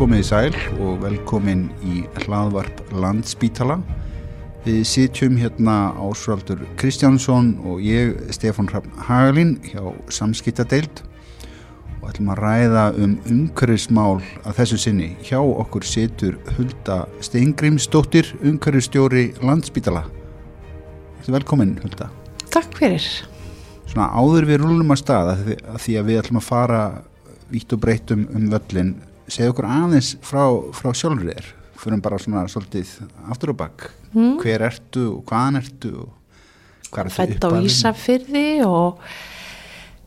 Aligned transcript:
komið 0.00 0.22
í 0.22 0.24
sæl 0.24 0.54
og 0.80 1.02
velkomin 1.02 1.66
í 1.84 1.98
hlaðvarp 2.22 2.78
Landspítala. 2.96 3.74
Við 4.64 4.78
sitjum 4.88 5.34
hérna 5.36 5.90
Ásvaldur 6.00 6.62
Kristjánsson 6.80 7.50
og 7.68 7.82
ég, 7.84 8.14
Stefán 8.32 8.70
Hrafn 8.70 8.94
Hagalín 9.04 9.50
hjá 9.66 9.82
Samskiptadeild 10.08 11.02
og 11.98 12.06
ætlum 12.08 12.30
að 12.32 12.40
ræða 12.40 12.84
um 12.96 13.18
umhverfismál 13.28 14.22
að 14.40 14.62
þessu 14.62 14.78
sinni. 14.86 15.10
Hjá 15.20 15.36
okkur 15.36 15.84
situr 15.84 16.40
Hulda 16.56 17.02
Steingrímsdóttir, 17.20 18.32
umhverfistjóri 18.40 19.26
Landspítala. 19.44 20.06
Velkomin 21.28 21.76
Hulda. 21.84 22.08
Takk 22.48 22.72
fyrir. 22.80 23.04
Svona 23.84 24.08
áður 24.16 24.48
við 24.48 24.64
rúlum 24.64 24.96
að 24.96 25.04
stað 25.04 25.34
að 25.36 25.78
því 25.84 26.00
að 26.00 26.08
við 26.08 26.24
ætlum 26.24 26.40
að 26.40 26.48
fara 26.48 26.82
vítt 27.52 27.76
og 27.76 27.84
breytt 27.84 28.16
um, 28.16 28.24
um 28.32 28.48
völlin 28.48 28.96
segja 29.30 29.54
okkur 29.54 29.68
aðeins 29.70 30.14
frá, 30.26 30.44
frá 30.76 30.92
sjálfur 30.96 31.30
þér. 31.30 31.50
Fyrir 31.80 32.02
bara 32.04 32.20
svona 32.20 32.44
svolítið 32.50 32.92
aftur 33.32 33.54
og 33.54 33.60
bakk 33.62 33.88
mm. 34.12 34.38
hver 34.42 34.66
ertu 34.68 35.06
og 35.14 35.20
hvaðan 35.28 35.60
ertu 35.62 35.92
og 36.02 36.88
hvað 36.90 37.04
er 37.06 37.14
þetta 37.16 37.50
upp 37.50 37.56
á 37.56 37.64
Ísafyrði 37.64 38.48
og 38.66 39.04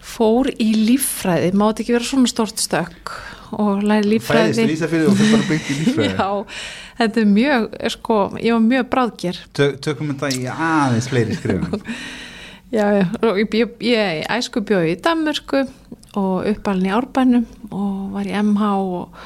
fór 0.03 0.51
í 0.59 0.69
líffræði, 0.89 1.53
máti 1.57 1.83
ekki 1.83 1.95
vera 1.95 2.07
svona 2.07 2.29
stort 2.29 2.59
stök 2.61 3.13
og 3.53 3.83
læri 3.85 4.15
líffræði 4.15 4.57
Fæðist 4.57 4.63
í 4.65 4.75
Ísafyrði 4.77 5.09
og 5.09 5.17
fyrir 5.19 5.33
bara 5.37 5.47
byggt 5.49 5.71
í 5.71 5.77
líffræði. 5.79 6.11
Já, 6.19 6.59
þetta 6.99 7.23
er 7.23 7.31
mjög, 7.31 7.69
sko, 7.95 8.19
ég 8.41 8.57
var 8.57 8.67
mjög 8.67 8.91
bráðger. 8.91 9.41
Tök, 9.57 9.79
Tökum 9.87 10.13
þetta 10.13 10.33
í 10.35 10.45
aðeins 10.53 11.09
fleiri 11.09 11.39
skrifum 11.39 11.81
Já, 12.73 12.87
já, 12.89 13.03
ég, 13.37 13.51
ég, 13.53 13.73
ég 13.85 14.23
æsku 14.33 14.63
bjóði 14.65 14.95
í 14.95 15.01
Danmörku 15.05 15.59
og 16.19 16.45
uppalinn 16.49 16.89
í 16.89 16.93
Árbænum 16.93 17.47
og 17.71 18.13
var 18.13 18.29
í 18.29 18.35
MH 18.37 18.69
og, 18.83 19.23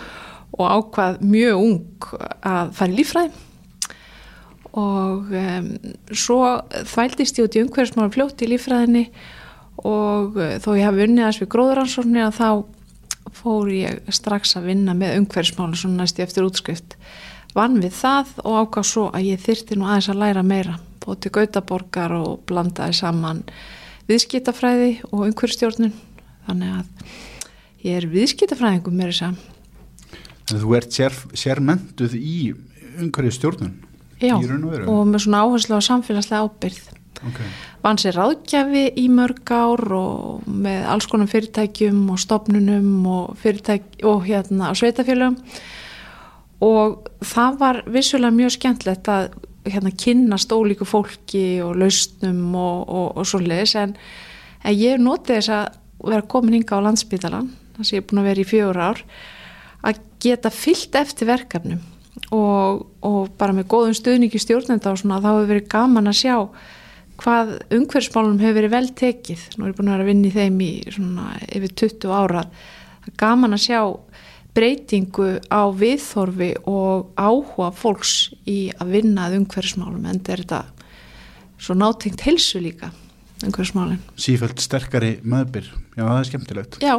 og 0.58 0.72
ákvað 0.78 1.20
mjög 1.26 1.66
ung 1.66 2.08
að 2.46 2.74
fara 2.78 2.94
í 2.94 2.98
lífræði 3.02 3.44
og 4.78 5.32
um, 5.34 5.70
svo 6.14 6.40
þvældist 6.86 7.40
ég 7.40 7.48
út 7.48 7.58
í 7.58 7.64
umhverfsmála 7.66 8.14
fljótt 8.14 8.44
í 8.46 8.50
lífræðinni 8.52 9.06
og 9.88 10.38
uh, 10.38 10.58
þó 10.62 10.70
ég 10.78 10.86
hafi 10.86 11.02
vunnið 11.02 11.26
þess 11.26 11.44
við 11.44 11.52
gróðuransórni 11.56 12.26
að 12.26 12.36
þá 12.38 12.50
fór 13.38 13.72
ég 13.74 14.12
strax 14.14 14.56
að 14.58 14.70
vinna 14.72 14.96
með 14.98 15.22
umhverfsmála 15.22 15.80
svona 15.80 16.04
næst 16.04 16.22
ég 16.22 16.30
eftir 16.30 16.46
útskrift. 16.48 16.96
Vann 17.58 17.80
við 17.82 17.96
það 17.98 18.36
og 18.44 18.60
ákvað 18.64 18.90
svo 18.92 19.08
að 19.16 19.32
ég 19.32 19.42
þyrti 19.42 19.78
nú 19.78 19.88
aðeins 19.88 20.12
að 20.14 20.22
læra 20.22 20.44
meira. 20.46 20.78
Bóti 21.04 21.32
gautaborgar 21.34 22.14
og 22.14 22.44
blandaði 22.50 22.98
saman 23.00 23.44
viðskiptafræði 24.08 24.92
og 25.10 25.26
umhverfstjórnun 25.28 25.96
þannig 26.48 26.74
að 26.80 27.14
ég 27.86 28.00
er 28.00 28.10
viðskiptafræðingum 28.12 28.98
með 28.98 29.14
þess 29.14 29.28
að 29.28 30.64
þú 30.64 30.76
ert 30.80 30.96
sér, 30.96 31.16
sérmenduð 31.36 32.16
í 32.18 32.38
umhverju 32.98 33.36
stjórnun 33.36 33.76
Já, 34.18 34.34
og, 34.34 34.78
og 34.90 35.02
með 35.12 35.28
svona 35.28 35.44
áherslu 35.46 35.78
á 35.78 35.82
samfélagslega 35.86 36.48
ábyrð 36.48 36.86
okay. 37.28 37.50
vann 37.84 38.00
sér 38.02 38.18
ráðgjafi 38.18 38.86
í 38.98 39.08
mörg 39.14 39.52
ár 39.54 39.84
og 39.94 40.48
með 40.50 40.88
alls 40.94 41.10
konar 41.12 41.30
fyrirtækjum 41.30 42.00
og 42.14 42.22
stopnunum 42.24 42.90
og, 43.12 43.44
og 44.08 44.26
hérna 44.26 44.72
sveitafélagum 44.78 45.38
og 46.66 47.12
það 47.22 47.60
var 47.62 47.84
vissulega 47.94 48.34
mjög 48.34 48.56
skemmtlegt 48.58 49.12
að 49.14 49.30
hérna 49.68 49.92
kynast 49.92 50.54
ólíku 50.56 50.88
fólki 50.88 51.60
og 51.62 51.76
lausnum 51.78 52.56
og, 52.56 52.88
og 53.20 53.28
svo 53.28 53.44
leiðis 53.44 53.76
en, 53.78 53.94
en 54.64 54.78
ég 54.78 55.02
noti 55.02 55.36
þess 55.36 55.54
að 55.54 55.84
vera 56.04 56.26
komin 56.30 56.58
hinga 56.58 56.80
á 56.80 56.86
landsbytalan 56.86 57.52
þess 57.78 57.92
að 57.92 57.98
ég 57.98 58.02
er 58.02 58.08
búin 58.10 58.22
að 58.22 58.30
vera 58.32 58.44
í 58.44 58.48
fjögur 58.48 58.82
ár 58.82 59.04
að 59.88 60.02
geta 60.24 60.52
fyllt 60.54 60.98
eftir 60.98 61.30
verkefnum 61.30 61.84
og, 62.34 62.88
og 63.06 63.30
bara 63.38 63.56
með 63.56 63.70
góðum 63.72 63.96
stuðningi 63.98 64.42
stjórnenda 64.42 64.92
og 64.92 65.02
svona 65.02 65.22
þá 65.22 65.30
hefur 65.30 65.52
verið 65.52 65.70
gaman 65.72 66.12
að 66.12 66.20
sjá 66.22 66.36
hvað 67.18 67.54
umhverfsmálunum 67.74 68.42
hefur 68.44 68.58
verið 68.60 68.74
vel 68.76 68.90
tekið. 68.98 69.44
Nú 69.58 69.66
er 69.66 69.72
ég 69.72 69.78
búin 69.78 69.90
að 69.90 69.96
vera 69.96 70.06
að 70.06 70.12
vinna 70.12 70.28
í 70.30 70.34
þeim 70.36 70.60
í 70.62 70.72
svona 70.94 71.30
yfir 71.48 71.74
20 71.82 72.14
ára 72.14 72.44
það 72.46 73.10
er 73.10 73.18
gaman 73.24 73.58
að 73.58 73.64
sjá 73.66 73.82
breytingu 74.58 75.28
á 75.54 75.62
viðþorfi 75.70 76.52
og 76.70 77.12
áhuga 77.18 77.70
fólks 77.78 78.16
í 78.50 78.72
að 78.78 78.96
vinna 78.96 79.28
að 79.28 79.40
umhverfsmálum 79.42 80.06
en 80.06 80.18
þetta 80.18 80.34
er 80.34 80.44
þetta 80.44 80.62
svo 81.62 81.76
nátengt 81.78 82.24
helsu 82.26 82.62
líka 82.62 82.90
umhverfsmálinn. 83.46 84.02
Sífælt 84.18 84.62
sterkari 84.64 85.18
meðbyr, 85.24 85.70
já 85.98 86.04
það 86.04 86.20
er 86.20 86.30
skemmtilegt. 86.32 86.78
Já. 86.82 86.96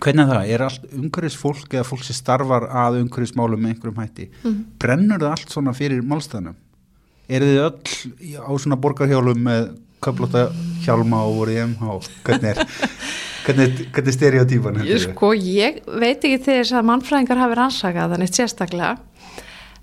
Hvernig 0.00 0.30
það, 0.30 0.50
er 0.54 0.64
allt 0.64 0.84
umhverfsfólk 0.94 1.74
eða 1.74 1.86
fólk 1.88 2.04
sem 2.06 2.16
starfar 2.16 2.68
að 2.68 3.00
umhverfsmálum 3.00 3.60
með 3.60 3.74
einhverjum 3.74 4.02
hætti, 4.02 4.28
mm 4.30 4.50
-hmm. 4.50 4.64
brennur 4.78 5.22
það 5.24 5.34
allt 5.34 5.50
svona 5.50 5.74
fyrir 5.74 6.02
málstæðanum? 6.02 6.58
Er 7.28 7.42
þið 7.46 7.58
öll 7.64 8.42
á 8.42 8.52
svona 8.58 8.76
borgarhjálum 8.76 9.42
með 9.42 9.72
köflóta 10.00 10.50
hjálma 10.84 11.24
og 11.26 11.36
voru 11.40 11.52
í 11.52 11.60
MH? 11.66 11.98
Hvernig 12.26 12.50
er, 12.50 12.66
hvernig, 13.44 13.90
hvernig 13.90 14.08
er 14.08 14.18
stereotýpan? 14.18 14.80
Sko, 15.10 15.32
ég 15.34 15.82
veit 15.86 16.24
ekki 16.24 16.38
þess 16.44 16.72
að 16.72 16.88
mannfræðingar 16.90 17.42
hafi 17.42 17.58
rannsakað 17.58 18.14
þannig 18.14 18.34
sérstaklega 18.34 18.96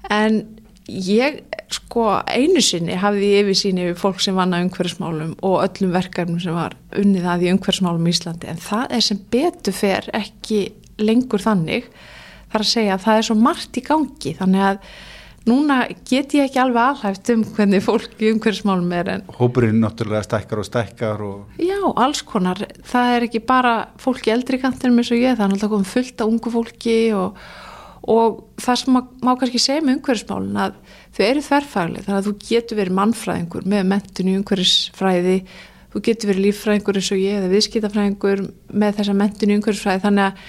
en 0.09 0.44
ég 0.88 1.44
sko 1.73 2.05
einu 2.29 2.61
sinni 2.63 2.95
hafði 3.00 3.31
ég 3.33 3.45
yfir 3.45 3.59
síni 3.59 3.83
yfir 3.88 4.00
fólk 4.00 4.22
sem 4.23 4.38
vanna 4.38 4.61
umhverfsmálum 4.63 5.33
og 5.45 5.57
öllum 5.66 5.91
verkefnum 5.95 6.39
sem 6.44 6.55
var 6.55 6.78
unnið 6.95 7.28
að 7.28 7.44
í 7.47 7.51
umhverfsmálum 7.55 8.07
í 8.07 8.13
Íslandi. 8.16 8.50
En 8.51 8.61
það 8.61 8.95
er 8.97 9.03
sem 9.09 9.19
betur 9.33 9.75
fer 9.75 10.07
ekki 10.16 10.61
lengur 11.01 11.44
þannig. 11.44 11.91
Þar 12.47 12.63
að 12.63 12.72
segja 12.72 12.95
að 12.95 13.06
það 13.06 13.19
er 13.19 13.27
svo 13.27 13.38
margt 13.41 13.77
í 13.77 13.83
gangi. 13.83 14.33
Þannig 14.38 14.66
að 14.69 14.81
núna 15.47 15.77
get 16.07 16.35
ég 16.35 16.47
ekki 16.47 16.63
alveg 16.63 16.94
alhæft 16.94 17.31
um 17.35 17.45
hvernig 17.56 17.83
fólk 17.83 18.17
í 18.23 18.31
umhverfsmálum 18.33 18.95
er 18.95 19.13
en 19.17 19.29
Hópurinn 19.38 19.79
náttúrulega 19.83 20.25
stækkar 20.27 20.63
og 20.63 20.67
stækkar 20.67 21.23
og... 21.23 21.61
Já, 21.63 21.79
alls 21.95 22.23
konar, 22.27 22.63
það 22.88 23.13
er 23.13 23.27
ekki 23.27 23.44
bara 23.47 23.77
fólki 24.01 24.33
eldri 24.33 24.59
kantinum 24.63 25.00
eins 25.00 25.11
og 25.11 25.22
ég, 25.22 25.35
það 25.35 25.45
er 25.45 25.53
náttúrulega 25.53 25.75
komið 25.75 25.95
fullt 25.95 26.23
af 26.23 26.33
ungu 26.35 26.53
fólki 26.57 27.00
og 27.16 27.39
og 28.07 28.39
það 28.61 28.79
sem 28.81 28.95
má, 28.95 29.01
má 29.25 29.33
kannski 29.35 29.59
segja 29.61 29.83
með 29.83 29.97
umhverfismálun 29.97 30.59
að 30.63 30.77
þau 31.17 31.25
eru 31.25 31.44
þverfagli 31.47 32.05
þannig 32.05 32.19
að 32.19 32.29
þú 32.29 32.35
getur 32.50 32.79
verið 32.81 33.00
mannfræðingur 33.01 33.67
með 33.73 33.89
mentun 33.89 34.29
í 34.29 34.38
umhverfisfræði 34.38 35.39
þú 35.97 36.03
getur 36.05 36.31
verið 36.31 36.45
líffræðingur 36.45 37.00
eins 37.00 37.11
og 37.13 37.22
ég 37.22 37.38
eða 37.39 37.51
viðskiptafræðingur 37.51 38.41
með 38.78 38.97
þessa 39.00 39.16
mentun 39.17 39.51
í 39.51 39.57
umhverfisfræði. 39.57 40.03
Þannig 40.03 40.25
að 40.27 40.41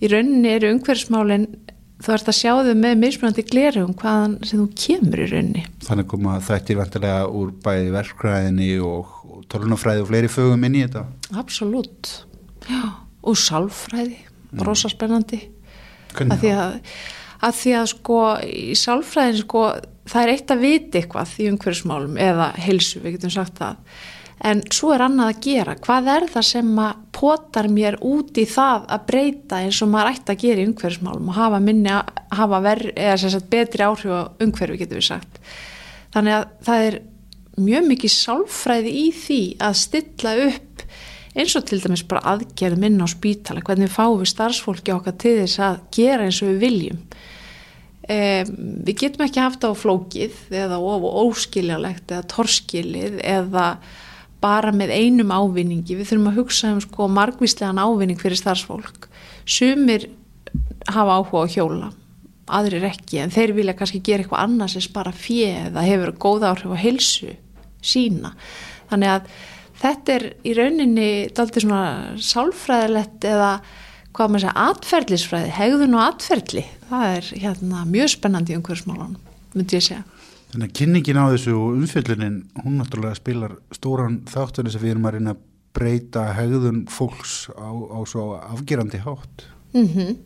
í 0.00 0.10
rauninni 0.12 0.52
eru 0.52 0.70
umhverfismálin 0.74 1.46
þú 2.04 2.12
ert 2.12 2.30
að 2.30 2.36
sjá 2.36 2.52
þau 2.52 2.72
með 2.76 2.94
mismunandi 3.02 3.44
glerum 3.48 3.92
hvaðan 3.96 4.38
sem 4.46 4.60
þú 4.60 4.66
kemur 4.84 5.24
í 5.24 5.28
rauninni. 5.32 5.64
Þannig 5.86 6.08
koma 6.12 6.38
þetta 6.44 6.72
er 6.72 6.80
vantilega 6.80 7.28
úr 7.40 7.52
bæði 7.64 7.92
verkfræðinni 7.96 8.70
og, 8.84 9.12
tölunafræði 9.52 10.04
og 10.04 10.10
fleiri 10.10 10.32
fögum 10.32 10.66
inn 10.68 10.78
í 10.78 10.84
þetta. 10.86 11.04
Absolut, 11.40 12.12
já, 12.68 12.82
og 13.26 13.38
sálfræði 13.40 14.18
mm. 14.20 14.64
rosa 14.66 14.92
spennandi 14.92 15.42
að 16.16 16.38
því 16.40 16.52
að, 17.46 17.56
því 17.60 17.72
að 17.80 17.86
sko 17.92 18.20
í 18.46 18.76
sálfræðin 18.78 19.40
sko 19.42 19.62
það 20.06 20.22
er 20.22 20.32
eitt 20.34 20.52
að 20.52 20.62
viti 20.62 21.00
eitthvað 21.00 21.32
í 21.42 21.48
umhverfsmálum 21.52 22.20
eða 22.22 22.52
helsu, 22.66 23.00
við 23.02 23.16
getum 23.16 23.34
sagt 23.34 23.58
það. 23.62 23.80
En 24.46 24.60
svo 24.68 24.90
er 24.92 25.06
annað 25.06 25.30
að 25.32 25.38
gera. 25.46 25.74
Hvað 25.80 26.08
er 26.12 26.26
það 26.34 26.46
sem 26.50 26.72
að 26.84 26.98
potar 27.16 27.68
mér 27.72 27.96
út 28.04 28.36
í 28.36 28.44
það 28.50 28.84
að 28.92 29.06
breyta 29.08 29.60
eins 29.64 29.80
og 29.82 29.90
maður 29.94 30.12
ætti 30.12 30.34
að 30.34 30.42
gera 30.42 30.62
í 30.62 30.68
umhverfsmálum 30.68 31.30
og 31.32 31.38
hafa 31.38 31.60
minni 31.64 31.92
að 31.94 32.10
hafa 32.36 32.60
verð, 32.66 32.90
eða 32.92 33.16
sem 33.22 33.32
sagt 33.32 33.50
betri 33.52 33.86
áhrif 33.86 34.12
á 34.12 34.22
umhverfi 34.44 34.80
getur 34.82 35.00
við 35.00 35.08
sagt. 35.08 35.40
Þannig 36.12 36.36
að 36.36 36.46
það 36.68 36.88
er 36.90 36.98
mjög 37.56 37.88
mikið 37.88 38.12
sálfræði 38.12 38.92
í 38.92 39.06
því 39.16 39.40
að 39.64 39.78
stilla 39.80 40.34
upp 40.44 40.84
eins 41.36 41.56
og 41.56 41.66
til 41.68 41.80
dæmis 41.80 42.04
bara 42.08 42.24
aðgerð 42.32 42.80
minna 42.80 43.08
á 43.08 43.08
spítala, 43.12 43.64
hvernig 43.64 43.92
fáum 43.92 44.20
við 44.20 44.32
starfsfólki 44.32 44.92
okkar 44.94 45.16
til 45.20 45.34
þess 45.42 45.60
að 45.64 45.80
gera 45.96 46.28
eins 46.28 46.42
og 46.44 46.52
við 46.52 46.62
viljum. 46.64 47.00
Um, 48.06 48.50
við 48.86 49.00
getum 49.00 49.24
ekki 49.24 49.42
haft 49.42 49.64
á 49.66 49.70
flókið 49.74 50.36
eða 50.54 50.76
óskiljalegt 50.78 52.12
eða 52.12 52.28
torskilið 52.30 53.16
eða 53.18 53.64
bara 54.42 54.70
með 54.70 54.92
einum 54.94 55.32
ávinningi. 55.34 55.96
Við 55.98 56.12
þurfum 56.12 56.30
að 56.30 56.38
hugsa 56.38 56.70
um 56.74 56.82
sko 56.84 57.08
margvíslegan 57.10 57.80
ávinning 57.82 58.20
fyrir 58.20 58.38
starfsfólk. 58.38 59.08
Sumir 59.42 60.06
hafa 60.86 61.18
áhuga 61.18 61.42
á 61.42 61.46
hjóla, 61.50 61.90
aðrir 62.46 62.86
ekki, 62.92 63.18
en 63.24 63.34
þeir 63.34 63.56
vilja 63.56 63.74
kannski 63.78 64.02
gera 64.06 64.22
eitthvað 64.22 64.44
annars 64.44 64.76
en 64.78 64.86
spara 64.86 65.10
fjeð 65.10 65.72
eða 65.72 65.86
hefur 65.88 66.14
góða 66.22 66.52
áhrif 66.52 66.76
á 66.78 66.84
helsu 66.84 67.32
sína. 67.82 68.36
Þannig 68.90 69.14
að 69.16 69.34
þetta 69.82 70.14
er 70.14 70.28
í 70.46 70.54
rauninni 70.56 71.10
daldi 71.34 71.64
svona 71.64 71.82
sálfræðilegt 72.22 73.26
eða 73.26 73.50
hvað 74.16 74.32
maður 74.32 74.44
segja, 74.46 74.66
atferðlisfræði 74.70 75.54
hegðun 75.56 75.96
og 75.96 76.04
atferðli 76.06 76.64
það 76.90 77.16
er 77.16 77.32
hérna 77.42 77.82
mjög 77.88 78.12
spennandi 78.14 78.56
umhverfsmálan 78.56 79.16
myndi 79.56 79.78
ég 79.78 79.84
segja. 79.86 80.04
Þannig 80.52 80.70
að 80.70 80.78
kynningin 80.78 81.20
á 81.20 81.24
þessu 81.32 81.56
og 81.58 81.74
umfjöllunin 81.80 82.38
hún 82.62 82.78
náttúrulega 82.80 83.18
spilar 83.18 83.56
stóran 83.74 84.22
þáttur 84.30 84.68
þess 84.68 84.78
að 84.78 84.86
við 84.86 84.94
erum 84.94 85.08
að 85.08 85.16
reyna 85.16 85.34
að 85.34 85.44
breyta 85.76 86.24
hegðun 86.36 86.86
fólks 86.88 87.34
á, 87.52 87.68
á 87.68 87.98
svo 88.08 88.26
afgerandi 88.38 89.02
hátt. 89.04 89.46
Mm 89.74 89.88
-hmm. 89.92 90.16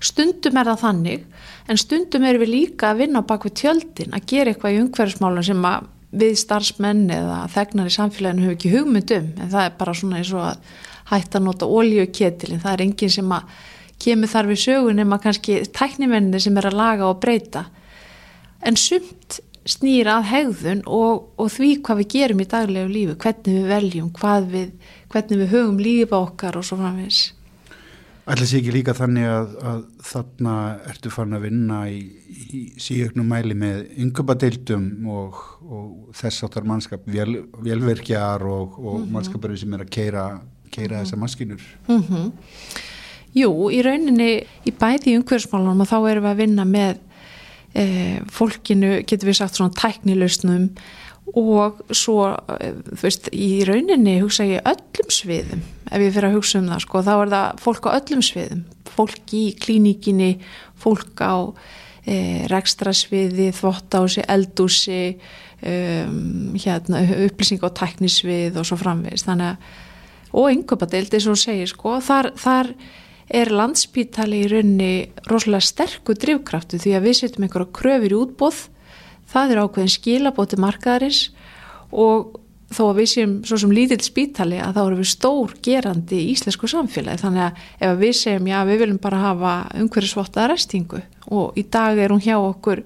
stundum 0.00 0.56
er 0.56 0.66
það 0.66 0.82
þannig 0.82 1.24
en 1.68 1.78
stundum 1.80 2.24
erum 2.24 2.42
við 2.42 2.50
líka 2.52 2.90
að 2.90 2.98
vinna 2.98 3.22
á 3.24 3.28
bakvið 3.30 3.54
tjöldin 3.60 4.12
að 4.12 4.26
gera 4.26 4.50
eitthvað 4.50 4.74
í 4.74 4.80
umhverfismálun 4.82 5.44
sem 5.44 5.64
að 5.64 5.86
við 6.14 6.34
starfsmenn 6.38 7.06
eða 7.10 7.38
þegnar 7.54 7.86
í 7.86 7.94
samfélaginu 7.94 8.42
hefur 8.42 8.56
ekki 8.58 8.74
hugmyndum 8.74 9.30
en 9.38 9.50
það 9.50 9.64
er 9.64 9.78
bara 9.78 9.94
svona 9.94 10.20
eins 10.20 10.32
og 10.34 10.44
að 10.50 10.58
hætta 11.10 11.38
að 11.38 11.46
nota 11.48 11.66
ólíu 11.68 12.06
ketilin, 12.12 12.62
það 12.62 12.72
er 12.72 12.84
enginn 12.86 13.16
sem 13.16 13.32
að 13.32 13.42
kemur 14.04 14.28
þar 14.28 14.50
við 14.50 14.62
sögun 14.64 15.00
nema 15.00 15.20
kannski 15.22 15.62
tæknimenni 15.72 16.40
sem 16.40 16.56
er 16.58 16.70
að 16.70 16.78
laga 16.80 17.08
og 17.08 17.20
breyta 17.22 17.66
en 18.64 18.78
sumt 18.80 19.40
snýra 19.68 20.18
að 20.18 20.28
hegðun 20.32 20.82
og, 20.84 21.30
og 21.40 21.48
því 21.52 21.70
hvað 21.84 22.02
við 22.02 22.10
gerum 22.14 22.42
í 22.42 22.48
daglegu 22.50 22.90
lífi, 22.90 23.14
hvernig 23.22 23.56
við 23.56 23.70
veljum, 23.70 24.10
við, 24.50 24.92
hvernig 25.12 25.40
við 25.40 25.54
hugum 25.54 25.80
lífa 25.80 26.20
okkar 26.20 26.58
og 26.60 26.66
svo 26.68 26.78
framins. 26.80 27.22
Ætla 28.24 28.46
sér 28.48 28.62
ekki 28.62 28.72
líka 28.72 28.94
þannig 28.96 29.26
að, 29.28 29.50
að 29.68 29.80
þarna 30.08 30.52
ertu 30.88 31.10
farin 31.12 31.36
að 31.36 31.42
vinna 31.44 31.80
í, 31.92 31.98
í 32.56 32.60
síögnum 32.80 33.28
mæli 33.28 33.56
með 33.60 33.82
yngöpadeildum 34.00 34.86
og, 35.12 35.42
og 35.64 35.90
þess 36.16 36.46
áttar 36.46 36.64
mannskap, 36.68 37.04
vel, 37.04 37.42
velverkjar 37.64 38.44
og, 38.48 38.78
og 38.80 38.94
mm 38.94 39.02
-hmm. 39.02 39.12
mannskapari 39.16 39.60
sem 39.60 39.76
er 39.76 39.84
að 39.84 39.92
keira, 39.92 40.24
keira 40.74 40.96
mm 40.96 41.00
-hmm. 41.00 41.06
þessa 41.06 41.22
maskinur. 41.22 41.62
Mm 41.88 42.02
-hmm. 42.02 42.32
Jú, 43.34 43.50
í 43.70 43.80
rauninni 43.82 44.44
í 44.66 44.70
bæði 44.70 45.16
umhverfsmálunum 45.18 45.80
og 45.82 45.88
þá 45.90 45.96
erum 46.10 46.24
við 46.24 46.30
að 46.30 46.40
vinna 46.42 46.64
með 46.64 46.98
e, 47.74 47.86
fólkinu, 48.30 48.92
getur 49.02 49.30
við 49.30 49.40
sagt 49.40 49.58
svona 49.58 49.74
tæknilausnum 49.74 50.68
og 51.34 51.80
svo, 51.90 52.28
e, 52.60 52.72
þú 52.94 53.02
veist, 53.02 53.30
í 53.34 53.64
rauninni 53.66 54.20
hugsa 54.22 54.46
ég 54.46 54.62
öllum 54.62 55.10
sviðum 55.10 55.64
ef 55.90 56.00
ég 56.00 56.14
fyrir 56.14 56.28
að 56.28 56.36
hugsa 56.38 56.60
um 56.60 56.68
það, 56.70 56.84
sko, 56.84 57.02
þá 57.02 57.14
er 57.14 57.32
það 57.34 57.62
fólk 57.64 57.88
á 57.90 57.96
öllum 57.98 58.22
sviðum, 58.24 58.62
fólk 58.94 59.34
í 59.34 59.44
klínikinni, 59.64 60.30
fólk 60.80 61.24
á 61.24 61.34
e, 62.06 62.16
rekstrasviði, 62.52 63.48
þvottási, 63.56 64.24
eldúsi 64.30 65.00
um, 65.64 66.54
hérna, 66.60 67.02
upplýsing 67.26 67.64
á 67.64 67.68
tæknisvið 67.82 68.60
og 68.60 68.68
svo 68.68 68.78
framvegist, 68.80 69.26
þannig 69.28 69.54
að 69.54 69.82
og 70.34 70.50
yngöpadeild, 70.50 71.14
eins 71.14 71.30
og 71.30 71.38
segir, 71.38 71.70
sko, 71.70 71.96
þar, 72.02 72.32
þar 72.40 72.72
er 73.34 73.50
landspítali 73.54 74.42
í 74.44 74.48
raunni 74.50 74.92
rosalega 75.30 75.64
sterkur 75.64 76.18
drivkraftu 76.20 76.80
því 76.82 76.96
að 76.98 77.06
við 77.08 77.18
setjum 77.20 77.46
einhverja 77.46 77.74
kröfur 77.78 78.12
í 78.12 78.18
útbóð 78.18 78.62
það 79.30 79.52
er 79.52 79.60
ákveðin 79.64 79.94
skilabóti 79.94 80.58
markaðarins 80.60 81.20
og 81.94 82.40
þó 82.74 82.82
að 82.88 82.98
við 82.98 83.10
séum 83.12 83.34
svo 83.46 83.58
sem 83.60 83.72
lítill 83.74 84.00
spítali 84.02 84.58
að 84.62 84.76
þá 84.76 84.80
eru 84.84 85.00
við 85.00 85.10
stór 85.12 85.54
gerandi 85.64 86.20
í 86.20 86.30
íslensku 86.32 86.68
samfélagi. 86.70 87.22
Þannig 87.22 87.44
að 87.44 87.88
ef 87.88 87.98
við 88.00 88.14
segjum 88.18 88.48
já 88.50 88.56
við 88.66 88.80
viljum 88.82 89.00
bara 89.04 89.20
hafa 89.22 89.52
umhverju 89.78 90.10
svotta 90.10 90.48
restingu 90.50 91.02
og 91.30 91.58
í 91.60 91.66
dag 91.70 92.00
er 92.00 92.14
hún 92.14 92.24
hjá 92.24 92.36
okkur 92.38 92.82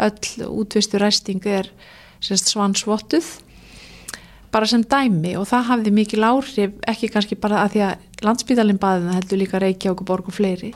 öll 0.00 0.48
útvistu 0.48 1.00
resting 1.00 1.46
er 1.48 1.70
svansvottuð 2.20 3.30
bara 4.52 4.68
sem 4.70 4.82
dæmi 4.82 5.36
og 5.38 5.46
það 5.50 5.68
hafði 5.68 5.92
mikil 5.94 6.24
áhrif 6.26 6.72
ekki 6.90 7.10
kannski 7.12 7.38
bara 7.38 7.64
að 7.64 7.74
því 7.74 7.84
að 7.86 8.24
landsbytalinn 8.26 8.80
baðina 8.82 9.18
heldur 9.18 9.40
líka 9.40 9.60
Reykjavík 9.62 10.02
og 10.02 10.08
Borg 10.08 10.30
og 10.30 10.36
fleiri 10.36 10.72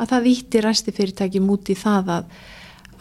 að 0.00 0.10
það 0.14 0.28
ítti 0.32 0.64
resti 0.64 0.94
fyrirtæki 0.96 1.42
múti 1.42 1.76
það 1.78 2.10
að, 2.16 2.34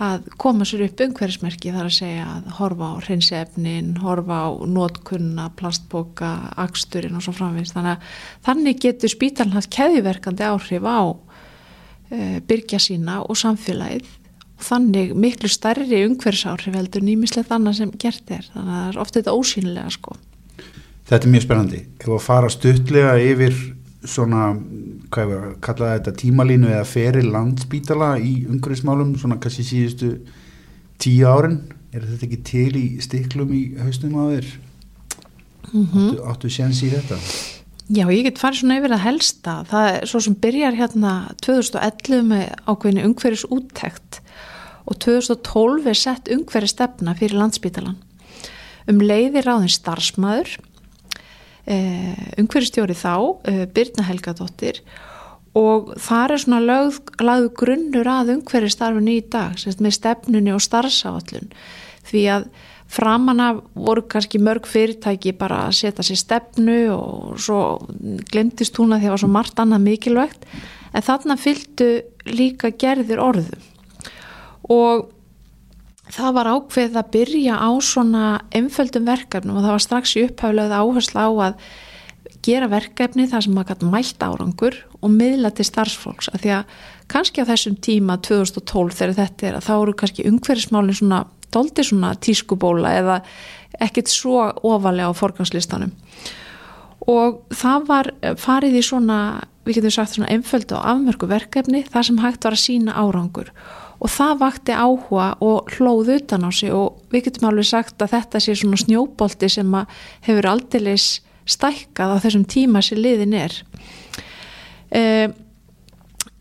að 0.06 0.29
koma 0.41 0.68
sér 0.68 0.85
upp 0.88 1.03
umhverfismerki 1.07 1.73
þar 1.73 1.89
að 1.89 1.97
segja 1.97 2.27
að 2.35 2.51
horfa 2.59 2.91
á 2.94 2.95
hreinsefnin, 3.07 3.91
horfa 4.03 4.39
á 4.45 4.50
nótkunna, 4.69 5.50
plastboka, 5.57 6.31
aksturinn 6.62 7.17
og 7.17 7.25
svo 7.25 7.33
framvegst 7.38 7.77
þannig 7.77 7.97
að 7.97 8.24
þannig 8.47 8.81
getur 8.85 9.15
spítalinn 9.15 9.57
haft 9.57 9.74
keðiverkandi 9.74 10.47
áhrif 10.47 10.85
á 10.85 11.01
uh, 11.09 12.38
byrja 12.45 12.81
sína 12.81 13.21
og 13.25 13.39
samfélagið 13.41 14.20
þannig 14.66 15.13
miklu 15.18 15.50
starri 15.52 16.04
umhverfsáhrif 16.08 16.75
heldur 16.75 17.04
nýmislegt 17.06 17.52
annað 17.52 17.81
sem 17.81 17.94
gert 18.02 18.31
er 18.31 18.48
þannig 18.54 18.72
að 18.72 18.81
það 18.81 18.90
er 18.92 19.02
ofta 19.04 19.19
þetta 19.19 19.36
ósýnilega 19.38 19.94
sko. 19.98 20.18
Þetta 21.12 21.28
er 21.28 21.34
mjög 21.36 21.46
spennandi 21.46 21.84
ef 22.00 22.10
að 22.10 22.25
fara 22.25 22.50
stuttlega 22.52 23.13
yfir 23.19 23.56
svona, 24.08 24.56
hvað 25.13 25.34
er 25.36 25.46
að 25.46 25.56
kalla 25.66 25.94
þetta 25.98 26.16
tímalínu 26.22 26.72
eða 26.72 26.88
feri 26.90 27.22
landsbítala 27.28 28.16
í 28.18 28.34
umhverfsmálum, 28.50 29.13
svona 29.19 29.38
kannski 29.42 29.66
síðustu 29.68 30.12
tíu 31.02 31.30
árin 31.30 31.62
er 31.92 32.06
þetta 32.08 32.28
ekki 32.28 32.42
til 32.48 32.74
í 32.80 32.86
stiklum 33.04 33.52
í 33.54 33.63
haustum 33.81 34.16
á 34.18 34.24
þér 34.31 34.52
mm 35.72 35.88
-hmm. 35.88 36.08
áttu, 36.10 36.24
áttu 36.31 36.50
séns 36.50 36.81
í 36.84 36.90
þetta? 36.94 37.18
Já, 37.92 38.08
ég 38.08 38.24
get 38.24 38.40
farið 38.40 38.62
svona 38.62 38.78
yfir 38.80 38.94
að 38.96 39.06
helsta 39.06 39.54
það 39.68 39.86
er 39.92 40.06
svo 40.08 40.19
sem 40.19 40.36
byrjar 40.36 40.75
hérna 40.80 41.13
2011 41.44 42.24
með 42.24 42.46
ákveðinu 42.66 43.06
umhverfis 43.10 43.46
úttekt 43.52 44.11
og 44.86 44.98
2012 45.04 45.88
er 45.92 45.98
sett 45.98 46.31
umhverju 46.31 46.72
stefna 46.72 47.16
fyrir 47.18 47.39
landsbítalan. 47.39 48.00
Um 48.89 49.01
leiði 49.04 49.44
ráðin 49.45 49.72
starfsmæður, 49.72 50.57
eh, 51.68 52.25
umhverjustjóri 52.42 52.98
þá, 52.98 53.38
eh, 53.45 53.66
Birna 53.66 54.04
Helgadóttir 54.04 54.81
og 55.54 55.95
það 56.00 56.31
er 56.31 56.38
svona 56.38 56.62
lögð, 56.63 57.00
lagðu 57.19 57.54
grunnur 57.54 58.07
að 58.07 58.36
umhverju 58.38 58.72
starfinu 58.72 59.18
í 59.19 59.30
dag, 59.30 59.57
semst 59.60 59.81
með 59.83 59.98
stefnunni 60.00 60.54
og 60.54 60.62
starfsáallun 60.63 61.51
því 62.07 62.24
að 62.31 62.45
framanna 62.92 63.62
voru 63.75 64.04
kannski 64.04 64.39
mörg 64.39 64.68
fyrirtæki 64.68 65.38
bara 65.38 65.68
að 65.68 65.77
setja 65.80 66.04
sér 66.04 66.19
stefnu 66.19 66.77
og 66.92 67.39
svo 67.39 67.88
glemtist 68.31 68.75
hún 68.80 68.92
að 68.92 69.00
því 69.00 69.06
að 69.06 69.07
það 69.07 69.16
var 69.16 69.24
svo 69.24 69.31
margt 69.31 69.62
annað 69.63 69.86
mikilvægt. 69.86 70.48
En 70.92 71.06
þarna 71.07 71.38
fylgdu 71.39 71.89
líka 72.27 72.74
gerðir 72.75 73.22
orðum 73.24 73.70
og 74.71 75.09
það 76.12 76.35
var 76.38 76.50
ákveð 76.56 76.97
að 77.00 77.13
byrja 77.15 77.59
á 77.59 77.69
svona 77.83 78.25
einföldum 78.56 79.07
verkefnum 79.07 79.59
og 79.59 79.65
það 79.65 79.75
var 79.75 79.85
strax 79.85 80.18
í 80.18 80.25
upphæflöðu 80.27 80.79
áherslu 80.81 81.23
á 81.23 81.29
að 81.51 81.65
gera 82.45 82.68
verkefni 82.71 83.27
þar 83.29 83.45
sem 83.45 83.53
maður 83.56 83.75
gæti 83.75 83.91
mælt 83.91 84.23
árangur 84.25 84.77
og 85.01 85.13
miðla 85.13 85.51
til 85.53 85.65
starfsfólks. 85.68 86.31
Að 86.33 86.44
því 86.44 86.53
að 86.56 86.75
kannski 87.12 87.44
á 87.45 87.50
þessum 87.51 87.77
tíma 87.85 88.18
2012 88.25 88.97
þegar 88.97 89.18
þetta 89.19 89.47
er 89.47 89.57
að 89.57 89.68
þá 89.68 89.73
eru 89.75 89.95
kannski 90.01 90.27
umhverfismálinn 90.29 90.97
svona 90.97 91.21
doldi 91.51 91.85
svona 91.85 92.13
tískubóla 92.15 92.94
eða 92.97 93.19
ekkert 93.83 94.12
svo 94.12 94.47
ofalega 94.67 95.12
á 95.12 95.19
forgangslistanum. 95.19 95.94
Og 97.12 97.41
það 97.57 97.88
var 97.89 98.12
farið 98.39 98.77
í 98.77 98.83
svona, 98.85 99.19
við 99.65 99.79
getum 99.79 99.95
sagt 99.95 100.15
svona 100.15 100.31
einföldu 100.33 100.77
og 100.77 100.85
afmörku 100.94 101.29
verkefni 101.29 101.84
þar 101.89 102.07
sem 102.07 102.19
hægt 102.22 102.46
var 102.46 102.57
að 102.57 102.65
sína 102.65 102.98
árangur. 102.98 103.50
og 103.50 103.80
það 104.10 104.39
vakti 104.41 104.74
áhuga 104.74 105.27
og 105.46 105.70
hlóð 105.75 106.15
utan 106.15 106.48
á 106.48 106.50
sig. 106.50 106.74
Og 106.74 106.98
við 107.13 107.27
getum 107.27 107.50
alveg 107.51 107.67
sagt 107.70 108.01
að 108.01 108.15
þetta 108.15 108.41
sé 108.41 108.55
svona 108.58 108.79
snjóbolti 108.81 109.50
sem 109.51 109.77
hefur 110.25 110.50
aldeilis 110.50 111.20
stækkað 111.46 112.15
á 112.17 112.24
þessum 112.24 112.48
tíma 112.50 112.81
sem 112.86 112.98
liðin 113.01 113.38
er. 113.38 113.53
E, 114.89 115.03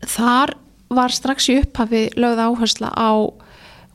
þar 0.09 0.55
var 0.91 1.13
strax 1.13 1.49
í 1.51 1.59
upphafi 1.61 2.09
lögð 2.19 2.43
áhersla 2.47 2.91
á 2.91 3.11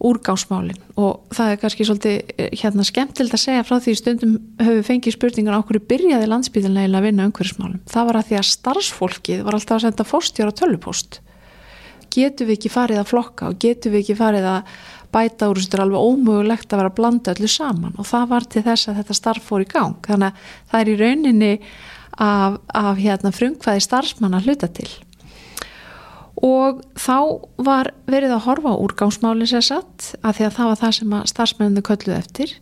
úrgámsmálin 0.03 0.77
og 1.01 1.25
það 1.33 1.51
er 1.51 1.61
kannski 1.61 1.85
svolítið 1.89 2.33
eh, 2.37 2.51
hérna 2.61 2.85
skemmtild 2.85 3.33
að 3.33 3.41
segja 3.41 3.65
frá 3.65 3.79
því 3.81 3.95
stundum 3.97 4.35
höfum 4.61 4.85
fengið 4.85 5.17
spurningar 5.17 5.57
á 5.57 5.65
hverju 5.65 5.87
byrjaði 5.89 6.29
landsbygðinlega 6.29 7.01
að 7.01 7.07
vinna 7.09 7.29
umhverfsmálum 7.31 7.81
það 7.89 8.11
var 8.11 8.19
að 8.21 8.29
því 8.29 8.39
að 8.41 8.51
starfsfólkið 8.51 9.45
var 9.47 9.57
alltaf 9.57 9.79
að 9.79 9.87
senda 9.87 10.07
fórstjóra 10.11 10.57
tölvupost 10.61 11.21
getum 12.17 12.51
við 12.51 12.59
ekki 12.59 12.73
farið 12.73 13.03
að 13.03 13.11
flokka 13.13 13.51
og 13.51 13.59
getum 13.63 13.95
við 13.95 14.05
ekki 14.05 14.19
farið 14.19 14.51
að 14.51 14.77
bæta 15.15 15.49
úr 15.51 15.61
þetta 15.63 15.79
er 15.79 15.85
alveg 15.87 16.07
ómögulegt 16.11 16.73
að 16.73 16.81
vera 16.81 16.93
að 16.93 16.97
blanda 16.99 17.35
öllu 17.35 17.51
saman. 17.51 17.97
Og 17.97 18.09
það 18.09 18.31
var 18.33 18.47
til 18.51 18.65
þess 18.67 18.91
að 18.91 19.01
þetta 19.01 19.19
starf 19.21 19.49
fór 19.49 19.65
í 19.65 19.71
gang. 19.71 19.99
Þannig 20.07 20.29
að 20.29 20.55
það 20.73 20.81
er 20.81 20.93
í 20.93 20.97
rauninni 21.01 21.53
af, 22.17 22.61
af 22.75 23.01
hérna, 23.01 23.35
frumkvæði 23.35 23.85
starfsmann 23.85 24.37
að 24.37 24.49
hluta 24.51 24.71
til. 24.79 24.89
Og 26.45 26.83
þá 27.01 27.19
var 27.65 27.93
verið 28.11 28.35
að 28.37 28.45
horfa 28.45 28.73
á 28.77 28.83
úrgámsmálinn 28.85 29.49
sér 29.49 29.65
satt 29.65 30.13
af 30.21 30.37
því 30.37 30.49
að 30.49 30.57
það 30.59 30.71
var 30.71 30.81
það 30.83 30.97
sem 30.99 31.15
starfsmenninu 31.33 31.85
kölluð 31.87 32.17
eftir. 32.19 32.57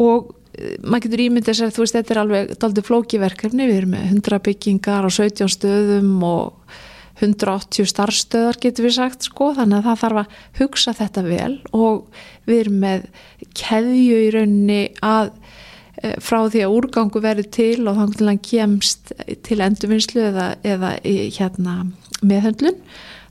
Og 0.00 0.30
eh, 0.56 0.78
maður 0.80 1.08
getur 1.08 1.24
ímyndið 1.26 1.58
sér 1.58 1.68
að 1.68 1.74
þú 1.76 1.84
veist 1.84 1.98
þetta 1.98 2.14
er 2.14 2.22
alveg 2.22 2.54
daldi 2.62 2.86
flókiverkefni, 2.86 3.66
við 3.68 3.82
erum 3.82 3.92
með 3.98 4.06
100 4.14 4.40
byggingar 4.48 5.08
og 5.08 5.12
17 5.12 5.52
stöðum 5.58 6.14
og 6.24 6.78
180 7.20 7.88
starfstöðar 7.90 8.58
getur 8.62 8.86
við 8.88 8.96
sagt 8.96 9.28
sko. 9.28 9.52
Þannig 9.56 9.80
að 9.80 9.88
það 9.88 10.02
þarf 10.04 10.20
að 10.22 10.38
hugsa 10.60 10.94
þetta 10.96 11.24
vel 11.26 11.54
og 11.76 12.22
við 12.48 12.62
erum 12.64 12.80
með 12.84 13.06
keðju 13.60 14.18
í 14.24 14.32
rauninni 14.34 14.80
að 15.04 15.30
e, 16.00 16.16
frá 16.24 16.40
því 16.48 16.64
að 16.64 16.76
úrgangu 16.78 17.22
verður 17.24 17.48
til 17.56 17.78
og 17.84 18.00
þannig 18.00 18.20
að 18.20 18.32
hann 18.32 18.44
kemst 18.50 19.14
til 19.46 19.60
endurvinnslu 19.64 20.26
eða, 20.30 20.50
eða 20.64 20.92
hérna, 21.04 21.78
meðhöndlun. 22.20 22.78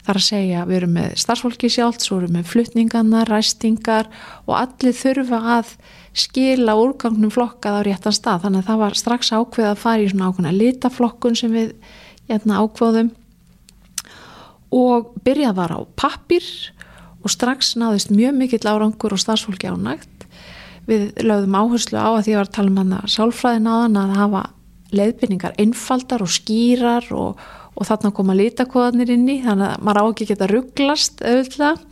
Þar 0.10 0.18
að 0.18 0.26
segja 0.26 0.66
við 0.66 0.78
erum 0.80 0.94
með 0.96 1.16
starfsfólki 1.22 1.70
sjálft 1.70 2.02
svo 2.02 2.18
erum 2.18 2.38
við 2.40 2.48
flutningarna, 2.50 3.26
ræstingar 3.30 4.08
og 4.48 4.56
allir 4.58 4.96
þurfa 4.98 5.42
að 5.60 5.74
skila 6.18 6.74
úrgangnum 6.80 7.30
flokkað 7.34 7.78
á 7.78 7.86
réttan 7.86 8.16
stað. 8.16 8.46
Þannig 8.46 8.64
að 8.64 8.70
það 8.72 8.80
var 8.82 8.98
strax 8.98 9.34
ákveð 9.36 9.68
að 9.70 9.82
fara 9.84 10.02
í 10.02 10.08
svona 10.10 10.32
ákveðna 10.32 10.54
litaflokkun 10.56 11.38
sem 11.38 11.54
við 11.54 11.76
hérna, 12.30 12.64
ákveðum 12.64 13.12
og 14.76 15.14
byrjað 15.26 15.58
var 15.58 15.74
á 15.74 15.80
pappir 15.98 16.46
og 17.24 17.34
strax 17.34 17.76
náðist 17.80 18.14
mjög 18.14 18.38
mikill 18.38 18.70
árangur 18.70 19.16
og 19.16 19.22
starfsfólki 19.22 19.70
ánægt. 19.70 20.26
Við 20.90 21.12
lögðum 21.22 21.58
áherslu 21.60 22.00
á 22.00 22.10
að 22.10 22.24
því 22.24 22.30
að 22.30 22.32
ég 22.32 22.40
var 22.40 22.50
að 22.50 22.56
tala 22.58 22.72
um 22.72 22.80
hann 22.82 22.96
að 22.98 23.10
sálfræðin 23.16 23.70
hann 23.70 24.00
að 24.00 24.16
hafa 24.18 24.44
leiðbyrningar 24.96 25.58
einfaldar 25.62 26.24
og 26.26 26.32
skýrar 26.34 27.10
og, 27.14 27.42
og 27.76 27.90
þarna 27.90 28.14
koma 28.16 28.38
lítakóðanir 28.38 29.14
inn 29.14 29.28
í 29.30 29.40
þannig 29.44 29.76
að 29.76 29.84
maður 29.86 30.02
á 30.02 30.06
ekki 30.10 30.30
geta 30.32 30.50
rugglast 30.50 31.22
auðvitað 31.22 31.84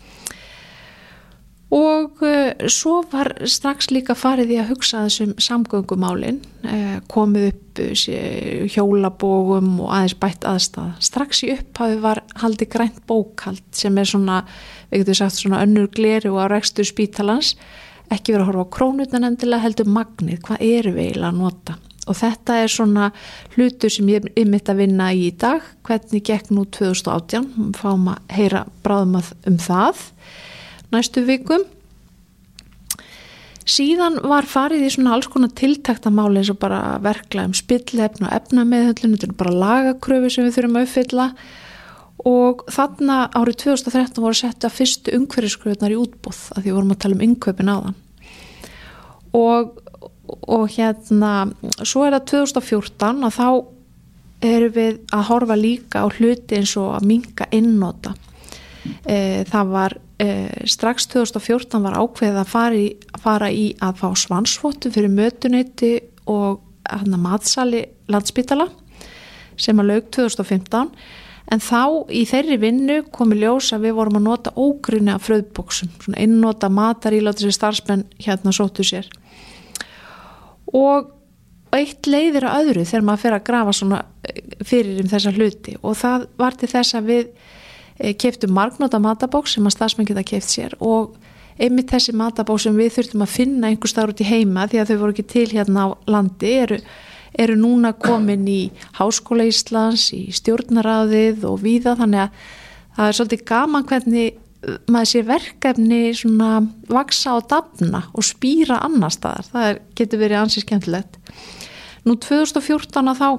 og 1.74 2.22
uh, 2.24 2.68
svo 2.72 3.02
var 3.12 3.34
strax 3.44 3.90
líka 3.92 4.16
farið 4.16 4.54
í 4.56 4.60
að 4.62 4.70
hugsa 4.72 5.02
þessum 5.04 5.34
samgöngumálin 5.44 6.40
uh, 6.64 7.00
komið 7.12 7.50
upp 7.50 7.82
uh, 7.84 8.06
hjólabógum 8.72 9.74
og 9.84 9.92
aðeins 9.92 10.16
bætt 10.22 10.48
aðstæða 10.48 10.94
strax 11.10 11.44
í 11.44 11.52
upphafi 11.58 12.00
var 12.06 12.24
haldi 12.40 12.70
grænt 12.72 13.02
bókald 13.10 13.66
sem 13.76 14.00
er 14.00 14.08
svona, 14.08 14.46
við 14.94 15.04
getum 15.04 15.20
sagt 15.20 15.42
svona 15.42 15.66
önnur 15.66 15.92
gleri 15.92 16.32
og 16.32 16.40
á 16.48 16.56
rekstur 16.56 16.88
spítalans. 16.88 17.58
Ekki 18.08 18.32
verið 18.32 18.46
að 18.46 18.50
horfa 18.54 18.64
á 18.64 18.76
krónutan 18.78 19.28
endilega 19.28 19.66
heldur 19.66 19.92
magnið, 19.92 20.40
hvað 20.48 20.64
eru 20.64 20.96
við 20.96 21.10
eiginlega 21.10 21.34
að 21.34 21.42
nota? 21.42 21.80
Og 22.08 22.16
þetta 22.16 22.62
er 22.64 22.72
svona 22.72 23.10
hlutur 23.58 23.92
sem 23.92 24.08
ég 24.08 24.30
er 24.32 24.48
mitt 24.48 24.70
að 24.72 24.86
vinna 24.86 25.10
í 25.12 25.26
í 25.28 25.34
dag. 25.36 25.66
Hvernig 25.84 26.24
gekk 26.30 26.54
nú 26.56 26.64
2018 26.72 27.74
fáum 27.76 28.14
að 28.14 28.38
heyra 28.38 28.64
bráðum 28.86 29.20
um 29.20 29.58
það 29.60 30.06
næstu 30.94 31.24
vikum. 31.28 31.66
Síðan 33.68 34.22
var 34.24 34.48
farið 34.48 34.86
í 34.88 34.92
svona 34.94 35.18
alls 35.18 35.28
konar 35.28 35.52
tiltaktamáli 35.60 36.40
eins 36.40 36.52
og 36.54 36.60
bara 36.62 36.98
verkla 37.04 37.50
um 37.50 37.56
spillefn 37.58 38.30
og 38.30 38.32
efna 38.32 38.64
meðhöllinu, 38.64 39.20
þetta 39.20 39.34
er 39.34 39.40
bara 39.42 39.58
lagakröfu 39.64 40.32
sem 40.32 40.48
við 40.48 40.56
þurfum 40.56 40.80
að 40.80 40.88
uppfylla. 40.88 41.28
Og 42.28 42.64
þarna 42.74 43.18
árið 43.36 43.60
2013 43.68 44.24
voru 44.24 44.40
sett 44.40 44.64
að 44.64 44.78
fyrstu 44.80 45.14
umhverjaskröðunar 45.20 45.94
í 45.94 46.00
útbúð 46.00 46.40
að 46.56 46.64
því 46.64 46.76
vorum 46.78 46.94
að 46.96 47.02
tala 47.04 47.18
um 47.18 47.26
yngköpin 47.28 47.74
þann 47.74 48.04
og, 49.38 49.82
og 50.48 50.70
hérna 50.74 51.34
svo 51.84 52.06
er 52.06 52.18
það 52.18 52.30
2014 52.34 53.28
og 53.28 53.36
þá 53.36 53.48
erum 54.48 54.74
við 54.76 55.00
að 55.16 55.28
horfa 55.32 55.58
líka 55.58 56.04
á 56.06 56.08
hluti 56.08 56.60
eins 56.60 56.76
og 56.80 56.94
að 56.98 57.08
minka 57.10 57.48
innóta 57.56 58.14
e, 59.06 59.44
það 59.50 59.72
var 59.74 59.98
strax 60.18 61.06
2014 61.12 61.84
var 61.84 61.98
ákveðið 62.02 62.40
að 62.42 62.50
fara 62.50 62.78
í, 62.78 62.88
fara 63.22 63.52
í 63.54 63.68
að 63.86 64.00
fá 64.02 64.08
svansvotu 64.18 64.90
fyrir 64.94 65.14
mötuneyti 65.14 65.92
og 66.26 66.64
hann 66.90 67.14
að 67.14 67.22
matsali 67.22 67.84
landsbytala 68.10 68.66
sem 69.62 69.78
að 69.78 69.92
laug 69.92 70.08
2015 70.16 70.90
en 71.54 71.62
þá 71.64 71.82
í 72.12 72.24
þeirri 72.28 72.58
vinnu 72.62 72.98
komi 73.14 73.38
ljós 73.40 73.70
að 73.76 73.88
við 73.88 73.98
vorum 74.00 74.20
að 74.20 74.26
nota 74.26 74.54
ógrunni 74.60 75.14
af 75.14 75.28
fröðbóksum, 75.28 75.94
svona 76.04 76.20
einnota 76.24 76.70
mataríláti 76.72 77.46
sem 77.46 77.56
starfsmenn 77.56 78.08
hérna 78.24 78.52
sóttu 78.56 78.84
sér. 78.88 79.08
Og 80.76 81.14
eitt 81.76 82.08
leiðir 82.10 82.48
að 82.48 82.64
öðru 82.64 82.88
þegar 82.88 83.06
maður 83.08 83.24
fer 83.24 83.38
að 83.38 83.46
grafa 83.48 83.76
svona 83.76 84.02
eh, 84.28 84.42
fyrir 84.66 85.00
um 85.04 85.12
þessa 85.12 85.34
hluti. 85.36 85.78
Og 85.84 85.96
það 86.00 86.28
var 86.40 86.58
til 86.60 86.70
þess 86.74 86.98
að 87.00 87.10
við 87.14 87.24
eh, 87.24 87.56
keftum 88.22 88.54
margnóta 88.54 89.00
matabóks 89.02 89.56
sem 89.56 89.66
að 89.66 89.76
starfsmenn 89.78 90.10
geta 90.10 90.26
keft 90.28 90.52
sér 90.54 90.76
og 90.84 91.18
einmitt 91.58 91.90
þessi 91.90 92.14
matabók 92.14 92.62
sem 92.62 92.76
við 92.78 92.94
þurftum 92.98 93.26
að 93.26 93.34
finna 93.34 93.72
einhver 93.72 93.90
starf 93.90 94.14
út 94.14 94.22
í 94.22 94.30
heima 94.30 94.68
því 94.70 94.82
að 94.82 94.92
þau 94.92 94.98
voru 95.02 95.16
ekki 95.16 95.30
til 95.32 95.48
hérna 95.56 95.88
á 95.88 95.88
landi 96.06 96.52
eru 96.62 96.82
eru 97.38 97.58
núna 97.60 97.94
komin 97.98 98.48
í 98.50 98.62
Háskóla 98.98 99.46
Íslands, 99.48 100.10
í 100.16 100.32
stjórnaráðið 100.36 101.46
og 101.48 101.62
víða 101.64 101.96
þannig 102.00 102.26
að 102.26 102.48
það 102.98 103.10
er 103.10 103.18
svolítið 103.20 103.44
gaman 103.52 103.88
hvernig 103.90 104.38
uh, 104.38 104.80
maður 104.90 105.12
sé 105.12 105.24
verkefni 105.28 106.02
svona 106.18 106.52
vaksa 106.90 107.36
á 107.36 107.40
dafna 107.54 108.06
og 108.14 108.26
spýra 108.26 108.80
annar 108.86 109.14
staðar, 109.14 109.52
það 109.52 109.70
er, 109.72 109.84
getur 110.00 110.24
verið 110.24 110.42
ansið 110.42 110.66
skemmtilegt. 110.66 111.22
Nú 112.08 112.18
2014 112.24 113.14
að 113.14 113.22
þá 113.22 113.30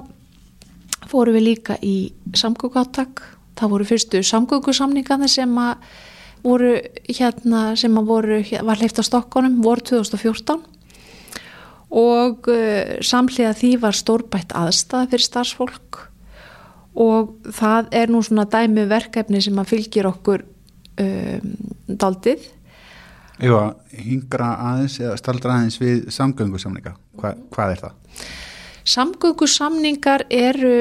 fóru 1.09 1.33
við 1.35 1.47
líka 1.47 1.79
í 1.83 2.11
samgöngáttak, 2.37 3.23
það 3.59 3.73
voru 3.75 3.87
fyrstu 3.89 4.23
samgöngusamningarnir 4.25 5.31
sem 5.31 5.55
að 5.61 5.87
voru 6.43 6.75
hérna 7.07 7.63
sem 7.79 7.97
að 7.99 8.11
voru, 8.11 8.41
var 8.65 8.79
hleyft 8.79 9.01
á 9.01 9.03
Stokkonum 9.03 9.59
voru 9.63 9.83
2014 9.91 10.61
og 11.99 12.47
uh, 12.51 12.99
samlega 13.05 13.55
því 13.57 13.73
var 13.81 13.97
stórbætt 13.97 14.53
aðstæða 14.55 15.09
fyrir 15.09 15.25
starfsfólk. 15.25 16.05
Og 16.99 17.35
það 17.55 17.89
er 17.95 18.11
nú 18.11 18.21
svona 18.25 18.45
dæmi 18.49 18.83
verkefni 18.89 19.41
sem 19.41 19.57
að 19.61 19.71
fylgir 19.71 20.09
okkur 20.09 20.43
um, 20.99 21.51
daldið 21.87 22.47
Jú 23.39 23.55
að 23.55 23.99
hingra 24.03 24.49
aðeins 24.67 24.97
eða 24.99 25.17
staldra 25.19 25.53
aðeins 25.55 25.77
við 25.79 26.09
samgöngusamninga. 26.11 26.91
Hva, 27.19 27.31
hvað 27.53 27.71
er 27.71 27.83
það? 27.85 28.23
Samgöngusamningar 28.89 30.25
eru 30.33 30.73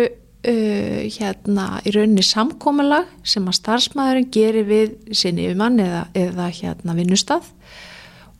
uh, 0.47 1.03
hérna 1.19 1.67
í 1.87 1.93
rauninni 1.95 2.25
samkómalag 2.27 3.11
sem 3.27 3.47
að 3.49 3.59
starfsmæðurinn 3.61 4.33
gerir 4.35 4.69
við 4.69 4.97
sinni 5.17 5.49
yfirmann 5.49 5.81
eða, 5.83 6.07
eða 6.15 6.49
hérna 6.61 6.97
vinnustaf 6.99 7.53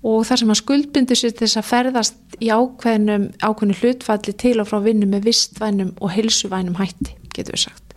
og 0.07 0.23
þar 0.29 0.43
sem 0.43 0.53
að 0.53 0.61
skuldbyndu 0.61 1.17
sér 1.19 1.35
til 1.35 1.47
þess 1.47 1.59
að 1.59 1.69
ferðast 1.73 2.39
í 2.39 2.51
ákveðnum 2.55 3.29
ákveðnu 3.43 3.79
hlutfalli 3.81 4.35
til 4.39 4.57
og 4.63 4.69
frá 4.71 4.79
vinnu 4.85 5.09
með 5.11 5.27
vistvænum 5.27 5.95
og 5.99 6.13
helsuvænum 6.15 6.79
hætti, 6.79 7.17
getur 7.35 7.57
við 7.57 7.65
sagt. 7.67 7.97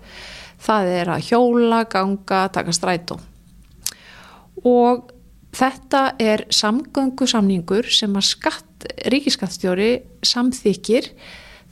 Það 0.61 0.91
er 0.95 1.11
að 1.13 1.27
hjóla, 1.29 1.83
ganga, 1.89 2.41
taka 2.53 2.73
strætó. 2.73 3.19
Og 4.65 5.11
þetta 5.57 6.03
er 6.21 6.45
samgöngu 6.53 7.27
samningur 7.29 7.89
sem 7.93 8.13
að 8.17 8.27
skatt, 8.29 8.89
ríkiskattstjóri 9.13 9.91
samþykir 10.25 11.11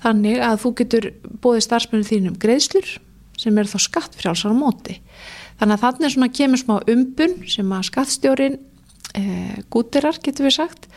þannig 0.03 0.41
að 0.45 0.57
þú 0.63 0.73
getur 0.81 1.09
bóðið 1.43 1.65
starfsmennu 1.67 2.07
þínum 2.07 2.39
greiðslur 2.41 2.95
sem 3.39 3.57
eru 3.57 3.71
þá 3.71 3.85
skattfrjálsar 3.85 4.55
á 4.55 4.57
móti. 4.57 4.97
Þannig 5.59 5.75
að 5.75 5.85
þannig 5.85 6.15
svona 6.15 6.31
kemur 6.39 6.61
smá 6.61 6.75
umbun 6.91 7.37
sem 7.51 7.75
að 7.75 7.87
skattstjórin 7.89 8.57
e, 9.15 9.23
gútirar 9.71 10.19
getur 10.23 10.47
við 10.47 10.57
sagt 10.59 10.89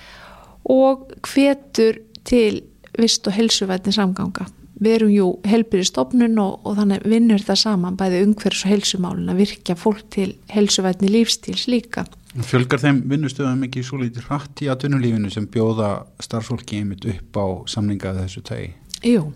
og 0.71 1.11
hvetur 1.26 2.02
til 2.26 2.62
vist 2.99 3.26
og 3.26 3.35
helsuvætni 3.35 3.94
samganga 3.94 4.47
við 4.82 4.97
erum 4.97 5.12
jú 5.12 5.28
helbyrði 5.47 5.87
stofnun 5.88 6.40
og, 6.42 6.59
og 6.66 6.76
þannig 6.78 7.06
vinnur 7.09 7.42
þetta 7.42 7.59
saman 7.61 7.99
bæði 7.99 8.25
umhverfs 8.26 8.64
og 8.66 8.73
helsumálun 8.73 9.30
að 9.30 9.42
virkja 9.44 9.78
fólk 9.78 10.02
til 10.14 10.32
helsuvætni 10.52 11.11
lífstíls 11.12 11.68
líka 11.71 12.06
Fjölgar 12.32 12.80
þeim 12.80 13.02
vinnustöðum 13.11 13.66
ekki 13.66 13.82
svo 13.85 13.99
lítið 14.00 14.25
hratt 14.30 14.62
í 14.64 14.68
aðtunulífinu 14.73 15.28
sem 15.30 15.44
bjóða 15.52 15.90
starfsfólki 16.23 16.78
einmitt 16.80 17.04
upp 17.11 17.37
á 17.37 17.47
samningaðu 17.68 18.25
þessu 18.25 18.40
tægi? 18.49 18.71
Jú, 19.02 19.32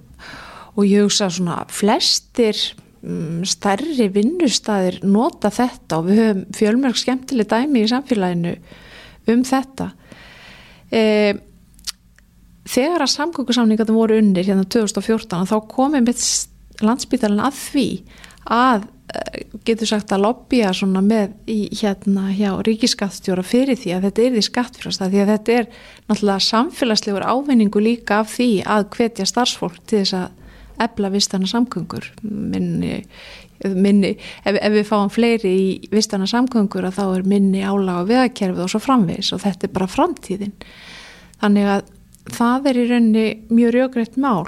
og 0.76 0.82
ég 0.87 1.06
hugsa 1.06 1.28
svona 1.32 1.64
flestir 1.73 2.58
um, 3.02 3.42
stærri 3.46 4.08
vinnustæðir 4.14 5.00
nota 5.06 5.50
þetta 5.50 6.00
og 6.00 6.11
við 6.11 6.23
höfum 6.23 6.44
fjölmörg 6.56 7.00
skemmtileg 7.00 7.50
dæmi 7.50 7.82
í 7.82 7.90
samfélaginu 7.90 8.54
um 9.32 9.42
þetta. 9.46 9.90
E, 10.94 11.02
þegar 12.70 13.06
að 13.06 13.14
samgöngusamningatum 13.16 13.99
voru 13.99 14.20
unnir 14.20 14.46
hérna 14.46 14.66
2014 14.70 15.49
þá 15.50 15.56
komið 15.70 16.06
mitt 16.06 16.26
landsbytarinn 16.85 17.42
að 17.42 17.58
því 17.58 17.88
að 18.52 18.87
getur 19.66 19.88
sagt 19.90 20.12
að 20.14 20.25
lobbya 20.25 20.73
svona 20.76 21.02
með 21.04 21.35
í 21.50 21.58
hérna 21.75 22.30
hjá 22.35 22.50
ríkiskattstjóra 22.66 23.44
fyrir 23.46 23.78
því 23.78 23.94
að 23.96 24.08
þetta 24.08 24.25
er 24.25 24.35
því 24.35 24.42
skattfrjósta 24.46 25.08
því 25.12 25.23
að 25.23 25.32
þetta 25.32 25.56
er 25.56 25.68
náttúrulega 26.06 26.46
samfélagslegur 26.46 27.26
ávinningu 27.26 27.82
líka 27.82 28.20
af 28.23 28.35
því 28.37 28.50
að 28.76 28.88
hvetja 28.96 29.28
starfsfólk 29.28 29.80
til 29.85 30.02
þess 30.02 30.18
að 30.20 30.44
ebla 30.87 31.11
vistana 31.12 31.49
samgöngur 31.49 32.11
minni, 32.23 33.00
minni 33.64 34.12
ef, 34.44 34.56
ef 34.56 34.73
við 34.75 34.88
fáum 34.88 35.12
fleiri 35.12 35.52
í 35.56 35.68
vistana 35.92 36.28
samgöngur 36.28 36.88
að 36.88 36.99
þá 36.99 37.04
er 37.06 37.28
minni 37.28 37.64
álaga 37.64 38.04
veðakerfið 38.11 38.66
og 38.66 38.73
svo 38.73 38.82
framvegs 38.85 39.32
og 39.32 39.42
þetta 39.44 39.68
er 39.68 39.73
bara 39.76 39.88
framtíðin. 39.90 40.52
Þannig 41.40 41.70
að 41.73 41.88
það 42.37 42.68
er 42.70 42.80
í 42.80 42.85
rauninni 42.90 43.26
mjög 43.54 43.75
rjögreitt 43.76 44.20
mál. 44.20 44.44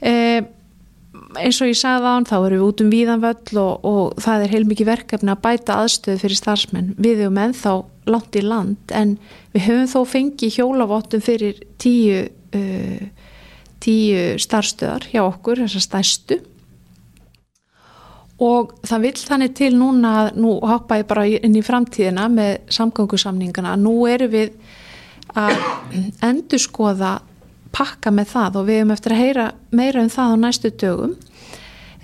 E, 0.00 0.14
eins 1.38 1.60
og 1.62 1.70
ég 1.70 1.78
sagði 1.78 2.10
á 2.10 2.12
hann 2.16 2.26
þá 2.28 2.36
erum 2.38 2.58
við 2.58 2.66
út 2.66 2.82
um 2.82 2.90
víðanvöll 2.90 3.60
og, 3.62 3.86
og 3.86 4.20
það 4.24 4.44
er 4.44 4.54
heilmikið 4.54 4.90
verkefni 4.90 5.34
að 5.34 5.42
bæta 5.46 5.78
aðstöð 5.82 6.22
fyrir 6.24 6.40
starfsmenn. 6.40 6.92
Við 6.98 7.24
erum 7.26 7.40
ennþá 7.44 7.74
langt 8.10 8.36
í 8.36 8.42
land 8.42 8.94
en 8.96 9.16
við 9.54 9.66
höfum 9.68 9.90
þó 9.92 10.12
fengið 10.14 10.56
hjólavottum 10.58 11.22
fyrir 11.24 11.60
tíu 11.82 12.24
uh, 12.26 13.26
tíu 13.80 14.38
starfstöðar 14.40 15.08
hjá 15.10 15.22
okkur, 15.24 15.62
þessar 15.64 15.86
stærstu. 15.86 16.40
Og 18.40 18.72
það 18.88 19.02
vil 19.04 19.16
þannig 19.20 19.56
til 19.56 19.72
núna 19.76 20.12
að 20.22 20.28
nú 20.40 20.54
hoppa 20.64 21.00
ég 21.00 21.08
bara 21.08 21.26
inn 21.28 21.56
í 21.56 21.64
framtíðina 21.64 22.28
með 22.32 22.52
samgöngusamningana. 22.72 23.74
Að 23.76 23.82
nú 23.84 23.96
eru 24.08 24.30
við 24.32 24.54
að 25.36 25.58
endur 26.24 26.62
skoða 26.62 27.18
pakka 27.76 28.12
með 28.14 28.32
það 28.34 28.58
og 28.60 28.66
við 28.68 28.80
hefum 28.80 28.94
eftir 28.96 29.14
að 29.14 29.22
heyra 29.24 29.46
meira 29.70 30.02
um 30.04 30.10
það 30.12 30.34
á 30.34 30.36
næstu 30.44 30.72
dögum 30.82 31.14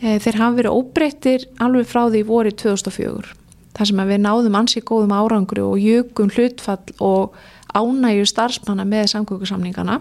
e, 0.00 0.18
þeir 0.22 0.40
hafa 0.40 0.56
verið 0.60 0.78
óbreyttir 0.78 1.48
alveg 1.62 1.90
frá 1.90 2.02
því 2.06 2.22
voru 2.28 2.54
2004 2.64 3.36
þar 3.76 3.90
sem 3.90 4.02
við 4.08 4.22
náðum 4.24 4.58
ansi 4.60 4.82
góðum 4.86 5.14
árangri 5.16 5.64
og 5.64 5.80
jökum 5.82 6.32
hlutfall 6.32 6.96
og 7.04 7.36
ánægju 7.76 8.28
starfsmanna 8.30 8.86
með 8.88 9.10
samgöngusamningana 9.12 10.00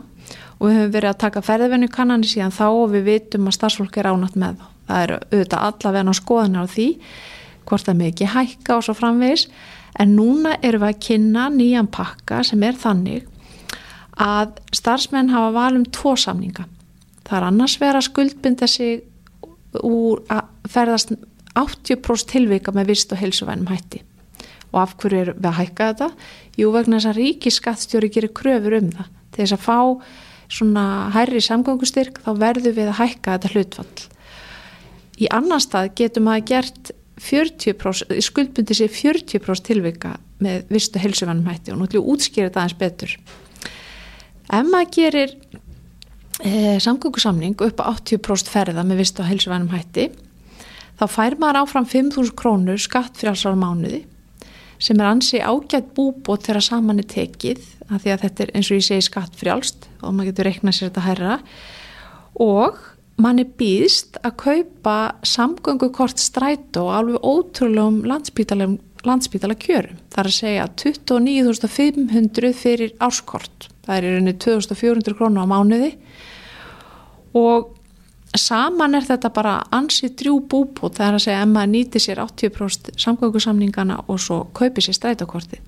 og 0.60 0.70
við 0.70 0.78
höfum 0.78 0.94
verið 0.94 1.12
að 1.12 1.22
taka 1.26 1.44
ferðvennu 1.44 1.90
kannanir 1.92 2.32
síðan 2.32 2.56
þá 2.56 2.66
og 2.70 2.92
við 2.94 3.08
vitum 3.10 3.50
að 3.50 3.58
starfsfólk 3.58 3.98
er 4.00 4.12
ánægt 4.12 4.38
með 4.40 4.60
þá. 4.60 4.68
Það 4.86 5.02
er 5.02 5.14
auðvitað 5.16 5.66
allavega 5.68 6.14
á 6.14 6.22
skoðanar 6.22 6.68
á 6.70 6.74
því 6.76 6.88
hvort 7.66 7.88
það 7.88 8.00
með 8.00 8.12
ekki 8.12 8.32
hækka 8.32 8.78
og 8.78 8.86
svo 8.86 8.96
framvegis 8.96 9.48
en 10.00 10.16
núna 10.16 10.56
erum 10.62 10.86
við 10.86 10.92
að 10.92 11.02
kynna 11.08 11.48
nýjan 11.54 11.90
pakka 11.92 12.44
sem 12.46 12.64
er 12.64 12.78
þannig 12.80 13.26
að 14.22 14.60
starfsmenn 14.76 15.34
hafa 15.34 15.52
valum 15.56 15.86
tvo 15.92 16.16
samninga. 16.20 16.66
Það 17.26 17.38
er 17.38 17.48
annars 17.50 17.78
vera 17.82 18.02
skuldbinda 18.06 18.68
sig 18.70 19.04
úr 19.84 20.22
að 20.32 20.72
ferðast 20.72 21.16
80% 21.56 22.32
tilvika 22.32 22.74
með 22.76 22.92
vist 22.94 23.14
og 23.16 23.20
helsuvænum 23.20 23.72
hætti. 23.72 24.02
Og 24.74 24.82
af 24.82 24.96
hverju 25.00 25.22
er 25.22 25.32
við 25.36 25.50
að 25.50 25.60
hækka 25.60 25.90
þetta? 25.92 26.10
Jú 26.60 26.72
vegna 26.74 27.00
þess 27.00 27.12
að 27.12 27.20
ríkiskattstjóri 27.22 28.12
gerir 28.12 28.34
kröfur 28.36 28.76
um 28.80 28.92
það. 28.92 29.14
Til 29.32 29.44
þess 29.44 29.56
að 29.56 29.66
fá 29.66 29.80
svona 30.52 30.84
hærri 31.16 31.42
samgangustyrk 31.42 32.20
þá 32.26 32.30
verður 32.40 32.76
við 32.76 32.92
að 32.92 33.00
hækka 33.00 33.38
þetta 33.38 33.54
hlutfall. 33.54 34.06
Í 35.16 35.32
annan 35.32 35.64
stað 35.64 35.94
getum 35.96 36.28
að 36.32 36.46
gert 36.52 36.92
40%, 37.24 38.20
skuldbundi 38.20 38.76
sér 38.76 38.92
40% 38.92 39.64
tilvika 39.66 40.18
með 40.44 40.68
vist 40.76 40.96
og 40.98 41.06
helsuvænum 41.06 41.48
hætti 41.48 41.72
og 41.72 41.80
náttúrulega 41.80 42.12
útskýra 42.12 42.50
þetta 42.50 42.66
aðeins 42.66 42.80
betur. 42.82 43.16
Ef 44.46 44.68
maður 44.70 44.92
gerir 44.94 45.36
e, 46.44 46.78
samgöngusamning 46.84 47.56
upp 47.66 47.82
á 47.82 47.94
80% 47.96 48.52
ferða 48.52 48.86
með 48.86 49.04
vist 49.04 49.22
og 49.22 49.30
helsuvænum 49.30 49.74
hætti 49.74 50.10
þá 51.00 51.06
fær 51.12 51.38
maður 51.42 51.64
áfram 51.64 51.88
5.000 51.90 52.36
krónur 52.38 52.82
skatt 52.82 53.18
fyrir 53.18 53.34
alls 53.34 53.46
ára 53.48 53.60
mánuði 53.60 54.04
sem 54.78 55.00
er 55.00 55.10
ansi 55.10 55.40
ágætt 55.40 55.94
búbót 55.96 56.46
þegar 56.46 56.68
saman 56.68 57.02
er 57.02 57.08
tekið 57.10 57.64
af 57.90 58.04
því 58.04 58.14
að 58.14 58.26
þetta 58.26 58.44
er 58.44 58.52
eins 58.58 58.70
og 58.70 58.80
ég 58.80 58.88
segi 58.90 59.08
skatt 59.08 59.38
fyrir 59.40 59.56
allst 59.56 59.88
og 60.02 60.12
maður 60.12 60.32
getur 60.32 60.50
reiknað 60.50 60.78
sér 60.78 60.92
þetta 60.92 61.06
herra 61.06 61.38
og 62.46 62.82
mann 63.22 63.40
er 63.40 63.52
býðst 63.60 64.20
að 64.26 64.36
kaupa 64.42 64.98
samgöngukort 65.26 66.20
strætó 66.20 66.90
alveg 66.92 67.24
ótrúlegum 67.24 68.02
landsbítala 68.06 69.56
kjörum. 69.56 70.00
Það 70.12 70.22
er 70.22 70.30
að 70.32 70.38
segja 70.40 70.68
29.500 70.84 72.52
fyrir 72.60 72.96
árskort. 73.00 73.70
Það 73.86 73.98
er 73.98 74.06
í 74.06 74.12
rauninni 74.14 74.36
2.400 74.42 75.18
krónu 75.18 75.42
á 75.42 75.46
mánuði. 75.50 75.92
Og 77.36 77.76
saman 78.36 78.96
er 78.98 79.06
þetta 79.08 79.30
bara 79.34 79.54
ansið 79.76 80.16
drjú 80.22 80.36
búbút 80.50 80.96
það 80.98 81.08
er 81.08 81.16
að 81.18 81.26
segja 81.26 81.42
að 81.44 81.54
maður 81.54 81.72
nýti 81.74 81.98
sér 82.04 82.18
80% 82.24 82.84
samgöngusamningana 83.02 83.96
og 84.08 84.18
svo 84.22 84.38
kaupi 84.56 84.80
sér 84.84 84.96
strætókortið. 84.98 85.62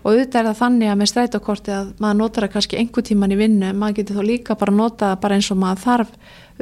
Og 0.00 0.06
auðvitað 0.14 0.40
er 0.40 0.46
það 0.48 0.60
þannig 0.62 0.88
að 0.90 0.98
með 1.00 1.10
strætókortið 1.12 1.74
að 1.76 1.86
maður 2.00 2.18
notar 2.22 2.42
það 2.46 2.54
kannski 2.54 2.78
einhver 2.80 3.04
tíman 3.04 3.34
í 3.34 3.40
vinnu 3.40 3.68
maður 3.76 3.96
getur 4.00 4.16
þó 4.16 4.24
líka 4.30 4.52
bara 4.60 4.74
nota 4.74 5.04
það 5.10 5.22
bara 5.24 5.36
eins 5.36 5.50
og 5.52 5.58
maður 5.60 5.80
þarf 5.84 6.10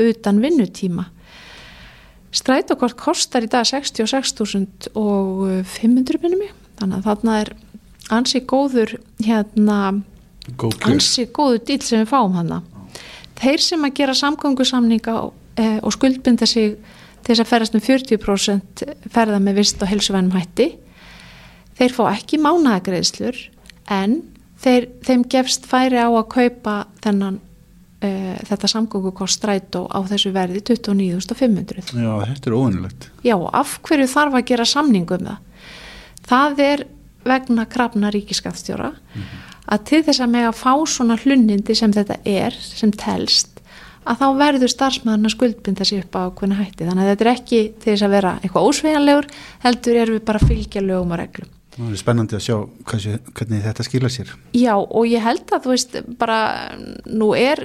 utan 0.09 0.43
vinnutíma. 0.43 1.05
Strætókort 2.35 2.97
kostar 2.99 3.43
í 3.47 3.53
dag 3.53 3.65
66.500 3.69 6.23
minnum 6.25 6.43
þannig 6.79 6.97
að 6.99 7.07
þarna 7.07 7.33
er 7.45 7.51
ansið 8.19 8.43
góður 8.51 8.91
hérna 9.25 9.79
Góð 10.57 10.79
ansið 10.89 11.33
góður 11.37 11.65
dýl 11.69 11.81
sem 11.85 12.03
við 12.03 12.11
fáum 12.13 12.37
hann 12.39 12.55
þeir 13.39 13.63
sem 13.63 13.85
að 13.87 13.97
gera 14.01 14.17
samgöngusamninga 14.19 15.17
eh, 15.59 15.79
og 15.83 15.95
skuldbinda 15.95 16.47
sig 16.49 16.77
til 17.23 17.35
þess 17.35 17.45
að 17.45 17.51
ferast 17.51 17.77
um 17.77 17.85
40% 17.85 18.85
ferða 19.13 19.41
með 19.43 19.61
vist 19.61 19.83
og 19.83 19.91
helsuvænum 19.91 20.37
hætti 20.39 20.71
þeir 21.79 21.95
fá 21.95 22.05
ekki 22.13 22.41
mánagreðslur 22.43 23.39
en 23.95 24.21
þeir, 24.63 24.89
þeim 25.07 25.27
gefst 25.31 25.69
færi 25.71 26.01
á 26.01 26.09
að 26.09 26.31
kaupa 26.33 26.77
þennan 27.05 27.39
uh, 27.39 28.37
þetta 28.49 28.73
samgöngukost 28.75 29.39
strætó 29.39 29.85
á 29.87 29.99
þessu 30.09 30.33
verði 30.35 30.65
29.500 30.73 31.93
Já, 31.95 32.13
þetta 32.33 32.51
er 32.51 32.57
óvinnilegt 32.59 33.11
Já, 33.27 33.37
af 33.37 33.79
hverju 33.87 34.09
þarf 34.11 34.41
að 34.41 34.49
gera 34.51 34.69
samningu 34.69 35.19
um 35.19 35.29
það? 35.29 35.45
Það 36.29 36.65
er 36.65 36.87
vegna 37.29 37.69
krafna 37.69 38.11
ríkiskaftstjóra 38.15 38.91
mm 38.95 39.23
-hmm 39.23 39.48
að 39.69 39.85
til 39.91 40.03
þess 40.07 40.25
að 40.25 40.35
með 40.35 40.49
að 40.49 40.59
fá 40.63 40.73
svona 40.89 41.19
hlunnindi 41.21 41.77
sem 41.77 41.95
þetta 41.95 42.19
er, 42.25 42.57
sem 42.57 42.93
telst 42.95 43.59
að 44.09 44.23
þá 44.23 44.27
verður 44.39 44.73
starfsmæðurna 44.73 45.31
skuldbynda 45.33 45.87
sér 45.87 46.05
upp 46.07 46.17
á 46.17 46.23
hvernig 46.39 46.61
hætti, 46.63 46.87
þannig 46.87 47.05
að 47.05 47.11
þetta 47.13 47.25
er 47.25 47.33
ekki 47.35 47.61
til 47.77 47.93
þess 47.93 48.07
að 48.07 48.15
vera 48.17 48.35
eitthvað 48.41 48.69
ósveganlegur 48.71 49.29
heldur 49.65 49.99
er 50.01 50.13
við 50.15 50.23
bara 50.31 50.41
að 50.41 50.53
fylgja 50.53 50.85
lögum 50.85 51.13
og 51.13 51.21
reglum. 51.21 51.51
Það 51.79 51.91
er 51.91 52.01
spennandi 52.01 52.39
að 52.39 52.45
sjá 52.47 52.55
hvernig, 52.91 53.27
hvernig 53.39 53.67
þetta 53.67 53.87
skilja 53.87 54.13
sér. 54.15 54.33
Já 54.57 54.73
og 54.79 55.05
ég 55.07 55.23
held 55.23 55.53
að 55.53 55.67
þú 55.67 55.75
veist 55.75 55.99
bara 56.19 56.39
nú 57.07 57.29
er 57.39 57.63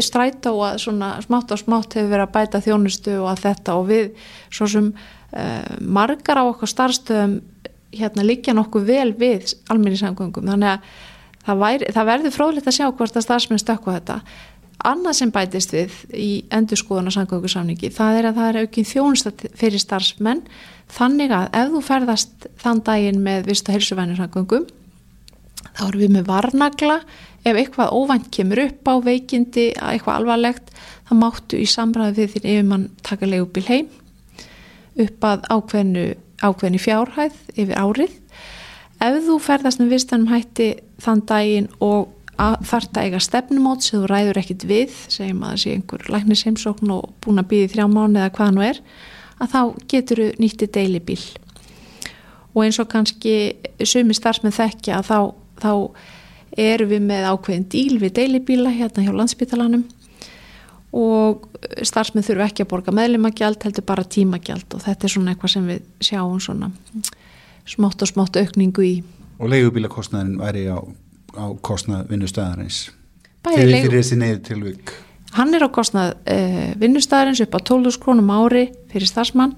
stræta 0.00 0.52
og 0.54 0.62
að 0.70 0.78
svona 0.86 1.10
smátt 1.24 1.52
og 1.52 1.60
smátt 1.60 1.98
hefur 1.98 2.12
verið 2.12 2.24
að 2.24 2.36
bæta 2.38 2.62
þjónustu 2.64 3.16
og 3.18 3.32
að 3.34 3.42
þetta 3.42 3.74
og 3.76 3.90
við 3.90 4.28
svo 4.48 4.68
sem 4.70 4.86
uh, 4.94 5.74
margar 5.82 6.40
á 6.40 6.44
okkar 6.46 6.72
starfstöðum 6.72 7.40
hérna 7.94 8.24
líkja 8.24 8.54
nokkuð 8.56 8.86
vel 8.88 9.10
við 9.18 9.52
alminnisangöngum 9.70 10.48
þannig 10.48 10.72
að 10.72 10.88
það, 11.46 11.62
væri, 11.62 11.92
það 11.94 12.10
verður 12.10 12.36
fróðilegt 12.36 12.70
að 12.70 12.76
sjá 12.78 12.86
hvort 12.90 13.16
að 13.16 13.26
starfsmenn 13.26 13.62
stökku 13.62 13.94
þetta. 13.94 14.20
Annað 14.84 15.18
sem 15.20 15.32
bætist 15.32 15.72
við 15.72 15.92
í 16.12 16.30
endurskóðan 16.52 17.08
og 17.08 17.16
samgöngusamningi, 17.16 17.92
það 17.94 18.18
er 18.18 18.28
að 18.28 18.40
það 18.40 18.48
er 18.48 18.60
aukinn 18.64 18.88
þjónustat 18.90 19.44
fyrir 19.56 19.80
starfsmenn. 19.80 20.42
Þannig 20.92 21.32
að 21.32 21.46
ef 21.60 21.70
þú 21.72 21.84
ferðast 21.86 22.48
þann 22.60 22.82
daginn 22.84 23.22
með 23.24 23.48
vist 23.48 23.70
og 23.70 23.78
helsuvænir 23.78 24.20
samgöngum 24.20 24.66
þá 25.74 25.86
erum 25.88 26.02
við 26.02 26.12
með 26.16 26.28
varnagla. 26.28 26.98
Ef 27.44 27.58
eitthvað 27.60 27.92
óvænt 27.92 28.30
kemur 28.32 28.62
upp 28.62 28.88
á 28.88 28.94
veikindi, 29.04 29.66
eitthvað 29.76 30.20
alvarlegt 30.20 30.70
þá 31.08 31.14
máttu 31.20 31.60
í 31.60 31.68
samræði 31.68 32.24
við 32.24 32.34
því 32.34 32.54
ef 32.54 32.68
mann 32.68 32.86
taka 33.04 33.28
leigubil 33.28 33.66
heim 33.68 33.90
upp 35.04 35.26
að 35.26 35.48
ákveðinu, 35.50 36.04
ákveðinu 36.40 36.80
fjárhæð 36.80 37.40
yfir 37.56 37.80
árið 37.80 38.14
ef 39.04 39.24
þú 39.28 39.38
ferðast 39.42 39.80
með 39.80 39.94
vistanum 39.94 40.30
hætti 40.32 40.68
þann 41.02 41.24
daginn 41.28 41.70
og 41.84 42.12
þarf 42.34 42.90
það 42.90 43.06
eiga 43.06 43.20
stefnumót 43.22 43.84
sem 43.84 44.02
þú 44.02 44.10
ræður 44.10 44.40
ekkit 44.40 44.66
við 44.66 44.94
segjum 45.12 45.44
að 45.44 45.52
það 45.52 45.62
sé 45.62 45.74
einhver 45.76 46.06
læknisheimsókn 46.14 46.92
og 46.94 47.12
búin 47.22 47.42
að 47.42 47.50
býði 47.52 47.70
þrjá 47.74 47.86
mánu 47.90 48.20
eða 48.20 48.34
hvað 48.34 48.54
nú 48.56 48.64
er 48.66 48.80
að 49.38 49.54
þá 49.54 49.60
getur 49.90 50.22
þú 50.22 50.28
nýtti 50.42 50.68
deilibíl. 50.74 51.22
Og 52.54 52.64
eins 52.64 52.78
og 52.82 52.90
kannski 52.90 53.34
sumi 53.82 54.14
starfsmenn 54.14 54.54
þekkja 54.54 55.00
að 55.00 55.10
þá, 55.10 55.18
þá 55.62 55.72
eru 56.64 56.88
við 56.90 57.02
með 57.08 57.28
ákveðin 57.32 57.68
díl 57.70 57.98
við 58.02 58.14
deilibíla 58.18 58.72
hérna 58.74 59.04
hjá 59.06 59.14
landsbytalanum 59.14 59.84
og 60.94 61.48
starfsmenn 61.82 62.26
þurfu 62.26 62.46
ekki 62.46 62.64
að 62.64 62.70
borga 62.70 62.94
meðlimagjald 62.94 63.62
heldur 63.66 63.86
bara 63.86 64.06
tímagjald 64.06 64.76
og 64.76 64.84
þetta 64.84 65.06
er 65.06 65.14
svona 65.14 65.34
eitthvað 65.34 65.54
sem 65.56 65.66
við 65.66 65.86
sjáum 66.06 66.38
svona 66.42 66.70
smátt 67.68 68.02
og 68.04 68.10
smátt 68.10 68.36
aukningu 68.36 68.84
í. 68.84 68.94
Og 69.40 69.50
leigubílakostnaðin 69.50 70.36
væri 70.40 70.68
á, 70.70 70.78
á 71.34 71.44
kostnað 71.64 72.10
vinnustæðarins 72.12 72.86
fyrir, 73.44 73.70
leigu... 73.70 73.88
fyrir 73.88 74.00
þessi 74.00 74.20
neyðu 74.20 74.42
tilvík? 74.48 74.94
Hann 75.34 75.56
er 75.56 75.66
á 75.66 75.68
kostnað 75.74 76.14
eh, 76.30 76.72
vinnustæðarins 76.78 77.42
upp 77.42 77.56
á 77.58 77.60
12 77.74 77.98
krónum 78.02 78.30
ári 78.30 78.68
fyrir 78.92 79.10
starfsmann 79.10 79.56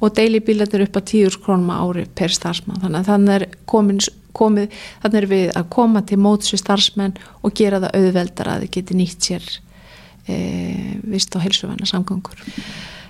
og 0.00 0.12
deilibílatir 0.16 0.84
upp 0.84 0.98
á 1.00 1.02
10 1.02 1.38
krónum 1.44 1.72
ári 1.72 2.04
per 2.14 2.34
starfsmann. 2.34 2.82
Þannig 2.82 3.00
að 3.00 3.12
þannig 3.12 3.36
er 3.38 3.46
komin, 3.64 4.02
komið, 4.36 4.74
þannig 5.04 5.22
er 5.22 5.28
við 5.30 5.54
að 5.56 5.70
koma 5.78 6.02
til 6.04 6.18
mótsu 6.20 6.60
starfsmenn 6.60 7.16
og 7.40 7.56
gera 7.56 7.80
það 7.86 7.96
auðveldar 8.02 8.52
að 8.52 8.66
þið 8.66 8.74
geti 8.76 8.98
nýtt 8.98 9.30
sér 9.30 9.48
eh, 10.28 10.92
vist 11.06 11.32
á 11.32 11.40
helsuvæna 11.40 11.88
samgangur. 11.88 12.44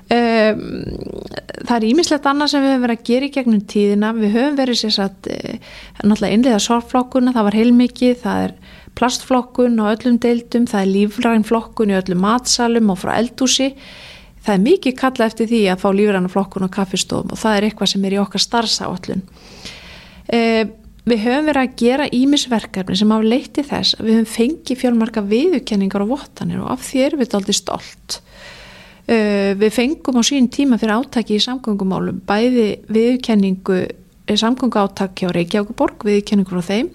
Það 0.07 1.77
er 1.77 1.85
ímislegt 1.88 2.27
annað 2.31 2.53
sem 2.53 2.62
við 2.62 2.73
höfum 2.73 2.85
verið 2.87 2.99
að 2.99 3.07
gera 3.09 3.27
í 3.27 3.35
gegnum 3.35 3.62
tíðina. 3.73 4.12
Við 4.14 4.35
höfum 4.37 4.59
verið 4.61 4.81
sérsagt 4.81 5.27
e, 5.27 5.57
náttúrulega 6.05 6.37
innlega 6.37 6.61
sorgflokkuna, 6.62 7.35
það 7.35 7.49
var 7.49 7.59
heilmikið 7.59 8.21
það 8.23 8.42
er 8.45 8.53
plastflokkun 8.97 9.81
á 9.83 9.85
öllum 9.92 10.19
deildum 10.23 10.66
það 10.71 10.83
er 10.83 10.92
lífrænflokkun 10.95 11.92
í 11.92 11.99
öllum 11.99 12.23
matsalum 12.25 12.92
og 12.95 13.01
frá 13.03 13.16
eldúsi 13.19 13.73
það 14.47 14.55
er 14.55 14.64
mikið 14.64 14.97
kalla 15.01 15.29
eftir 15.29 15.51
því 15.51 15.62
að 15.73 15.83
fá 15.83 15.88
lífrænflokkun 15.99 16.69
á 16.69 16.77
kaffistofum 16.79 17.35
og 17.35 17.40
það 17.42 17.59
er 17.59 17.69
eitthvað 17.69 17.92
sem 17.92 18.07
er 18.07 18.16
í 18.16 18.21
okkar 18.23 18.45
starfsáallun 18.47 19.25
við 21.07 21.23
höfum 21.23 21.51
verið 21.51 21.62
að 21.62 21.77
gera 21.83 22.11
ímisverkefni 22.21 22.99
sem 22.99 23.12
hafa 23.14 23.33
leitt 23.35 23.61
í 23.61 23.66
þess 23.66 23.99
við 24.01 24.21
höfum 24.21 24.31
fengið 24.33 24.81
fjölmarka 24.83 25.25
viðukenningar 25.35 26.07
og 26.07 26.14
vottanir 26.16 26.62
og 26.64 26.73
af 26.73 26.87
því 26.88 27.05
erum 27.07 27.23
við 27.23 27.33
við 29.07 29.71
fengum 29.75 30.19
á 30.19 30.23
sín 30.27 30.49
tíma 30.51 30.81
fyrir 30.81 30.97
átaki 30.97 31.37
í 31.37 31.45
samgöngumálum 31.45 32.23
bæði 32.27 32.69
viðkenningu 32.90 33.79
eh, 33.85 34.35
samgöngu 34.37 34.83
átaki 34.83 35.29
á 35.29 35.35
Reykjavíkuborg 35.37 36.09
viðkenningu 36.09 36.51
frá 36.51 36.64
þeim 36.73 36.90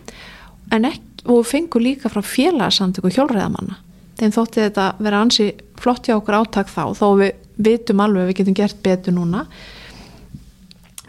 ekki, 0.71 1.07
og 1.31 1.45
fengum 1.47 1.85
líka 1.85 2.11
frá 2.11 2.19
félagsamtöku 2.25 3.13
hjólreðamanna 3.13 3.79
þeim 4.21 4.33
þótti 4.35 4.65
þetta 4.65 4.87
vera 5.01 5.21
ansi 5.23 5.51
flott 5.81 6.07
hjá 6.07 6.17
okkur 6.17 6.41
átak 6.41 6.69
þá 6.69 6.83
þó 6.97 7.07
við 7.21 7.31
vitum 7.61 8.03
alveg 8.03 8.25
að 8.25 8.29
við 8.29 8.37
getum 8.41 8.57
gert 8.57 8.81
betur 8.83 9.15
núna. 9.15 9.45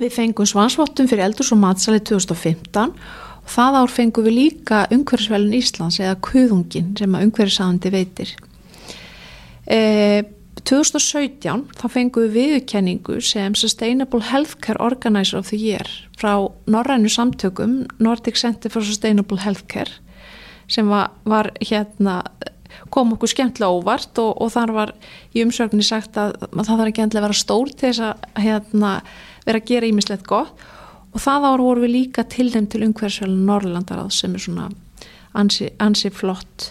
Við 0.01 0.15
fengum 0.15 0.49
svansvottum 0.49 1.09
fyrir 1.11 1.27
eldurs 1.27 1.53
og 1.55 1.61
matsali 1.63 2.01
2015 2.03 2.95
og 3.43 3.51
það 3.53 3.79
ár 3.81 3.93
fengum 3.93 4.27
við 4.27 4.39
líka 4.39 4.85
umhverfisvelin 4.95 5.59
Íslands 5.59 6.01
eða 6.01 6.19
kuðungin 6.25 6.93
sem 6.99 7.17
að 7.17 7.27
umhverfisáðandi 7.29 7.93
veitir. 7.93 8.33
E, 9.67 9.79
2017 10.69 11.67
þá 11.79 11.85
fengum 11.91 12.29
við 12.29 12.37
viðkenningu 12.39 13.19
sem 13.25 13.57
Sustainable 13.59 14.23
Healthcare 14.29 14.81
Organizer 14.83 15.41
of 15.41 15.51
the 15.51 15.59
Year 15.59 15.89
frá 16.19 16.49
Norrænu 16.71 17.11
samtökum 17.11 17.83
Nordic 17.99 18.39
Center 18.39 18.71
for 18.71 18.87
Sustainable 18.87 19.41
Healthcare 19.43 19.91
sem 20.71 20.89
var, 20.89 21.11
var 21.25 21.51
hérna 21.61 22.23
kom 22.93 23.15
okkur 23.17 23.31
skemmtilega 23.31 23.73
óvart 23.73 24.19
og, 24.23 24.35
og 24.41 24.53
þar 24.55 24.75
var 24.77 24.93
í 25.35 25.43
umsögninni 25.45 25.87
sagt 25.87 26.19
að, 26.21 26.37
að 26.51 26.67
það 26.67 26.77
þarf 26.77 26.93
ekki 26.93 27.05
endlega 27.05 27.23
að 27.23 27.29
vera 27.29 27.41
stór 27.41 27.73
til 27.73 27.89
þess 27.89 28.05
að 28.07 28.45
hérna, 28.45 28.93
vera 29.47 29.63
að 29.63 29.73
gera 29.73 29.89
ímislegt 29.89 30.29
gott. 30.29 30.69
Og 31.13 31.21
það 31.21 31.49
ár 31.51 31.61
voru 31.61 31.85
við 31.85 31.93
líka 31.93 32.25
tilnæmt 32.25 32.71
til 32.73 32.87
umhverfisvelin 32.87 33.43
Norrlandarað 33.49 34.15
sem 34.17 34.33
er 34.33 34.45
svona 34.45 34.71
ansi, 35.37 35.69
ansi 35.83 36.09
flott. 36.15 36.71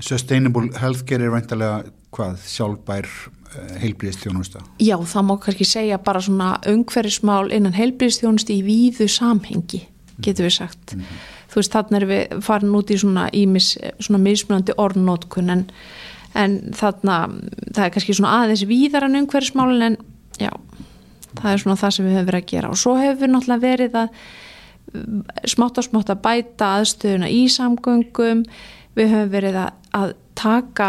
Sustainable 0.00 0.70
Healthcare 0.78 1.26
er 1.26 1.34
veintilega 1.34 1.80
hvað 2.14 2.40
sjálfbær 2.50 3.08
eh, 3.08 3.74
heilbríðstjónusta? 3.84 4.62
Já, 4.82 4.96
það 4.98 5.26
má 5.28 5.34
kannski 5.44 5.66
segja 5.68 6.00
bara 6.02 6.22
svona 6.24 6.52
umhverfismál 6.70 7.50
innan 7.54 7.76
heilbríðstjónusti 7.76 8.60
í 8.60 8.64
víðu 8.66 9.08
samhengi, 9.10 9.84
getur 10.20 10.48
við 10.48 10.56
sagt 10.58 10.94
mm 10.94 11.00
-hmm. 11.00 11.24
þú 11.52 11.60
veist, 11.60 11.72
þannig 11.72 12.02
er 12.02 12.08
við 12.12 12.42
farin 12.46 12.76
út 12.76 12.90
í 12.90 12.98
svona 12.98 13.28
ímis, 13.32 13.76
svona 13.98 14.22
mismunandi 14.22 14.72
orðnótkun 14.76 15.50
en, 15.50 15.70
en 16.34 16.60
þarna 16.74 17.30
það 17.74 17.84
er 17.84 17.90
kannski 17.90 18.14
svona 18.14 18.42
aðeins 18.42 18.66
víðar 18.66 19.04
en 19.04 19.16
umhverfismálin 19.22 19.82
en 19.82 19.96
já 20.38 20.50
það 21.38 21.52
er 21.52 21.62
svona 21.62 21.76
það 21.76 21.94
sem 21.94 22.06
við 22.06 22.16
höfum 22.16 22.26
verið 22.26 22.42
að 22.42 22.50
gera 22.52 22.70
og 22.70 22.80
svo 22.80 22.96
hefur 22.98 23.20
við 23.20 23.30
náttúrulega 23.30 23.60
verið 23.62 23.98
að 24.00 24.08
smátt 25.46 25.78
á 25.78 25.82
smátt 25.86 26.10
að 26.10 26.22
bæta 26.24 26.72
aðstöðuna 26.80 27.30
í 27.30 27.44
samgöngum 27.52 28.42
við 28.98 29.12
höfum 29.14 29.32
verið 29.34 29.60
að, 29.62 29.70
að 29.94 30.14
taka 30.34 30.88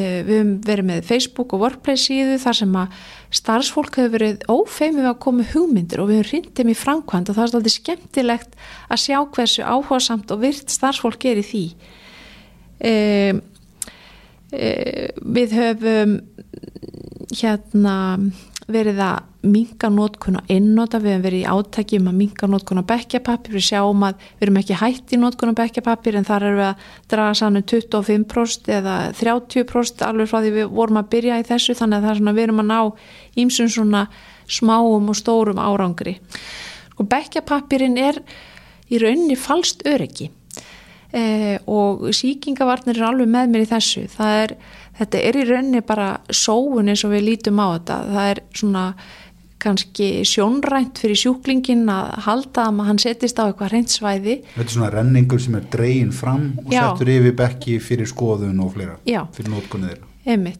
við 0.00 0.30
höfum 0.32 0.52
verið 0.64 0.88
með 0.88 1.02
Facebook 1.04 1.52
og 1.52 1.64
Workplace 1.66 2.06
síðu 2.06 2.38
þar 2.40 2.56
sem 2.56 2.76
að 2.80 3.00
starfsfólk 3.36 3.98
hefur 4.00 4.14
verið 4.16 4.46
ófeimið 4.52 5.08
að 5.10 5.18
koma 5.24 5.48
hugmyndir 5.52 6.00
og 6.00 6.08
við 6.08 6.20
höfum 6.22 6.30
rindið 6.32 6.68
mér 6.68 6.80
framkvæmt 6.80 7.32
og 7.32 7.36
það 7.36 7.44
er 7.44 7.58
alltaf 7.58 7.74
skemmtilegt 7.76 8.56
að 8.88 9.02
sjá 9.04 9.18
hversu 9.36 9.66
áhugasamt 9.66 10.32
og 10.32 10.44
virt 10.46 10.72
starfsfólk 10.72 11.26
er 11.28 11.42
í 11.42 11.46
því. 11.50 11.64
E, 12.80 12.94
e, 14.52 14.70
við 15.20 15.58
höfum 15.58 16.16
hérna 17.32 17.96
verið 18.74 18.98
að 19.04 19.46
minga 19.52 19.88
nótkun 19.90 20.38
og 20.38 20.50
einnóta, 20.52 21.00
við 21.02 21.14
hefum 21.14 21.24
verið 21.26 21.42
í 21.42 21.50
átæki 21.50 21.98
um 21.98 22.10
að 22.10 22.18
minga 22.18 22.48
nótkun 22.50 22.82
á 22.82 22.90
bekkjapapir, 22.92 23.54
við 23.56 23.64
sjáum 23.66 24.04
að 24.06 24.26
við 24.26 24.46
erum 24.46 24.58
ekki 24.60 24.78
hætti 24.78 25.18
nótkun 25.18 25.54
á 25.54 25.60
bekkjapapir 25.60 26.18
en 26.18 26.28
þar 26.28 26.46
erum 26.48 26.60
við 26.60 26.68
að 26.68 26.84
draga 27.14 27.38
sannu 27.40 27.62
25% 27.72 28.70
eða 28.76 28.98
30% 29.18 30.04
alveg 30.06 30.30
frá 30.30 30.38
því 30.40 30.52
við 30.58 30.76
vorum 30.76 31.00
að 31.02 31.10
byrja 31.16 31.40
í 31.42 31.48
þessu 31.48 31.78
þannig 31.78 31.98
að 31.98 32.06
það 32.06 32.12
er 32.14 32.20
svona 32.20 32.36
við 32.36 32.46
erum 32.48 32.62
að 32.62 32.70
ná 32.70 32.80
ímsum 33.42 33.72
svona 33.72 34.04
smáum 34.52 35.10
og 35.10 35.18
stórum 35.18 35.62
árangri. 35.62 36.18
Og 36.98 37.08
bekkjapapirinn 37.10 37.98
er 37.98 38.22
í 38.92 39.00
rauninni 39.02 39.38
falst 39.40 39.82
öryggi. 39.88 40.30
Eh, 41.12 41.58
og 41.68 42.06
síkingavarnir 42.16 42.96
er 42.96 43.10
alveg 43.10 43.28
með 43.28 43.50
mér 43.52 43.66
í 43.66 43.68
þessu. 43.68 44.06
Það 44.08 44.36
er 44.44 44.54
þetta 44.98 45.24
er 45.28 45.40
í 45.40 45.44
rauninni 45.48 45.82
bara 45.86 46.14
sóun 46.28 46.90
eins 46.92 47.04
og 47.06 47.14
við 47.14 47.28
lítum 47.30 47.60
á 47.62 47.66
þetta. 47.74 47.98
Það 48.12 48.30
er 48.32 48.42
svona 48.60 48.86
kannski 49.62 50.08
sjónrænt 50.26 50.98
fyrir 50.98 51.18
sjúklingin 51.18 51.86
að 51.92 52.16
halda 52.26 52.66
að 52.70 52.80
hann 52.88 52.98
setist 53.02 53.38
á 53.38 53.46
eitthvað 53.46 53.76
reynsvæði 53.76 54.34
Þetta 54.56 54.64
er 54.64 54.74
svona 54.74 54.90
renningur 54.90 55.42
sem 55.42 55.54
er 55.58 55.68
dreyin 55.70 56.10
fram 56.14 56.48
og 56.64 56.72
Já. 56.72 56.82
settur 56.88 57.12
yfir 57.14 57.36
bekki 57.38 57.78
fyrir 57.82 58.10
skoðun 58.10 58.62
og 58.64 58.72
fleira 58.74 58.96
Já. 59.06 59.22
fyrir 59.36 59.52
nótkunni 59.54 59.92
þeirra. 59.92 60.56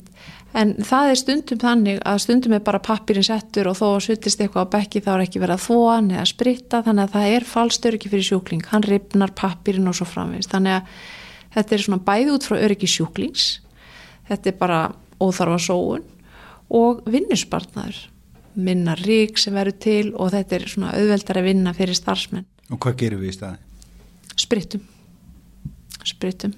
En 0.53 0.75
það 0.85 1.11
er 1.11 1.17
stundum 1.17 1.61
þannig 1.63 2.01
að 2.05 2.19
stundum 2.27 2.53
er 2.53 2.61
bara 2.61 2.83
pappirinn 2.85 3.25
settur 3.25 3.71
og 3.71 3.79
þó 3.79 3.87
að 3.95 4.03
suttist 4.05 4.43
eitthvað 4.43 4.69
á 4.69 4.73
bekki 4.75 5.01
þá 5.01 5.11
er 5.15 5.25
ekki 5.25 5.41
verið 5.41 5.57
að 5.57 5.65
þóan 5.65 6.11
eða 6.13 6.27
spritta 6.29 6.83
þannig 6.85 7.07
að 7.07 7.15
það 7.17 7.37
er 7.37 7.47
falstöryggi 7.49 8.13
fyrir 8.13 8.27
sjúkling. 8.29 8.65
Hann 8.69 8.85
ripnar 8.85 9.33
pappirinn 9.33 9.89
og 9.89 9.97
svo 9.97 10.07
framvist 10.11 10.53
þannig 10.53 10.77
að 10.77 10.93
þetta 11.57 11.75
er 11.79 11.85
svona 11.87 12.05
bæði 12.05 12.35
út 12.37 12.49
frá 12.51 12.59
öryggi 12.61 12.91
sjúklings 12.91 13.47
þetta 14.29 14.51
er 14.51 14.59
bara 14.59 14.81
óþarfa 15.23 15.61
sóun 15.63 16.07
og 16.73 17.03
vinnusbarnar 17.11 17.97
minna 18.55 18.97
rík 18.99 19.39
sem 19.41 19.55
verður 19.57 19.79
til 19.81 20.07
og 20.13 20.33
þetta 20.35 20.57
er 20.59 20.67
svona 20.69 20.93
auðveldar 20.97 21.41
að 21.41 21.49
vinna 21.49 21.73
fyrir 21.77 21.97
starfsmenn. 21.97 22.47
Og 22.73 22.81
hvað 22.83 22.99
gerum 23.01 23.23
við 23.23 23.33
í 23.33 23.37
staði? 23.37 23.63
Sprittum. 24.41 24.85
Sprittum. 26.09 26.55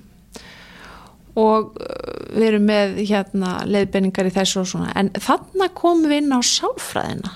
Og 1.38 1.74
uh, 1.74 2.35
við 2.35 2.48
erum 2.48 2.68
með 2.68 3.00
hérna 3.03 3.57
leiðbenningar 3.66 4.31
í 4.31 4.35
þessu 4.35 4.61
og 4.62 4.68
svona. 4.70 4.92
En 4.98 5.11
þarna 5.18 5.70
komum 5.74 6.11
við 6.11 6.22
inn 6.22 6.35
á 6.35 6.40
sáfræðina 6.46 7.33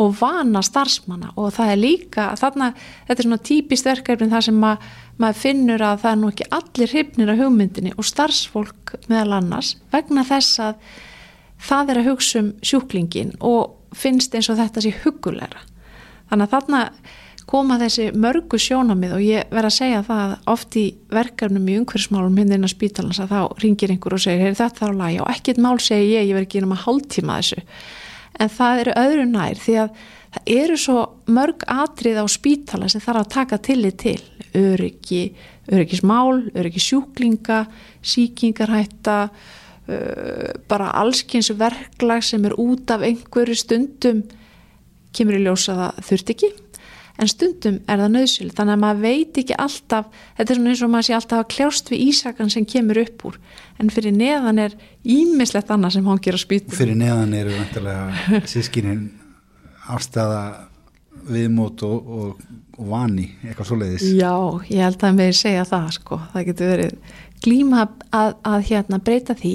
og 0.00 0.14
vana 0.16 0.62
starfsmanna. 0.64 1.34
Og 1.40 1.52
það 1.56 1.72
er 1.74 1.80
líka 1.80 2.26
þarna, 2.40 2.72
þetta 3.08 3.22
er 3.22 3.28
svona 3.28 3.44
típist 3.50 3.88
verkefni 3.88 4.30
þar 4.32 4.46
sem 4.48 4.60
að 4.64 4.90
maður 5.20 5.40
finnur 5.42 5.84
að 5.84 6.02
það 6.02 6.10
er 6.10 6.20
nú 6.20 6.32
ekki 6.32 6.48
allir 6.56 6.92
hrifnir 6.94 7.32
af 7.32 7.40
hugmyndinni 7.40 7.94
og 7.96 8.08
starfsfólk 8.08 8.94
meðal 9.10 9.38
annars 9.40 9.74
vegna 9.92 10.24
þess 10.26 10.60
að 10.64 10.84
það 11.70 11.92
er 11.92 12.00
að 12.00 12.10
hugsa 12.10 12.42
um 12.42 12.52
sjúklingin 12.64 13.34
og 13.44 13.96
finnst 13.96 14.34
eins 14.34 14.48
og 14.52 14.60
þetta 14.60 14.84
sé 14.84 14.94
hugulegra 15.02 15.64
þannig 16.30 16.46
að 16.46 16.54
þarna 16.54 16.84
koma 17.50 17.78
þessi 17.80 18.10
mörgu 18.14 18.58
sjónamið 18.62 19.14
og 19.16 19.24
ég 19.24 19.50
verð 19.50 19.70
að 19.70 19.74
segja 19.74 20.02
það 20.06 20.20
að 20.22 20.50
oft 20.52 20.76
í 20.78 20.84
verkefnum 21.10 21.66
í 21.66 21.76
umhverfsmálum 21.80 22.38
hinn 22.38 22.54
inn 22.54 22.66
á 22.66 22.70
spítalans 22.70 23.18
að 23.22 23.34
þá 23.34 23.62
ringir 23.64 23.94
einhver 23.94 24.14
og 24.14 24.22
segir 24.22 24.54
þetta 24.54 24.68
þarf 24.78 24.94
að 24.94 25.00
læga 25.00 25.24
og 25.24 25.32
ekkit 25.34 25.60
mál 25.64 25.80
segir 25.82 26.12
ég, 26.12 26.28
ég 26.30 26.38
verð 26.38 26.46
ekki 26.46 26.62
um 26.62 26.76
að 26.76 26.84
hálftíma 26.84 27.38
þessu. 27.40 27.64
En 28.40 28.52
það 28.54 28.82
eru 28.84 28.96
öðru 29.02 29.26
nær 29.32 29.62
því 29.64 29.76
að 29.82 30.04
það 30.34 30.52
eru 30.56 30.76
svo 30.78 30.98
mörg 31.30 31.64
atrið 31.66 32.20
á 32.22 32.26
spítala 32.30 32.90
sem 32.90 33.02
þarf 33.02 33.24
að 33.24 33.32
taka 33.36 33.58
tillit 33.58 33.98
til. 34.02 34.20
Öryggi, 34.56 35.22
öryggismál, 35.70 36.50
öryggisjúklinga, 36.58 37.64
síkingarhætta, 38.02 39.18
bara 40.70 40.90
allskynns 41.00 41.50
verklag 41.58 42.22
sem 42.22 42.44
er 42.46 42.54
út 42.60 42.90
af 42.94 43.02
einhverju 43.06 43.56
stundum 43.58 44.24
kemur 45.16 45.38
í 45.38 45.44
ljósa 45.44 45.74
það 45.74 46.02
þurft 46.06 46.34
ekki 46.34 46.50
en 47.20 47.28
stundum 47.28 47.78
er 47.90 48.00
það 48.00 48.12
nöðsynlega 48.14 48.56
þannig 48.56 48.76
að 48.76 48.82
maður 48.84 49.02
veit 49.04 49.40
ekki 49.42 49.56
alltaf 49.60 50.20
þetta 50.38 50.46
er 50.54 50.58
svona 50.60 50.72
eins 50.72 50.82
og 50.84 50.92
maður 50.92 51.08
sé 51.08 51.16
alltaf 51.16 51.42
að 51.42 51.48
kljást 51.54 51.92
við 51.92 52.04
ísakan 52.06 52.52
sem 52.54 52.66
kemur 52.68 53.00
upp 53.02 53.24
úr. 53.28 53.38
En 53.80 53.92
fyrir 53.92 54.14
neðan 54.16 54.62
er 54.62 54.76
ímislegt 55.04 55.72
annað 55.74 55.98
sem 55.98 56.08
hann 56.08 56.22
ger 56.22 56.38
að 56.38 56.44
spýta 56.46 56.78
fyrir 56.78 56.98
neðan 57.00 57.34
eru 57.36 57.56
vantilega 57.58 58.44
sískinin 58.48 59.08
afstæða 59.88 60.42
viðmót 61.30 61.82
og, 61.84 62.12
og, 62.16 62.44
og 62.78 62.86
vani 62.90 63.26
eitthvað 63.44 63.68
svo 63.68 63.80
leiðis 63.80 64.06
Já, 64.16 64.32
ég 64.70 64.84
held 64.84 65.04
að 65.04 65.18
mér 65.18 65.36
segja 65.36 65.66
það 65.68 65.90
sko, 65.98 66.20
það 66.32 66.46
getur 66.50 66.72
verið 66.74 67.18
glíma 67.44 67.86
að, 68.12 68.34
að 68.44 68.66
hérna 68.70 69.00
breyta 69.02 69.36
því. 69.38 69.54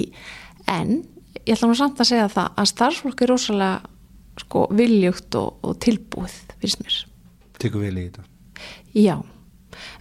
En 0.70 0.98
ég 1.44 1.54
ætla 1.54 1.70
nú 1.70 1.78
samt 1.78 2.00
að 2.02 2.10
segja 2.10 2.28
það 2.32 2.60
að 2.60 2.70
starfsfólk 2.72 3.22
er 3.22 3.32
rosalega 3.32 4.42
sko 4.42 4.66
viljugt 4.76 5.38
og, 5.38 5.56
og 5.64 5.78
tilbúið 5.82 6.36
finnst 6.60 6.82
mér. 6.82 6.98
Tekur 7.62 7.86
vel 7.86 7.96
í 7.96 8.06
þetta. 8.08 8.26
Já, 8.96 9.16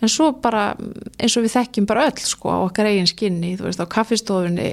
en 0.03 0.11
svo 0.11 0.31
bara 0.43 0.69
eins 0.75 1.35
og 1.37 1.45
við 1.45 1.55
þekkjum 1.55 1.87
bara 1.89 2.07
öll 2.09 2.23
sko 2.23 2.51
á 2.51 2.57
okkar 2.65 2.89
eigin 2.89 3.09
skinni, 3.09 3.55
þú 3.59 3.69
veist 3.69 3.83
á 3.83 3.87
kaffistofunni 3.91 4.71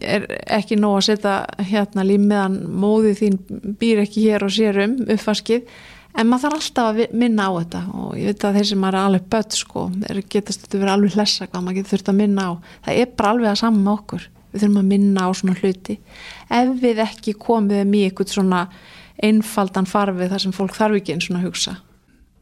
er 0.00 0.24
ekki 0.56 0.78
nóg 0.78 0.98
að 0.98 1.04
setja 1.10 1.34
hérna 1.68 2.04
límiðan 2.06 2.56
móðið 2.74 3.20
þín 3.20 3.36
býr 3.80 4.02
ekki 4.02 4.24
hér 4.26 4.46
og 4.46 4.54
sér 4.54 4.80
um 4.82 4.96
uppfaskið 5.14 5.68
en 6.16 6.30
maður 6.30 6.46
þarf 6.46 6.58
alltaf 6.58 6.90
að 6.90 7.14
minna 7.20 7.46
á 7.46 7.52
þetta. 7.60 7.82
Og 8.00 8.16
ég 8.18 8.30
veit 8.32 8.46
að 8.48 8.58
þeir 8.58 8.68
sem 8.70 8.86
er 8.88 8.98
alveg 9.00 9.28
börn 9.34 9.56
sko, 9.60 9.84
getast 10.32 10.64
þetta 10.64 10.80
verið 10.80 10.94
alveg 10.94 11.16
hlessa 11.16 11.46
hvað 11.46 11.64
maður 11.66 11.78
getur 11.78 11.92
þurft 11.94 12.12
að 12.12 12.20
minna 12.22 12.48
á. 12.48 12.52
Það 12.86 13.00
er 13.02 13.14
bara 13.20 13.32
alveg 13.34 13.50
að 13.52 13.62
saman 13.62 13.86
með 13.86 13.94
okkur. 13.94 14.28
Við 14.52 14.62
þurfum 14.62 14.80
að 14.80 14.90
minna 14.92 15.26
á 15.26 15.30
svona 15.36 15.56
hluti. 15.60 15.98
Ef 16.58 16.76
við 16.82 17.02
ekki 17.04 17.36
komum 17.46 17.96
í 17.96 18.04
eitthvað 18.06 18.32
svona 18.32 18.62
einfaldan 19.26 19.88
farfið 19.88 20.32
þar 20.32 20.44
sem 20.46 20.56
fólk 20.56 20.76
þarf 20.76 21.00
ekki 21.00 21.16
eins 21.16 21.28
og 21.30 21.38
að 21.38 21.48
hugsa. 21.50 21.78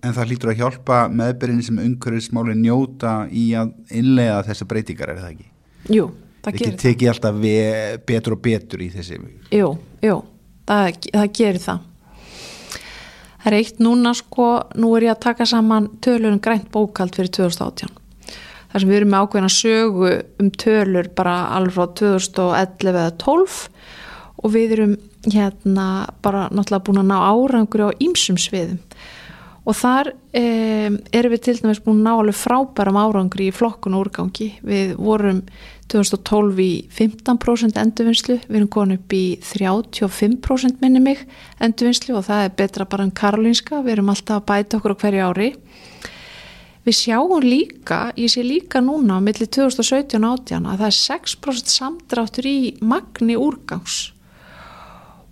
En 0.04 0.12
það 0.14 0.30
hlýtur 0.30 0.52
að 0.52 0.60
hjálpa 0.60 1.04
meðbyrjini 1.10 1.64
sem 1.64 1.80
umhverfismáli 1.80 2.58
njóta 2.60 3.22
í 3.32 3.48
að 3.56 3.72
innlega 3.94 4.42
þessa 4.50 4.68
breytingar, 4.68 5.14
er 5.14 5.22
það 5.22 5.32
ekki? 5.32 5.50
Jú 5.94 6.10
það. 6.44 6.60
Það 6.60 6.78
tekið 6.84 7.10
alltaf 7.12 7.42
betur 8.06 8.36
og 8.36 8.44
betur 8.44 8.84
í 8.84 8.88
þessi. 8.92 9.18
Jú, 9.54 9.72
jú, 10.04 10.20
það, 10.68 11.00
það 11.08 11.28
gerir 11.40 11.64
það. 11.64 11.90
Það 13.44 13.50
er 13.50 13.58
eitt 13.58 13.80
núna 13.84 14.14
sko, 14.16 14.48
nú 14.80 14.94
er 14.96 15.04
ég 15.04 15.12
að 15.12 15.24
taka 15.26 15.46
saman 15.48 15.90
tölur 16.04 16.32
um 16.32 16.40
grænt 16.40 16.70
bókald 16.72 17.16
fyrir 17.16 17.32
2018. 17.36 17.90
Það 18.72 18.82
sem 18.82 18.90
við 18.90 18.96
erum 18.98 19.10
með 19.12 19.24
ákveðin 19.24 19.48
að 19.48 19.56
sögu 19.58 20.12
um 20.42 20.46
tölur 20.58 21.10
bara 21.14 21.34
alveg 21.54 21.76
frá 21.76 21.90
2011 22.00 22.88
eða 22.94 23.10
12 23.20 23.58
og 24.44 24.54
við 24.54 24.72
erum 24.78 24.94
hérna 25.28 25.84
bara 26.24 26.48
náttúrulega 26.50 26.86
búin 26.88 27.02
að 27.04 27.10
ná 27.12 27.18
árangur 27.20 27.84
á 27.86 27.88
ýmsum 28.02 28.40
sviðum 28.40 28.80
og 29.64 29.76
þar 29.78 30.10
um, 30.12 30.98
erum 31.16 31.32
við 31.32 31.42
til 31.46 31.54
dæmis 31.60 31.80
búin 31.84 32.02
að 32.02 32.04
ná 32.04 32.12
alveg 32.18 32.36
frábæram 32.36 32.98
árangri 33.00 33.48
í 33.48 33.54
flokkun 33.54 33.96
og 33.96 34.04
úrgangi. 34.04 34.50
Við 34.60 34.92
vorum 35.00 35.40
2012 35.88 36.60
í 36.64 36.70
15% 36.92 37.80
endurvinnslu 37.80 38.38
við 38.44 38.58
erum 38.58 38.70
konið 38.72 39.00
upp 39.00 39.16
í 39.16 39.24
35% 39.44 40.84
minni 40.84 41.00
mig 41.04 41.24
endurvinnslu 41.64 42.16
og 42.18 42.26
það 42.28 42.46
er 42.46 42.56
betra 42.60 42.88
bara 42.88 43.06
en 43.08 43.14
Karolinska 43.16 43.82
við 43.84 43.98
erum 43.98 44.12
alltaf 44.12 44.42
að 44.42 44.48
bæta 44.50 44.80
okkur 44.80 44.96
á 44.96 45.00
hverju 45.02 45.28
ári. 45.30 45.50
Við 46.84 46.98
sjáum 46.98 47.40
líka 47.40 48.00
ég 48.20 48.32
sé 48.32 48.44
líka 48.44 48.82
núna 48.84 49.16
á 49.16 49.24
milli 49.24 49.48
2017 49.48 50.20
og 50.20 50.42
18 50.44 50.68
að 50.68 50.82
það 50.82 50.90
er 50.90 50.98
6% 50.98 51.72
samdráttur 51.72 52.48
í 52.48 52.58
magni 52.84 53.38
úrgangs. 53.40 54.10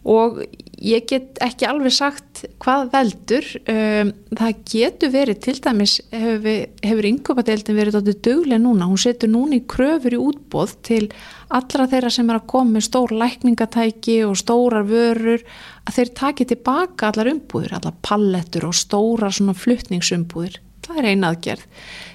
Og 0.09 0.40
ég 0.83 1.05
get 1.09 1.38
ekki 1.45 1.66
alveg 1.68 1.95
sagt 1.95 2.42
hvað 2.62 2.88
veldur. 2.92 3.49
Um, 3.71 4.11
það 4.35 4.62
getur 4.73 5.12
verið 5.14 5.38
til 5.47 5.55
dæmis 5.62 5.95
hefur, 6.11 6.64
hefur 6.83 7.09
yngöpadeildin 7.12 7.79
verið 7.79 8.01
áttið 8.01 8.18
dögleg 8.27 8.62
núna, 8.64 8.88
hún 8.90 9.01
setur 9.01 9.31
núna 9.33 9.61
í 9.61 9.62
kröfur 9.71 10.16
í 10.16 10.21
útbóð 10.21 10.75
til 10.88 11.05
allra 11.53 11.87
þeirra 11.92 12.11
sem 12.12 12.33
er 12.33 12.40
að 12.40 12.51
koma 12.55 12.79
með 12.79 12.88
stór 12.88 13.14
lækningatæki 13.23 14.18
og 14.27 14.37
stórar 14.40 14.88
vörur 14.88 15.47
að 15.87 15.97
þeir 15.99 16.12
taki 16.18 16.49
tilbaka 16.51 17.12
allar 17.12 17.33
umbúður, 17.33 17.79
allar 17.79 17.97
pallettur 18.03 18.68
og 18.68 18.77
stóra 18.77 19.31
svona 19.33 19.57
fluttningsumbúður 19.57 20.61
það 20.83 21.01
er 21.01 21.11
eina 21.12 21.33
aðgerð. 21.33 21.66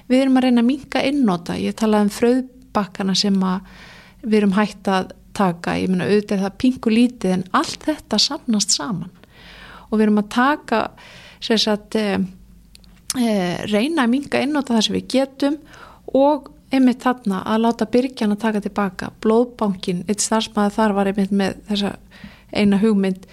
Við 0.08 0.22
erum 0.22 0.38
að 0.38 0.46
reyna 0.46 0.62
að 0.62 0.68
minka 0.68 1.04
innóta, 1.08 1.56
ég 1.60 1.76
talaði 1.78 2.08
um 2.08 2.14
fröðbakkana 2.18 3.16
sem 3.18 3.38
við 4.22 4.40
erum 4.40 4.56
hægt 4.56 4.90
að 4.90 5.14
taka, 5.38 5.76
ég 5.78 5.92
meina 5.92 6.08
auðvitað 6.08 6.44
það 6.44 6.58
pingu 6.64 6.92
lítið 6.92 7.34
en 7.36 7.46
allt 7.56 7.86
þetta 7.86 8.20
samnast 8.22 8.74
saman. 8.74 9.14
Og 9.88 9.96
við 9.96 10.08
erum 10.08 10.22
að 10.22 10.30
taka 10.34 10.82
sagt, 11.40 11.96
e, 11.96 12.18
e, 13.16 13.32
reyna 13.70 14.04
að 14.04 14.14
minga 14.14 14.42
inn 14.44 14.58
á 14.58 14.60
það 14.60 14.84
sem 14.86 14.98
við 14.98 15.10
getum 15.14 15.58
og 16.18 16.50
einmitt 16.74 17.04
þarna 17.04 17.42
að 17.48 17.62
láta 17.64 17.88
byrkjan 17.88 18.34
að 18.34 18.42
taka 18.44 18.62
tilbaka. 18.64 19.12
Blóðbankin, 19.24 20.04
eitt 20.08 20.24
starfsmæði 20.24 20.74
þar 20.76 20.96
var 20.96 21.10
einmitt 21.10 21.32
með 21.32 21.60
þessa 21.70 21.94
eina 22.52 22.80
hugmynd. 22.82 23.28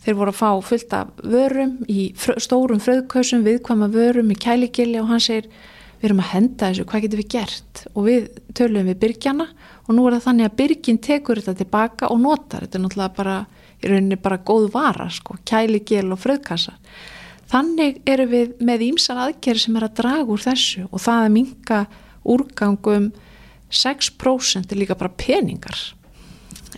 Þeir 0.00 0.16
voru 0.16 0.32
að 0.32 0.40
fá 0.40 0.50
fullt 0.64 0.94
af 0.96 1.10
vörum 1.20 1.74
í 1.90 2.10
frö, 2.16 2.38
stórum 2.40 2.80
fröðkausum 2.80 3.44
viðkvæma 3.44 3.90
vörum 3.92 4.32
í 4.32 4.38
kæligili 4.40 4.96
og 5.02 5.10
hann 5.12 5.22
segir 5.22 5.50
við 6.00 6.08
erum 6.08 6.22
að 6.24 6.30
henda 6.32 6.70
þessu, 6.70 6.86
hvað 6.88 7.04
getum 7.04 7.20
við 7.20 7.30
gert? 7.34 7.82
Og 7.92 8.06
við 8.06 8.28
töluðum 8.56 8.88
við 8.88 9.00
byrkjana 9.02 9.46
og 9.90 9.96
nú 9.96 10.06
er 10.06 10.16
það 10.16 10.26
þannig 10.28 10.48
að 10.48 10.58
byrgin 10.62 11.00
tekur 11.02 11.40
þetta 11.42 11.64
tilbaka 11.64 12.10
og 12.14 12.20
notar, 12.22 12.62
þetta 12.62 12.78
er 12.78 12.84
náttúrulega 12.84 13.16
bara 13.16 13.38
í 13.80 13.90
rauninni 13.90 14.20
bara 14.22 14.38
góð 14.46 14.68
vara 14.74 15.08
sko, 15.10 15.40
kæli, 15.48 15.82
gel 15.88 16.12
og 16.14 16.20
fröðkassa 16.22 16.76
þannig 17.50 17.98
eru 18.08 18.28
við 18.30 18.52
með 18.62 18.86
ímsan 18.92 19.18
aðgerri 19.24 19.64
sem 19.64 19.78
er 19.78 19.88
að 19.88 19.96
draga 20.02 20.30
úr 20.30 20.44
þessu 20.44 20.86
og 20.86 21.02
það 21.02 21.24
að 21.24 21.34
minka 21.34 21.80
úrgangum 22.30 23.10
6% 23.70 24.72
er 24.72 24.78
líka 24.80 24.96
bara 24.98 25.12
peningar. 25.14 25.78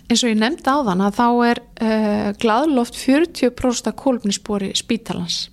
Eins 0.09 0.21
og 0.23 0.29
ég 0.29 0.37
nefndi 0.37 0.69
á 0.69 0.85
þann 0.85 1.01
að 1.05 1.17
þá 1.17 1.27
er 1.47 1.61
uh, 1.63 2.29
gladloft 2.41 2.97
40% 2.99 3.89
af 3.89 3.97
kólumnispori 3.97 4.71
spítalans. 4.77 5.47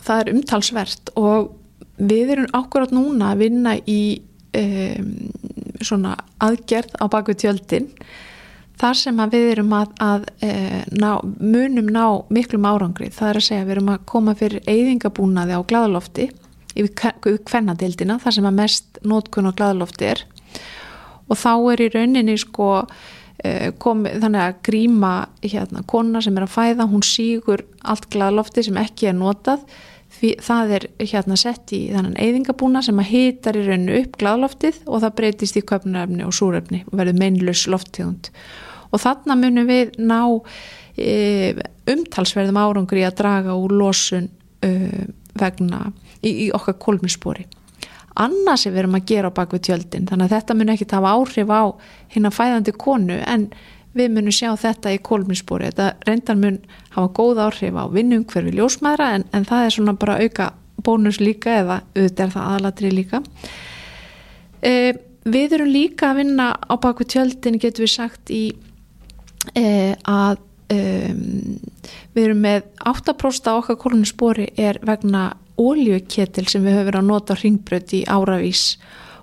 Það 0.00 0.22
er 0.22 0.32
umtalsvert 0.34 1.12
og 1.20 1.54
við 2.00 2.34
erum 2.34 2.52
ákvarðat 2.56 2.94
núna 2.96 3.32
að 3.32 3.44
vinna 3.44 3.76
í 3.88 4.00
um, 4.56 5.12
svona 5.84 6.16
aðgerð 6.42 6.98
á 7.00 7.04
bakvið 7.12 7.40
tjöldin 7.44 7.88
þar 8.80 8.96
sem 8.96 9.22
við 9.32 9.46
erum 9.54 9.72
að, 9.76 9.92
að 10.00 10.26
e, 10.44 10.50
ná, 10.96 11.10
munum 11.22 11.90
ná 11.92 12.04
miklum 12.32 12.68
árangri. 12.68 13.10
Það 13.12 13.30
er 13.30 13.40
að 13.40 13.46
segja 13.46 13.66
við 13.66 13.74
erum 13.76 13.92
að 13.92 14.04
koma 14.08 14.34
fyrir 14.38 14.70
eigingabúnaði 14.70 15.58
á 15.58 15.60
gladalofti 15.68 16.28
yfir 16.78 17.40
kvennadildina 17.48 18.20
þar 18.22 18.36
sem 18.36 18.48
að 18.48 18.60
mest 18.60 19.00
nótkun 19.04 19.50
á 19.50 19.52
gladalofti 19.52 20.10
er. 20.14 20.24
Og 21.28 21.38
þá 21.38 21.52
er 21.74 21.84
í 21.84 21.90
rauninni 21.92 22.36
sko 22.40 22.70
e, 23.44 23.70
komi, 23.82 24.14
þannig 24.22 24.46
að 24.46 24.60
gríma 24.70 25.14
hérna 25.44 25.84
kona 25.90 26.22
sem 26.24 26.38
er 26.38 26.46
að 26.46 26.54
fæða 26.56 26.88
hún 26.90 27.04
sígur 27.06 27.66
allt 27.82 28.08
gladalofti 28.12 28.64
sem 28.66 28.80
ekki 28.80 29.10
er 29.10 29.18
notað 29.18 29.66
því 30.20 30.32
það 30.44 30.74
er 30.76 30.86
hérna 31.00 31.36
sett 31.40 31.72
í 31.76 31.80
þannan 31.90 32.18
eyðingabúna 32.20 32.82
sem 32.84 32.98
að 33.00 33.12
hitar 33.14 33.56
í 33.56 33.64
rauninu 33.66 34.00
upp 34.02 34.18
gladloftið 34.20 34.82
og 34.86 35.04
það 35.04 35.14
breytist 35.20 35.56
í 35.56 35.64
köpnarefni 35.70 36.26
og 36.26 36.34
súrefni 36.36 36.82
og 36.88 36.98
verður 37.00 37.20
meinlus 37.22 37.64
lofttegund. 37.72 38.28
Og 38.90 39.00
þarna 39.00 39.38
munum 39.38 39.70
við 39.70 39.94
ná 40.02 40.20
e, 40.98 41.54
umtalsverðum 41.88 42.60
árangur 42.60 43.00
í 43.00 43.06
að 43.06 43.16
draga 43.22 43.56
úr 43.56 43.76
losun 43.80 44.28
e, 44.60 44.74
vegna 45.40 45.86
í, 46.20 46.30
í 46.30 46.50
okkar 46.52 46.76
kolminspori 46.82 47.46
annars 48.20 48.66
er 48.66 48.74
við 48.74 48.82
erum 48.84 48.96
að 48.98 49.06
gera 49.08 49.30
á 49.30 49.36
bakvið 49.36 49.62
tjöldin 49.68 50.06
þannig 50.08 50.26
að 50.26 50.34
þetta 50.34 50.56
mun 50.58 50.72
ekki 50.74 50.88
tafa 50.90 51.12
áhrif 51.14 51.52
á 51.52 51.62
hinn 52.12 52.28
að 52.28 52.36
fæðandi 52.36 52.74
konu 52.76 53.18
en 53.22 53.46
við 53.96 54.12
munum 54.14 54.34
sjá 54.34 54.52
þetta 54.58 54.92
í 54.94 55.00
kólminspóri 55.02 55.70
þetta 55.70 55.90
reyndar 56.06 56.38
mun 56.38 56.58
hafa 56.94 57.10
góð 57.16 57.42
áhrif 57.46 57.78
á 57.78 57.84
vinnum 57.90 58.24
hverfi 58.28 58.54
ljósmaðra 58.54 59.14
en, 59.16 59.26
en 59.34 59.46
það 59.48 59.66
er 59.66 59.76
svona 59.76 59.96
bara 59.98 60.18
auka 60.22 60.52
bónus 60.84 61.20
líka 61.20 61.60
eða 61.60 61.80
auðvitað 61.94 62.24
er 62.24 62.34
það 62.34 62.50
aðlatri 62.54 62.92
líka. 62.94 63.22
E, 64.62 64.72
við 65.28 65.56
erum 65.56 65.72
líka 65.72 66.10
að 66.10 66.22
vinna 66.22 66.46
á 66.56 66.74
baku 66.80 67.06
tjöldin 67.08 67.58
getur 67.60 67.86
við 67.86 67.92
sagt 67.94 68.32
í 68.32 68.44
e, 69.56 69.66
að 70.08 70.40
e, 70.72 70.80
við 72.14 72.24
erum 72.24 72.42
með 72.46 72.64
8% 72.88 73.50
á 73.50 73.58
okkar 73.58 73.80
kólminspóri 73.80 74.50
er 74.56 74.80
vegna 74.86 75.32
óljöketil 75.60 76.46
sem 76.48 76.64
við 76.64 76.78
höfum 76.78 76.88
verið 76.88 77.02
að 77.02 77.10
nota 77.10 77.36
hringbröð 77.36 77.94
í 77.98 78.02
áravís 78.08 78.64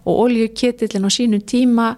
og 0.07 0.27
óljöketilin 0.27 1.07
á 1.07 1.11
sínum 1.11 1.41
tíma 1.41 1.95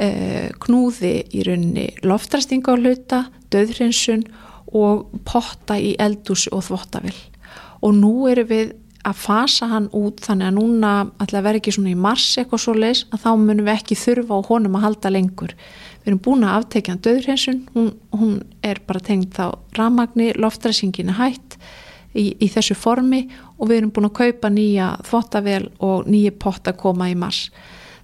knúði 0.00 1.14
í 1.36 1.42
rauninni 1.44 1.90
loftrastinga 2.06 2.72
á 2.72 2.80
hluta, 2.80 3.18
döðrinsun 3.52 4.22
og 4.72 5.10
potta 5.28 5.76
í 5.76 5.92
eldús 6.00 6.46
og 6.54 6.64
þvottavill 6.68 7.18
og 7.80 7.96
nú 7.96 8.14
erum 8.30 8.48
við 8.48 8.72
að 9.06 9.16
fasa 9.16 9.68
hann 9.70 9.86
út 9.96 10.20
þannig 10.20 10.50
að 10.50 10.56
núna 10.58 10.90
að 11.22 11.36
vera 11.38 11.56
ekki 11.60 11.72
svona 11.72 11.94
í 11.94 11.98
mars 11.98 12.26
eitthvað 12.36 12.62
svo 12.64 12.74
leis 12.76 13.06
að 13.08 13.22
þá 13.24 13.30
munum 13.40 13.68
við 13.68 13.78
ekki 13.78 13.96
þurfa 13.96 14.36
á 14.36 14.48
honum 14.50 14.76
að 14.76 14.84
halda 14.84 15.12
lengur. 15.14 15.54
Við 16.00 16.10
erum 16.10 16.22
búin 16.26 16.44
að 16.44 16.56
aftekja 16.58 16.96
döðrinsun, 17.06 17.62
hún, 17.74 17.90
hún 18.12 18.34
er 18.64 18.82
bara 18.86 19.00
tengd 19.04 19.32
þá 19.36 19.56
ramagni, 19.76 20.30
loftrastingin 20.36 21.12
er 21.14 21.20
hætt 21.20 21.56
í, 22.12 22.34
í 22.36 22.48
þessu 22.52 22.76
formi 22.76 23.22
og 23.56 23.70
við 23.70 23.78
erum 23.78 23.94
búin 23.96 24.10
að 24.10 24.18
kaupa 24.20 24.52
nýja 24.52 24.92
þvottavel 25.08 25.62
og 25.86 26.10
nýja 26.10 26.36
potta 26.36 26.76
koma 26.76 27.08
í 27.08 27.16
mars. 27.16 27.46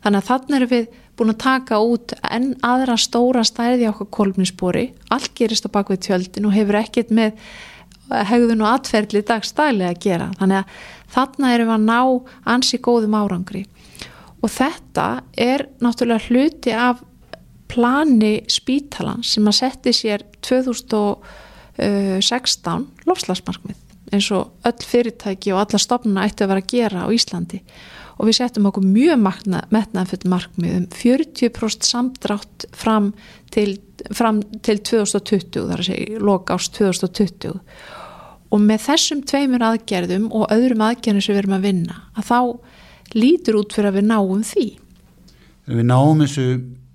Þannig 0.05 0.23
að 0.23 0.31
þannig 0.31 0.59
erum 0.61 0.73
við 0.73 0.89
búin 1.16 1.33
að 1.33 1.42
taka 1.44 1.74
út 1.81 2.12
enn 2.29 2.50
aðra 2.66 2.96
stóra 3.00 3.42
stærði 3.46 3.87
á 3.88 3.92
okkur 3.92 4.09
kolminspori, 4.18 4.87
allt 5.14 5.33
gerist 5.38 5.68
á 5.68 5.70
bakvið 5.72 6.00
tjöldin 6.07 6.48
og 6.48 6.57
hefur 6.57 6.76
ekkert 6.83 7.11
með 7.14 7.31
hegðun 8.07 8.62
og 8.62 8.70
atferðli 8.74 9.20
dagstæli 9.26 9.85
að 9.88 10.00
gera. 10.05 10.29
Þannig 10.38 10.59
að 10.61 10.66
þarna 11.16 11.46
erum 11.55 11.68
við 11.70 11.76
að 11.76 11.88
ná 11.88 12.00
ansi 12.55 12.76
góðum 12.83 13.18
árangri. 13.18 13.62
Og 14.44 14.48
þetta 14.52 15.07
er 15.33 15.61
náttúrulega 15.83 16.26
hluti 16.29 16.72
af 16.76 16.96
plani 17.72 18.37
spítalan 18.52 19.22
sem 19.26 19.48
að 19.48 19.59
setti 19.59 19.90
sér 19.96 20.20
2016 20.46 22.87
lofslagsmarkmið 23.09 23.79
eins 24.14 24.29
og 24.35 24.42
öll 24.66 24.83
fyrirtæki 24.87 25.52
og 25.52 25.61
alla 25.64 25.79
stofnuna 25.83 26.26
ætti 26.29 26.44
að 26.44 26.50
vera 26.52 26.62
að 26.62 26.70
gera 26.70 26.98
á 27.02 27.09
Íslandi 27.11 27.59
og 28.16 28.29
við 28.29 28.38
settum 28.38 28.68
okkur 28.70 28.87
mjög 28.87 29.20
metnaðfull 29.74 30.31
markmið 30.33 30.79
um 30.79 30.87
40% 30.94 31.87
samdrátt 31.87 32.66
fram 32.76 33.11
til, 33.55 33.76
fram 34.11 34.40
til 34.64 34.79
2020, 34.81 35.68
þar 35.68 35.83
að 35.83 35.90
segja 35.90 36.22
loka 36.22 36.57
ást 36.57 36.76
2020 36.79 37.61
og 38.46 38.62
með 38.62 38.85
þessum 38.87 39.22
tveimur 39.26 39.64
aðgerðum 39.66 40.31
og 40.31 40.48
öðrum 40.55 40.87
aðgerðum 40.87 41.24
sem 41.24 41.35
við 41.35 41.42
erum 41.42 41.59
að 41.59 41.66
vinna 41.66 42.00
að 42.16 42.31
þá 42.31 42.40
lítur 43.16 43.61
út 43.61 43.74
fyrir 43.74 43.90
að 43.90 43.98
við 43.98 44.09
náum 44.09 44.42
því. 44.46 44.66
Við 45.66 45.87
náum 45.90 46.22
þessu 46.22 46.46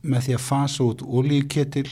með 0.01 0.25
því 0.25 0.35
að 0.37 0.45
fasa 0.47 0.85
út 0.87 1.03
ólíketil 1.05 1.89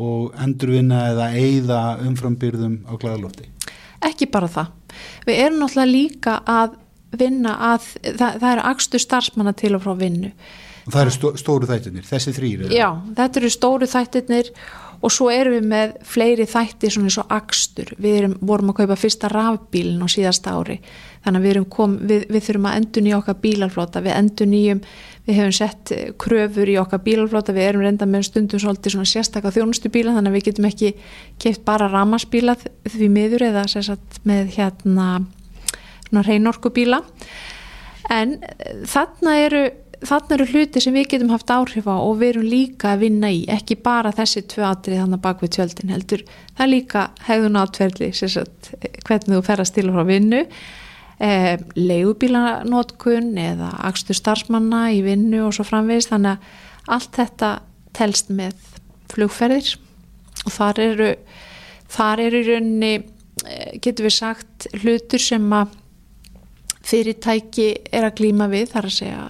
og 0.00 0.36
endurvinna 0.40 1.02
eða 1.10 1.30
eigða 1.36 1.80
umframbyrðum 2.06 2.78
á 2.88 2.92
glæðalótti 2.96 3.50
Ekki 4.00 4.30
bara 4.32 4.48
það. 4.48 4.70
Við 5.26 5.40
erum 5.44 5.58
náttúrulega 5.60 5.90
líka 5.90 6.36
að 6.48 6.78
vinna 7.18 7.56
að, 7.72 7.88
það, 8.04 8.36
það 8.42 8.50
eru 8.52 8.66
axtu 8.72 9.00
starfsmanna 9.02 9.54
til 9.58 9.74
og 9.78 9.84
frá 9.86 9.94
vinnu. 9.98 10.34
Það 10.90 11.02
eru 11.02 11.14
stó, 11.14 11.32
stóru 11.38 11.68
þættirnir, 11.68 12.06
þessi 12.08 12.32
þrýr? 12.34 12.70
Já, 12.74 12.88
þetta 13.16 13.42
eru 13.42 13.50
stóru 13.52 13.88
þættirnir 13.90 14.54
og 15.00 15.12
svo 15.12 15.30
erum 15.32 15.54
við 15.56 15.68
með 15.70 15.92
fleiri 16.06 16.46
þætti 16.48 16.90
svona 16.92 17.08
eins 17.08 17.18
og 17.22 17.30
akstur 17.32 17.92
við 17.96 18.18
erum, 18.18 18.34
vorum 18.44 18.72
að 18.72 18.82
kaupa 18.82 18.98
fyrsta 19.00 19.30
rafbílin 19.32 20.02
á 20.04 20.08
síðasta 20.12 20.52
ári 20.56 20.76
þannig 21.24 21.40
að 21.40 21.46
við, 21.46 21.60
kom, 21.72 21.96
við, 22.08 22.26
við 22.28 22.44
þurfum 22.46 22.68
að 22.68 22.76
endur 22.80 23.06
nýja 23.06 23.20
okkar 23.20 23.38
bílarflota 23.40 24.02
við 24.04 24.16
endur 24.16 24.50
nýjum, 24.50 24.82
við 25.26 25.40
hefum 25.40 25.56
sett 25.56 25.94
kröfur 26.20 26.72
í 26.72 26.76
okkar 26.80 27.02
bílarflota, 27.04 27.56
við 27.56 27.68
erum 27.70 27.84
reynda 27.86 28.08
með 28.08 28.28
stundum 28.28 28.62
svolítið 28.62 28.96
svona 28.96 29.12
sérstakka 29.14 29.52
þjónustu 29.56 29.92
bíla 29.92 30.14
þannig 30.16 30.32
að 30.32 30.38
við 30.38 30.46
getum 30.50 30.68
ekki 30.68 30.94
keift 31.40 31.64
bara 31.68 31.88
ramasbíla 31.92 32.56
því 32.60 33.12
miður 33.12 33.48
eða 33.50 33.66
sagt, 33.72 34.20
með 34.28 34.56
hérna 34.58 35.10
svona 36.10 36.26
reynorku 36.26 36.74
bíla 36.74 37.00
en 38.10 38.36
eh, 38.42 38.82
þarna 38.90 39.38
eru 39.46 39.64
þarna 40.00 40.36
eru 40.36 40.46
hluti 40.48 40.80
sem 40.80 40.94
við 40.96 41.08
getum 41.12 41.32
haft 41.34 41.50
áhrif 41.52 41.88
á 41.88 41.96
og 41.96 42.20
við 42.20 42.34
erum 42.34 42.46
líka 42.48 42.94
að 42.94 43.02
vinna 43.04 43.30
í. 43.32 43.42
Ekki 43.52 43.76
bara 43.84 44.12
þessi 44.16 44.42
tvö 44.48 44.64
atrið 44.70 45.02
þannig 45.02 45.22
bak 45.24 45.42
við 45.44 45.52
tjöldin 45.56 45.92
heldur, 45.92 46.22
það 46.56 46.64
er 46.64 46.70
líka 46.70 47.02
hegðun 47.26 47.58
átverðli, 47.60 48.08
hvernig 49.04 49.34
þú 49.34 49.42
ferast 49.44 49.76
til 49.76 49.90
frá 49.90 50.06
vinnu. 50.08 50.40
Eh, 51.20 51.60
leigubílanótkun 51.76 53.34
eða 53.36 53.74
axtur 53.90 54.16
starfsmanna 54.16 54.86
í 54.96 55.02
vinnu 55.04 55.42
og 55.44 55.52
svo 55.52 55.66
framvegist, 55.68 56.14
þannig 56.14 56.38
að 56.38 56.96
allt 56.96 57.18
þetta 57.18 57.50
telst 57.96 58.32
með 58.32 58.56
flugferðir. 59.12 59.74
Og 60.46 60.54
þar 60.54 60.80
eru 60.86 61.10
þar 61.90 62.24
eru 62.24 62.40
í 62.40 62.46
rauninni 62.48 62.94
eh, 62.96 63.76
getur 63.82 64.08
við 64.08 64.16
sagt 64.16 64.70
hlutur 64.80 65.20
sem 65.20 65.44
að 65.52 65.76
fyrirtæki 66.90 67.68
er 67.92 68.08
að 68.08 68.16
glýma 68.20 68.48
við 68.50 68.72
þar 68.74 68.88
að 68.88 68.96
segja 68.96 69.28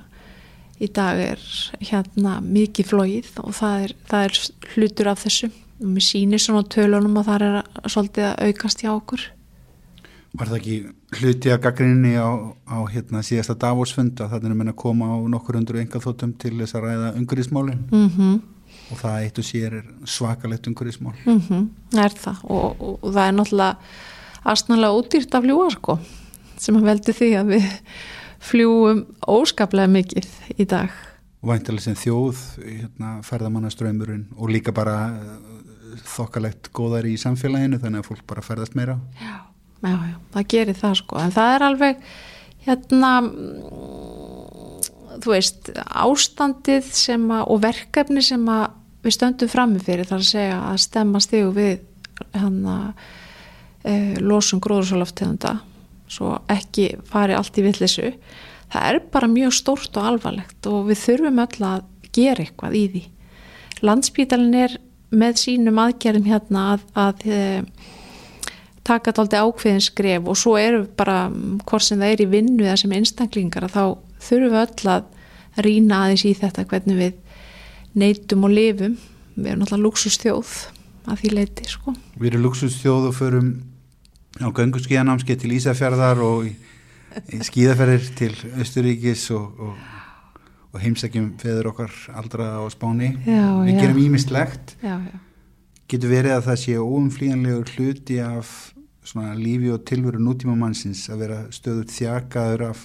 í 0.80 0.88
dag 0.96 1.18
er 1.20 1.42
hérna 1.84 2.38
mikið 2.44 2.92
flóið 2.92 3.34
og 3.42 3.52
það 3.56 3.82
er, 3.84 3.96
það 4.08 4.28
er 4.28 4.38
hlutur 4.74 5.10
af 5.12 5.26
þessu. 5.26 5.50
Og 5.80 5.92
mér 5.94 6.04
sýnir 6.04 6.42
svona 6.42 6.64
tölunum 6.68 7.18
og 7.20 7.26
það 7.28 7.36
er 7.36 7.58
að, 7.60 7.76
svolítið 7.92 8.26
að 8.28 8.48
aukast 8.48 8.82
hjá 8.84 8.90
okkur. 8.92 9.26
Var 10.30 10.50
það 10.50 10.58
ekki 10.60 10.76
hluti 11.18 11.50
að 11.50 11.62
gaggrinni 11.64 12.12
á, 12.20 12.30
á 12.70 12.78
hérna 12.92 13.22
síðasta 13.26 13.56
Davosfund 13.58 14.20
að 14.22 14.36
það 14.36 14.46
er 14.46 14.70
að 14.70 14.78
koma 14.78 15.08
á 15.10 15.16
nokkur 15.32 15.58
undur 15.58 15.80
enga 15.80 16.00
þóttum 16.02 16.36
til 16.38 16.54
þess 16.60 16.76
að 16.78 16.86
ræða 16.86 17.10
ungurísmálin 17.18 17.80
mm 17.90 18.08
-hmm. 18.14 18.36
og 18.92 19.00
það 19.00 19.24
eitt 19.24 19.40
og 19.42 19.48
sér 19.48 19.74
er 19.80 19.86
svakalegt 20.04 20.68
ungurísmál 20.70 21.16
mm 21.24 21.40
-hmm. 21.40 21.66
Það 21.90 22.04
er 22.04 22.14
það. 22.24 22.44
Og, 22.44 22.80
og, 22.80 22.98
og 23.02 23.14
það 23.14 23.26
er 23.26 23.34
náttúrulega 23.34 23.76
aðsnalega 24.44 24.96
útýrt 25.00 25.34
af 25.34 25.44
ljúa 25.44 25.70
sko 25.70 25.98
sem 26.60 26.78
að 26.78 26.88
veldi 26.90 27.14
því 27.16 27.30
að 27.40 27.52
við 27.54 27.68
fljúum 28.50 29.04
óskaplega 29.28 29.90
mikið 29.92 30.28
í 30.56 30.66
dag. 30.68 30.92
Væntalega 31.44 31.86
sem 31.86 31.96
þjóð, 31.96 32.40
hérna, 32.60 33.12
ferðamannaströymurinn 33.24 34.26
og 34.36 34.52
líka 34.52 34.74
bara 34.76 34.96
uh, 35.12 35.38
þokkalegt 36.16 36.68
góðar 36.76 37.08
í 37.08 37.16
samfélaginu 37.20 37.80
þannig 37.80 38.02
að 38.02 38.10
fólk 38.10 38.26
bara 38.28 38.44
ferðast 38.44 38.76
meira. 38.76 38.98
Já, 39.20 39.38
já, 39.86 39.94
já, 39.94 40.18
það 40.34 40.50
gerir 40.54 40.80
það 40.82 40.98
sko 41.00 41.22
en 41.22 41.34
það 41.36 41.54
er 41.54 41.66
alveg 41.70 42.04
hérna 42.66 43.12
þú 45.20 45.32
veist 45.32 45.72
ástandið 45.76 46.92
sem 46.96 47.24
að 47.32 47.48
og 47.54 47.64
verkefni 47.64 48.24
sem 48.24 48.44
að 48.52 48.66
við 49.00 49.16
stöndum 49.16 49.50
framifyrir 49.50 50.08
þar 50.08 50.20
að 50.20 50.28
segja 50.28 50.60
að 50.68 50.82
stemma 50.84 51.22
stígu 51.24 51.52
við 51.56 51.80
hérna 52.34 52.76
e, 53.80 53.92
losum 54.20 54.60
gróðursalaftegunda 54.60 55.54
svo 56.10 56.36
ekki 56.50 56.92
fari 57.06 57.36
allt 57.38 57.58
í 57.60 57.64
villisu 57.64 58.10
það 58.70 58.88
er 58.88 59.00
bara 59.12 59.30
mjög 59.30 59.54
stórt 59.54 59.96
og 59.98 60.10
alvarlegt 60.12 60.68
og 60.70 60.90
við 60.90 61.02
þurfum 61.04 61.42
öll 61.44 61.66
að 61.66 61.86
gera 62.14 62.44
eitthvað 62.44 62.76
í 62.76 62.84
því. 62.94 63.02
Landsbítalinn 63.86 64.58
er 64.58 64.76
með 65.10 65.40
sínum 65.42 65.80
aðgerðum 65.82 66.28
hérna 66.28 66.64
að, 66.74 66.84
að 66.98 67.24
e, 67.26 67.40
taka 68.86 69.14
tólti 69.14 69.38
ákveðin 69.40 69.84
skref 69.84 70.28
og 70.30 70.38
svo 70.38 70.56
eru 70.60 70.84
bara 70.98 71.24
hvort 71.66 71.86
sem 71.86 72.00
það 72.00 72.14
er 72.14 72.24
í 72.24 72.28
vinnu 72.34 72.66
eða 72.66 72.78
sem 72.82 72.94
einstaklingar 72.94 73.66
að 73.66 73.76
þá 73.76 73.84
þurfum 74.28 74.54
við 74.54 74.60
öll 74.64 74.92
að 74.94 75.64
rína 75.66 76.04
aðeins 76.04 76.26
í 76.28 76.34
þetta 76.38 76.66
hvernig 76.70 77.00
við 77.00 77.40
neytum 77.98 78.46
og 78.46 78.54
lifum. 78.54 79.00
Við 79.34 79.50
erum 79.50 79.64
náttúrulega 79.64 79.86
luxustjóð 79.86 80.54
að 81.10 81.22
því 81.22 81.34
leiti 81.34 81.66
sko. 81.70 81.94
Við 82.20 82.30
erum 82.30 82.46
luxustjóð 82.46 83.08
og 83.10 83.16
förum 83.16 83.50
á 84.40 84.48
gönguskíðanámski 84.48 85.36
til 85.38 85.54
Ísafjörðar 85.56 86.20
og 86.24 86.48
í, 86.48 86.52
í 87.36 87.40
skíðaferðir 87.44 88.06
til 88.18 88.32
Östuríkis 88.60 89.26
og, 89.36 89.60
og, 89.60 89.88
og 90.72 90.82
heimsækjum 90.82 91.34
feður 91.40 91.72
okkar 91.74 91.96
aldra 92.16 92.52
á 92.60 92.64
spáni. 92.72 93.12
Já, 93.26 93.44
við 93.66 93.74
já. 93.74 93.80
gerum 93.82 94.00
ímistlegt 94.04 94.76
getur 95.90 96.12
verið 96.12 96.36
að 96.36 96.46
það 96.46 96.60
sé 96.62 96.76
óumflíjanlegur 96.78 97.74
hluti 97.74 98.20
af 98.22 98.54
svona 99.04 99.34
lífi 99.34 99.72
og 99.74 99.82
tilveru 99.88 100.20
nútíma 100.22 100.54
mannsins 100.58 101.02
að 101.10 101.24
vera 101.24 101.40
stöður 101.52 101.88
þjakaður 101.90 102.66
af 102.70 102.84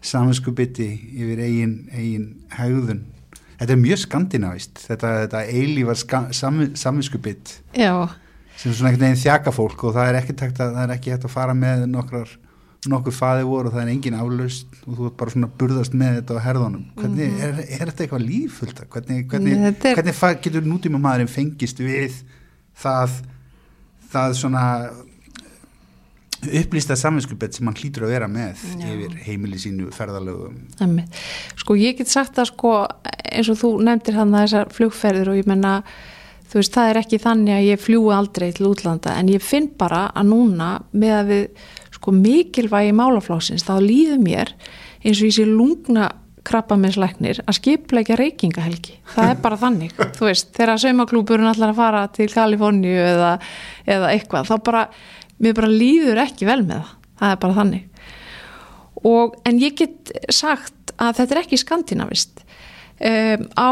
saminskupiti 0.00 0.88
yfir 1.12 1.42
eigin, 1.44 1.74
eigin 1.92 2.28
hegðun. 2.56 3.04
Þetta 3.60 3.74
er 3.76 3.80
mjög 3.80 4.00
skandinavist 4.06 4.82
þetta, 4.88 5.12
þetta 5.26 5.44
eilívar 5.52 5.98
saminskupit 6.80 7.60
já 7.76 7.92
sem 8.60 8.74
svona 8.76 8.90
einhvern 8.90 9.08
veginn 9.08 9.22
þjaka 9.24 9.54
fólk 9.56 9.88
og 9.88 9.96
það 9.96 10.10
er 10.10 10.20
ekki 10.20 10.36
hægt 10.44 10.62
að, 10.62 10.78
er 10.82 10.94
ekki 10.94 11.14
hægt 11.14 11.26
að 11.28 11.34
fara 11.34 11.56
með 11.56 11.86
nokkrar 11.88 12.38
nokkur 12.88 13.12
faði 13.12 13.44
voru 13.44 13.68
og 13.68 13.74
það 13.74 13.82
er 13.82 13.90
engin 13.92 14.16
aflaust 14.16 14.78
og 14.86 14.94
þú 14.96 15.08
ert 15.10 15.16
bara 15.20 15.32
svona 15.34 15.50
burðast 15.60 15.96
með 16.00 16.14
þetta 16.20 16.36
á 16.40 16.44
herðunum 16.46 16.84
hvernig 16.96 17.26
-hmm. 17.28 17.42
er, 17.44 17.58
er 17.60 17.90
þetta 17.90 18.04
eitthvað 18.04 18.24
líffullt 18.24 18.80
hvernig, 18.94 19.26
hvernig, 19.28 19.52
er... 19.52 19.94
hvernig 19.98 20.42
getur 20.46 20.64
nútíma 20.64 21.00
maðurinn 21.00 21.28
fengist 21.28 21.80
við 21.80 22.22
það 22.72 23.20
það 24.10 24.36
svona 24.40 24.64
upplýsta 26.40 26.96
saminskupet 26.96 27.54
sem 27.54 27.66
hann 27.68 27.76
hlýtur 27.76 28.06
að 28.06 28.14
vera 28.14 28.28
með 28.28 28.62
Já. 28.80 28.86
yfir 28.94 29.16
heimili 29.26 29.58
sínu 29.60 29.90
ferðalögum 29.92 31.02
Sko 31.60 31.76
ég 31.76 31.98
get 31.98 32.08
sagt 32.08 32.38
að 32.40 32.48
sko 32.54 32.72
eins 33.28 33.50
og 33.52 33.60
þú 33.60 33.74
nefndir 33.84 34.16
hann 34.16 34.32
að 34.34 34.46
þessar 34.46 34.72
flugferðir 34.72 35.28
og 35.28 35.36
ég 35.36 35.50
menna 35.50 35.82
þú 36.50 36.58
veist, 36.58 36.74
það 36.74 36.90
er 36.90 37.00
ekki 37.00 37.20
þannig 37.22 37.56
að 37.56 37.66
ég 37.68 37.82
fljúi 37.84 38.14
aldrei 38.14 38.48
til 38.56 38.70
útlanda 38.70 39.14
en 39.18 39.30
ég 39.30 39.44
finn 39.44 39.70
bara 39.78 40.08
að 40.10 40.32
núna 40.32 40.70
með 40.90 41.16
að 41.16 41.30
við 41.30 41.68
sko 41.94 42.14
mikilvægi 42.16 42.96
málaflásins 42.96 43.66
þá 43.66 43.74
líður 43.84 44.24
mér 44.24 44.54
eins 45.04 45.20
og 45.20 45.28
ég 45.28 45.36
sé 45.36 45.46
lungna 45.46 46.10
krabba 46.46 46.76
með 46.80 46.96
slæknir 46.96 47.40
að 47.44 47.58
skipleika 47.58 48.16
reykingahelgi. 48.18 48.96
Það 49.12 49.32
er 49.32 49.40
bara 49.44 49.58
þannig, 49.60 49.94
þú 50.16 50.28
veist, 50.28 50.50
þegar 50.56 50.82
saumaklúburinn 50.82 51.50
allar 51.50 51.74
að 51.74 51.80
fara 51.80 52.02
til 52.16 52.28
Kaliforníu 52.32 52.96
eða, 53.04 53.34
eða 53.84 54.12
eitthvað, 54.14 54.48
þá 54.48 54.66
bara 54.70 54.84
mér 55.40 55.56
bara 55.58 55.72
líður 55.72 56.22
ekki 56.24 56.48
vel 56.48 56.62
með 56.64 56.80
það. 56.80 56.96
Það 57.20 57.34
er 57.34 57.40
bara 57.42 57.58
þannig. 57.58 58.06
Og, 59.10 59.36
en 59.48 59.60
ég 59.60 59.76
get 59.76 60.12
sagt 60.32 60.94
að 61.00 61.20
þetta 61.20 61.34
er 61.34 61.42
ekki 61.42 61.58
skandinavist 61.60 62.42
um, 63.00 63.48
á 63.56 63.70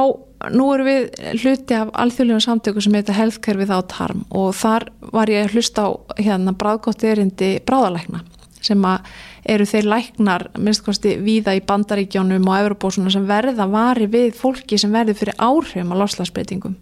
nú 0.54 0.68
erum 0.74 0.86
við 0.86 1.06
hluti 1.42 1.76
af 1.76 1.90
alþjóðlega 1.98 2.44
samtöku 2.44 2.82
sem 2.84 2.94
heita 2.94 3.16
Healthcare 3.16 3.58
Without 3.58 3.94
Harm 3.98 4.24
og 4.30 4.52
þar 4.58 4.88
var 5.12 5.30
ég 5.32 5.48
að 5.48 5.56
hlusta 5.56 5.86
á 5.86 5.90
hérna 6.20 6.54
bráðgótt 6.54 7.02
erindi 7.04 7.56
bráðalækna 7.66 8.22
sem 8.62 8.84
að 8.86 9.08
eru 9.48 9.66
þeir 9.68 9.88
læknar 9.88 10.44
minnstkosti 10.58 11.16
víða 11.22 11.54
í 11.56 11.62
bandaríkjónum 11.66 12.46
og 12.50 12.62
eurobósuna 12.62 13.10
sem 13.14 13.26
verða 13.26 13.66
vari 13.70 14.08
við 14.10 14.32
fólki 14.38 14.78
sem 14.78 14.94
verður 14.94 15.18
fyrir 15.22 15.38
áhrifum 15.42 15.94
á 15.94 16.00
loslasbreytingum 16.02 16.76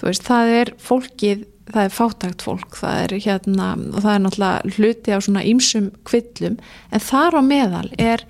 þú 0.00 0.08
veist, 0.08 0.26
það 0.26 0.54
er 0.60 0.74
fólkið 0.80 1.48
það 1.70 1.86
er 1.86 1.94
fátækt 1.94 2.44
fólk, 2.44 2.76
það 2.80 3.00
er 3.04 3.16
hérna 3.24 3.72
og 3.78 4.00
það 4.02 4.12
er 4.12 4.22
náttúrulega 4.24 4.76
hluti 4.76 5.14
á 5.14 5.18
svona 5.22 5.44
ýmsum 5.46 5.90
kvillum, 6.08 6.56
en 6.90 7.04
þar 7.04 7.38
á 7.38 7.42
meðal 7.46 7.90
er 8.00 8.24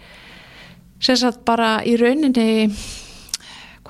sérsagt 1.01 1.45
bara 1.49 1.79
í 1.89 1.97
rauninni 1.97 2.69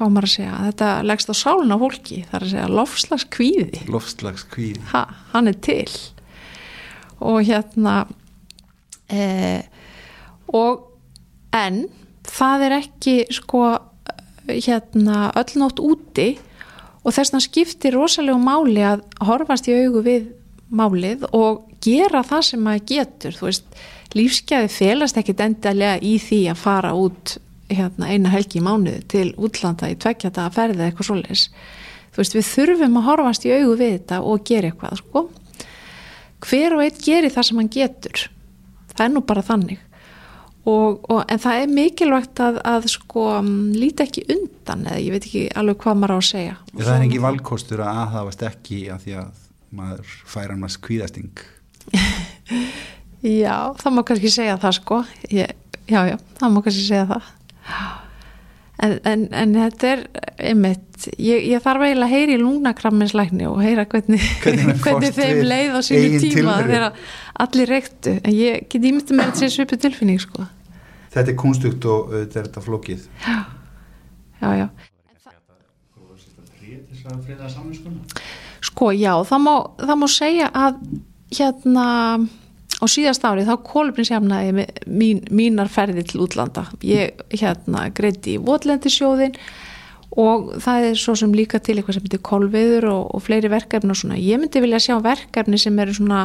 hvað 0.00 0.14
maður 0.14 0.28
að 0.30 0.34
segja, 0.34 0.56
þetta 0.70 0.90
leggst 1.04 1.30
á 1.30 1.34
sálun 1.36 1.76
á 1.76 1.78
fólki, 1.82 2.22
það 2.30 2.38
er 2.38 2.46
að 2.46 2.52
segja 2.54 2.70
lofslagskvíði 2.78 3.84
lofslagskvíði 3.92 4.88
ha, 4.94 5.04
hann 5.34 5.50
er 5.50 5.58
til. 5.60 5.90
Og 7.20 7.44
hérna 7.44 7.94
e, 9.12 9.20
og 10.56 10.86
en 11.56 11.82
það 12.24 12.66
er 12.66 12.76
ekki 12.80 13.16
sko 13.34 13.64
hérna 14.50 15.30
öll 15.38 15.58
nótt 15.60 15.82
úti. 15.82 16.32
Og 17.00 17.14
þess 17.16 17.32
að 17.32 17.46
skiptir 17.46 17.96
rosalega 17.96 18.40
máli 18.40 18.82
að 18.84 19.04
horfast 19.24 19.68
í 19.70 19.76
augu 19.76 20.02
við 20.04 20.30
málið 20.70 21.24
og 21.36 21.66
gera 21.82 22.22
það 22.26 22.46
sem 22.50 22.64
maður 22.64 22.88
getur. 22.90 23.36
Þú 23.38 23.46
veist, 23.48 23.78
lífsgæði 24.16 24.72
felast 24.74 25.20
ekkit 25.20 25.44
endalega 25.44 26.00
í 26.04 26.16
því 26.20 26.40
að 26.52 26.60
fara 26.60 26.92
út 26.98 27.38
hérna, 27.70 28.10
eina 28.10 28.32
helgi 28.32 28.60
í 28.60 28.64
mánuði 28.64 29.04
til 29.10 29.28
útlanda 29.38 29.90
í 29.90 29.98
tveggjata 30.00 30.48
að 30.48 30.58
ferða 30.58 30.88
eitthvað 30.88 31.10
svoleis 31.10 31.46
þú 32.10 32.22
veist 32.22 32.36
við 32.36 32.48
þurfum 32.48 32.98
að 32.98 33.06
horfast 33.06 33.46
í 33.46 33.52
augu 33.54 33.76
við 33.78 33.92
þetta 33.98 34.18
og 34.26 34.42
gera 34.46 34.70
eitthvað 34.70 34.98
sko. 35.00 35.22
hver 36.40 36.74
og 36.74 36.82
einn 36.84 36.98
gerir 37.04 37.32
það 37.32 37.46
sem 37.46 37.60
hann 37.60 37.70
getur. 37.70 38.26
Það 38.94 39.04
er 39.04 39.12
nú 39.14 39.22
bara 39.28 39.44
þannig. 39.44 39.82
Og, 40.70 41.04
og, 41.08 41.22
en 41.30 41.40
það 41.40 41.62
er 41.62 41.70
mikilvægt 41.72 42.40
að, 42.44 42.58
að 42.68 42.88
sko 42.92 43.22
líti 43.72 44.04
ekki 44.04 44.26
undan 44.34 44.84
eða 44.88 45.00
ég 45.00 45.14
veit 45.14 45.24
ekki 45.24 45.44
alveg 45.56 45.78
hvað 45.80 46.00
maður 46.00 46.12
á 46.12 46.18
að 46.18 46.26
segja. 46.28 46.56
Og 46.74 46.82
Það 46.82 46.92
er 46.96 47.06
ekki 47.06 47.22
valkostur 47.24 47.82
að 47.84 48.00
aðhafast 48.02 48.44
ekki 48.50 48.80
að 48.92 49.06
því 49.06 49.16
að 49.22 49.46
maður 49.80 50.12
færa 50.26 50.56
hann 50.56 50.66
að 50.66 50.74
skvíðasting 50.74 51.44
Já, 53.40 53.56
það 53.80 53.94
má 53.94 54.02
kannski 54.08 54.32
segja 54.32 54.58
það 54.60 54.76
sko. 54.80 55.00
Ég, 55.32 55.56
já, 55.88 56.00
já, 56.10 56.16
það 56.40 56.54
má 56.54 56.62
kannski 56.64 56.86
segja 56.86 57.08
það 57.08 57.30
en, 58.80 58.94
en, 59.04 59.24
en 59.36 59.54
þetta 59.56 59.90
er 59.90 60.04
einmitt, 60.50 61.08
ég, 61.16 61.44
ég 61.50 61.62
þarf 61.64 61.84
eiginlega 61.86 62.08
að 62.08 62.14
heyri 62.14 62.36
í 62.36 62.40
lungnakraminslækni 62.40 63.48
og 63.50 63.60
heyra 63.64 63.86
hvernig, 63.90 64.24
hvernig, 64.44 64.76
hvernig 64.84 65.16
þeim 65.16 65.42
leið 65.46 65.76
á 65.76 65.80
sínu 65.86 66.22
tíma 66.24 66.56
þegar 66.62 66.86
allir 67.44 67.74
reyktu. 67.74 68.16
En 68.20 68.36
ég 68.36 68.66
get 68.70 68.80
ímyndið 68.80 69.18
með 69.18 69.32
þetta 69.32 69.52
svipu 69.56 69.80
tilfinning 69.80 70.22
sko. 70.22 70.46
Þetta 71.10 71.32
er 71.32 71.38
kunstugt 71.38 71.86
og 71.90 72.12
þetta 72.14 72.38
er 72.38 72.48
þetta 72.48 72.64
flókið. 72.64 73.08
Já, 73.26 73.38
já, 74.40 74.50
já. 74.62 74.68
Sko, 78.60 78.90
já, 78.94 79.14
það 79.26 79.40
má, 79.42 79.54
það 79.80 79.96
má 79.98 80.06
segja 80.12 80.50
að 80.54 80.76
hérna 81.34 81.86
á 82.80 82.84
síðast 82.88 83.24
árið 83.28 83.50
þá 83.50 83.56
kólubrinsjafnaði 83.68 84.66
mín, 84.88 85.20
mínar 85.28 85.68
ferði 85.72 86.04
til 86.08 86.22
útlanda. 86.24 86.64
Ég 86.84 87.20
hérna 87.34 87.88
greiti 87.94 88.38
í 88.38 88.40
Votlendisjóðin 88.44 89.36
og 90.18 90.54
það 90.64 90.86
er 90.88 90.96
svo 90.98 91.14
sem 91.18 91.34
líka 91.36 91.60
til 91.62 91.76
eitthvað 91.76 91.98
sem 91.98 92.06
heitir 92.08 92.24
kolviður 92.26 92.88
og, 92.90 93.02
og 93.14 93.22
fleiri 93.22 93.50
verkefni 93.52 93.94
og 93.94 94.00
svona, 94.00 94.18
ég 94.18 94.40
myndi 94.40 94.62
vilja 94.64 94.80
sjá 94.82 94.96
verkefni 95.04 95.60
sem 95.60 95.78
eru 95.78 95.94
svona 95.94 96.24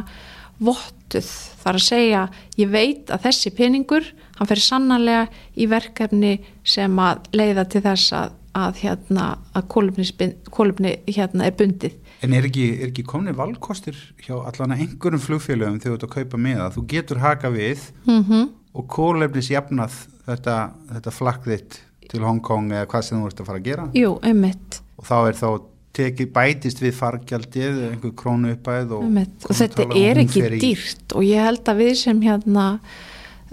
vottuð, 0.64 1.28
þar 1.62 1.78
að 1.78 1.84
segja 1.84 2.22
ég 2.58 2.72
veit 2.72 3.12
að 3.12 3.28
þessi 3.28 3.52
peningur 3.56 4.08
hann 4.38 4.50
fer 4.50 4.62
sannarlega 4.64 5.28
í 5.60 5.68
verkefni 5.70 6.38
sem 6.64 6.96
að 7.04 7.28
leiða 7.36 7.68
til 7.70 7.84
þess 7.84 8.16
að, 8.16 8.34
að 8.56 8.82
hérna 8.86 9.28
að 9.54 9.68
kólumni 9.76 10.96
hérna 11.12 11.50
er 11.50 11.58
bundið 11.60 12.00
En 12.26 12.34
er 12.34 12.48
ekki, 12.50 12.66
er 12.80 12.90
ekki 12.90 13.06
komni 13.08 13.34
valkostir 13.36 13.98
hjá 14.26 14.36
allan 14.40 14.76
einhverjum 14.76 15.22
flugfélögum 15.22 15.80
þegar 15.84 15.94
þú 15.94 15.98
ert 16.00 16.08
að 16.08 16.16
kaupa 16.16 16.42
með 16.42 16.62
það? 16.62 16.76
Þú 16.76 16.86
getur 16.94 17.22
haka 17.22 17.52
við 17.54 17.86
mm 18.06 18.24
-hmm. 18.24 18.50
og 18.74 18.88
kólefnis 18.88 19.52
jafnað 19.54 20.00
þetta, 20.26 20.58
þetta 20.94 21.12
flakðitt 21.12 21.80
til 22.10 22.22
Hongkong 22.26 22.72
eða 22.72 22.90
hvað 22.90 23.08
sem 23.08 23.22
þú 23.22 23.30
ert 23.30 23.40
að 23.40 23.50
fara 23.50 23.62
að 23.62 23.68
gera? 23.70 23.88
Jú, 23.94 24.12
einmitt. 24.22 24.82
Og 24.98 25.06
þá 25.06 25.18
er 25.30 25.40
þá 25.40 25.50
tekið 25.96 26.32
bætist 26.36 26.82
við 26.84 26.94
fargjaldið 26.98 27.82
einhver 27.90 28.14
krónu 28.20 28.54
uppæð 28.56 28.96
og, 28.98 29.04
og 29.50 29.56
þetta 29.56 29.88
er 29.96 30.22
ekki 30.26 30.44
dýrt 30.60 31.16
og 31.16 31.24
ég 31.24 31.46
held 31.48 31.72
að 31.72 31.82
við 31.84 31.94
sem 32.02 32.22
hérna 32.26 32.66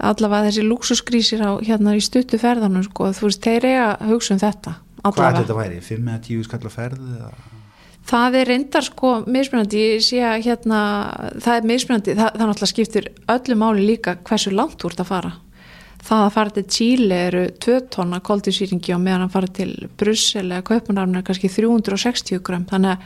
allavega 0.03 0.49
þessi 0.49 0.65
luxuskrísir 0.67 1.43
á 1.45 1.51
hérna 1.63 1.95
í 1.95 2.01
stuttu 2.03 2.39
ferðanum 2.41 2.83
sko, 2.83 3.13
þú 3.15 3.29
veist, 3.29 3.43
þeir 3.45 3.69
eiga 3.69 3.87
að 3.95 4.11
hugsa 4.11 4.35
um 4.35 4.41
þetta 4.43 4.75
allavega. 5.03 5.15
Hvað 5.15 5.29
er 5.29 5.39
þetta 5.39 5.59
væri? 5.59 5.81
5-10 5.87 6.47
skall 6.49 6.63
að 6.63 6.75
ferði 6.75 7.17
eða? 7.19 7.31
Það 8.03 8.35
er 8.35 8.49
reyndar 8.51 8.83
sko 8.83 9.13
mismunandi, 9.31 9.79
ég 9.95 10.03
sé 10.03 10.19
að 10.27 10.43
hérna, 10.49 10.79
það 11.39 11.55
er 11.55 11.67
mismunandi, 11.69 12.15
það, 12.19 12.35
það 12.35 12.49
náttúrulega 12.49 12.71
skiptir 12.73 13.09
öllu 13.31 13.57
máli 13.61 13.87
líka 13.87 14.17
hversu 14.27 14.51
langt 14.51 14.83
úr 14.83 14.95
það 14.97 15.11
fara. 15.11 15.33
Það 16.03 16.23
að 16.25 16.33
fara 16.35 16.51
til 16.57 16.63
Tíli 16.67 17.15
eru 17.15 17.43
2 17.63 17.77
tonna 17.95 18.19
koldisýringi 18.19 18.91
og 18.91 18.99
meðan 19.05 19.29
að 19.29 19.35
fara 19.37 19.51
til 19.59 19.69
Brussel 19.99 20.49
eða 20.49 20.65
Kaupanarfn 20.67 21.21
er 21.21 21.23
kannski 21.29 21.51
360 21.53 22.43
gram, 22.43 22.65
þannig 22.67 22.97
að 22.97 23.05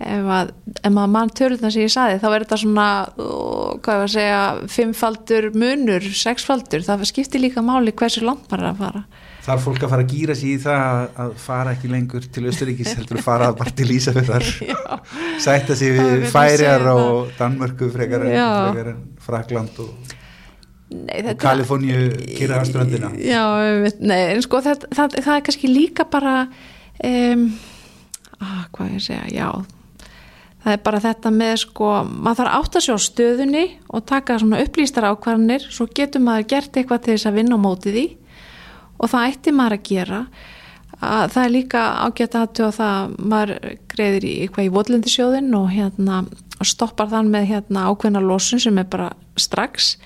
ef, 0.00 0.30
að, 0.38 0.54
ef 0.80 0.94
maður 0.96 1.12
mann 1.18 1.34
törluna 1.36 1.72
sem 1.74 1.84
ég 1.84 1.92
saði 1.92 2.16
þá 2.22 2.26
er 2.30 2.46
þetta 2.46 2.60
svona, 2.64 2.88
hvað 3.18 4.00
var 4.00 4.08
að 4.08 4.14
segja, 4.16 4.40
5 4.78 4.96
faldur 5.02 5.50
munur, 5.52 6.08
6 6.24 6.48
faldur, 6.48 6.86
það 6.86 7.04
skiptir 7.12 7.44
líka 7.44 7.64
máli 7.64 7.92
hversu 7.92 8.24
langt 8.24 8.48
maður 8.48 8.64
er 8.64 8.72
að 8.72 8.82
fara 8.86 9.04
þarf 9.44 9.66
fólk 9.66 9.84
að 9.84 9.92
fara 9.92 10.04
að 10.04 10.12
gýra 10.14 10.36
sér 10.38 10.50
í 10.54 10.60
það 10.62 11.20
að 11.24 11.32
fara 11.42 11.74
ekki 11.74 11.90
lengur 11.92 12.26
til 12.32 12.46
Östuríkis 12.48 12.94
heldur 12.96 13.20
að 13.20 13.26
fara 13.26 13.50
bara 13.56 13.74
til 13.76 13.90
Ísafjörðar 13.92 14.46
sætta 15.44 15.76
sér 15.78 15.98
við 15.98 16.26
færiar 16.32 16.86
og 16.94 17.34
Danmörku 17.38 17.90
frekar 17.92 18.24
en, 18.24 18.38
frekar 18.38 18.90
en 18.94 19.02
Frakland 19.24 19.82
og, 19.84 20.16
og 20.94 21.30
Kaliforníu 21.44 22.08
kýra 22.38 22.62
á 22.62 22.64
strandina 22.68 23.12
Já, 23.20 23.44
nei, 24.00 24.18
en 24.32 24.42
sko 24.44 24.62
það, 24.64 24.88
það, 24.96 25.20
það 25.20 25.36
er 25.36 25.46
kannski 25.50 25.72
líka 25.72 26.08
bara 26.08 26.34
um, 27.04 27.46
að, 28.40 28.58
hvað 28.72 28.92
ég 28.96 29.06
segja, 29.10 29.28
já. 29.32 29.48
Það 30.64 30.74
er 30.78 30.84
bara 30.86 31.04
þetta 31.04 31.30
með 31.36 31.54
sko 31.66 31.88
maður 32.08 32.38
þarf 32.40 32.58
átt 32.58 32.76
að 32.78 32.84
sjá 32.86 32.94
stöðunni 33.04 33.64
og 33.92 34.04
taka 34.08 34.40
svona 34.40 34.64
upplýstar 34.64 35.10
ákvarðanir 35.10 35.66
svo 35.68 35.84
getur 35.92 36.24
maður 36.24 36.52
gert 36.54 36.78
eitthvað 36.78 37.04
til 37.04 37.18
þess 37.18 37.28
að 37.28 37.42
vinna 37.42 37.58
á 37.60 37.64
mótið 37.68 37.98
í 38.00 38.06
og 39.04 39.12
það 39.12 39.30
ætti 39.30 39.54
maður 39.54 39.76
að 39.76 39.88
gera. 39.90 40.20
Að 41.04 41.24
það 41.34 41.44
er 41.44 41.52
líka 41.52 41.84
ágætt 42.06 42.36
aðtöða 42.38 42.66
að 42.70 42.76
það 42.78 43.14
maður 43.32 43.54
greiðir 43.92 44.26
í 44.26 44.34
eitthvað 44.44 44.68
í 44.68 44.74
votlendisjóðin 44.74 45.56
og 45.58 45.72
hérna 45.74 46.20
stoppar 46.64 47.10
þann 47.10 47.32
með 47.32 47.48
hérna 47.50 47.88
ákveðna 47.90 48.22
losun 48.24 48.62
sem 48.62 48.78
er 48.80 48.86
bara 48.88 49.10
strax. 49.40 49.96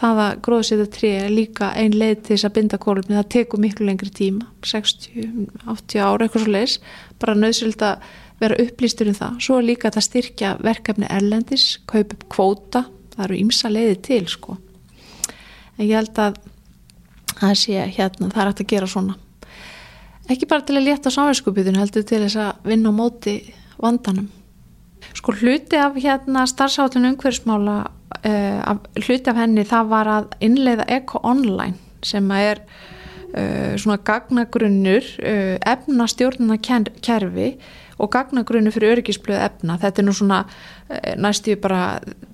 Það 0.00 0.22
að 0.24 0.38
gróðsýta 0.46 0.86
3 0.94 1.10
er 1.26 1.32
líka 1.34 1.68
ein 1.76 1.92
leið 1.92 2.22
til 2.24 2.32
þess 2.32 2.48
að 2.48 2.54
binda 2.56 2.78
kólumni, 2.80 3.18
það 3.18 3.30
tekur 3.34 3.60
miklu 3.60 3.84
lengri 3.84 4.08
tíma 4.16 4.46
60-80 4.64 6.00
ára 6.00 6.24
eitthvað 6.24 6.46
svo 6.46 6.54
leiðis, 6.54 6.76
bara 7.20 7.36
nöðsöld 7.36 7.84
að 7.84 8.06
vera 8.40 8.56
upplýstur 8.64 9.10
um 9.12 9.18
það, 9.18 9.34
svo 9.44 9.58
líka 9.60 9.90
að 9.92 10.06
styrkja 10.06 10.54
verkefni 10.64 11.10
erlendis, 11.12 11.66
kaupa 11.84 12.16
upp 12.16 12.24
kvóta, 12.32 12.84
það 13.12 13.26
eru 13.26 13.40
ímsa 13.42 13.72
leiði 13.74 13.98
til 14.08 14.22
sko. 14.32 14.56
En 15.76 15.84
ég 15.84 15.98
held 15.98 16.22
að 16.24 16.40
það 17.40 17.56
sé 17.62 17.86
hérna, 17.96 18.30
það 18.30 18.42
er 18.42 18.50
hægt 18.50 18.64
að 18.64 18.72
gera 18.74 18.90
svona. 18.90 19.16
Ekki 20.30 20.46
bara 20.50 20.66
til 20.66 20.76
að 20.78 20.86
leta 20.86 21.10
samverðskupitun 21.10 21.80
heldur 21.80 22.04
til 22.06 22.20
þess 22.22 22.38
að 22.38 22.68
vinna 22.70 22.92
á 22.92 22.94
móti 22.94 23.34
vandanum. 23.80 24.28
Sko 25.16 25.34
hluti 25.34 25.78
af 25.80 25.96
hérna 25.98 26.44
starfsáttun 26.46 27.08
umhverfsmála 27.08 27.76
uh, 28.28 28.76
hluti 29.00 29.32
af 29.32 29.40
henni 29.40 29.64
það 29.66 29.90
var 29.90 30.10
að 30.12 30.32
innleiða 30.44 30.86
Eko 31.00 31.22
Online 31.26 31.74
sem 32.06 32.30
er 32.36 32.60
uh, 32.62 33.74
svona 33.80 33.98
gagnagrunnur 34.06 35.06
uh, 35.24 35.56
efnastjórnuna 35.72 36.60
kerfi 36.62 37.54
og 38.00 38.10
gagnagrunni 38.14 38.72
fyrir 38.74 38.96
örgisblöð 38.96 39.42
efna. 39.44 39.76
Þetta 39.80 40.02
er 40.02 40.06
nú 40.08 40.14
svona 40.16 40.40
eh, 40.88 41.14
næstu 41.20 41.56
bara 41.60 41.82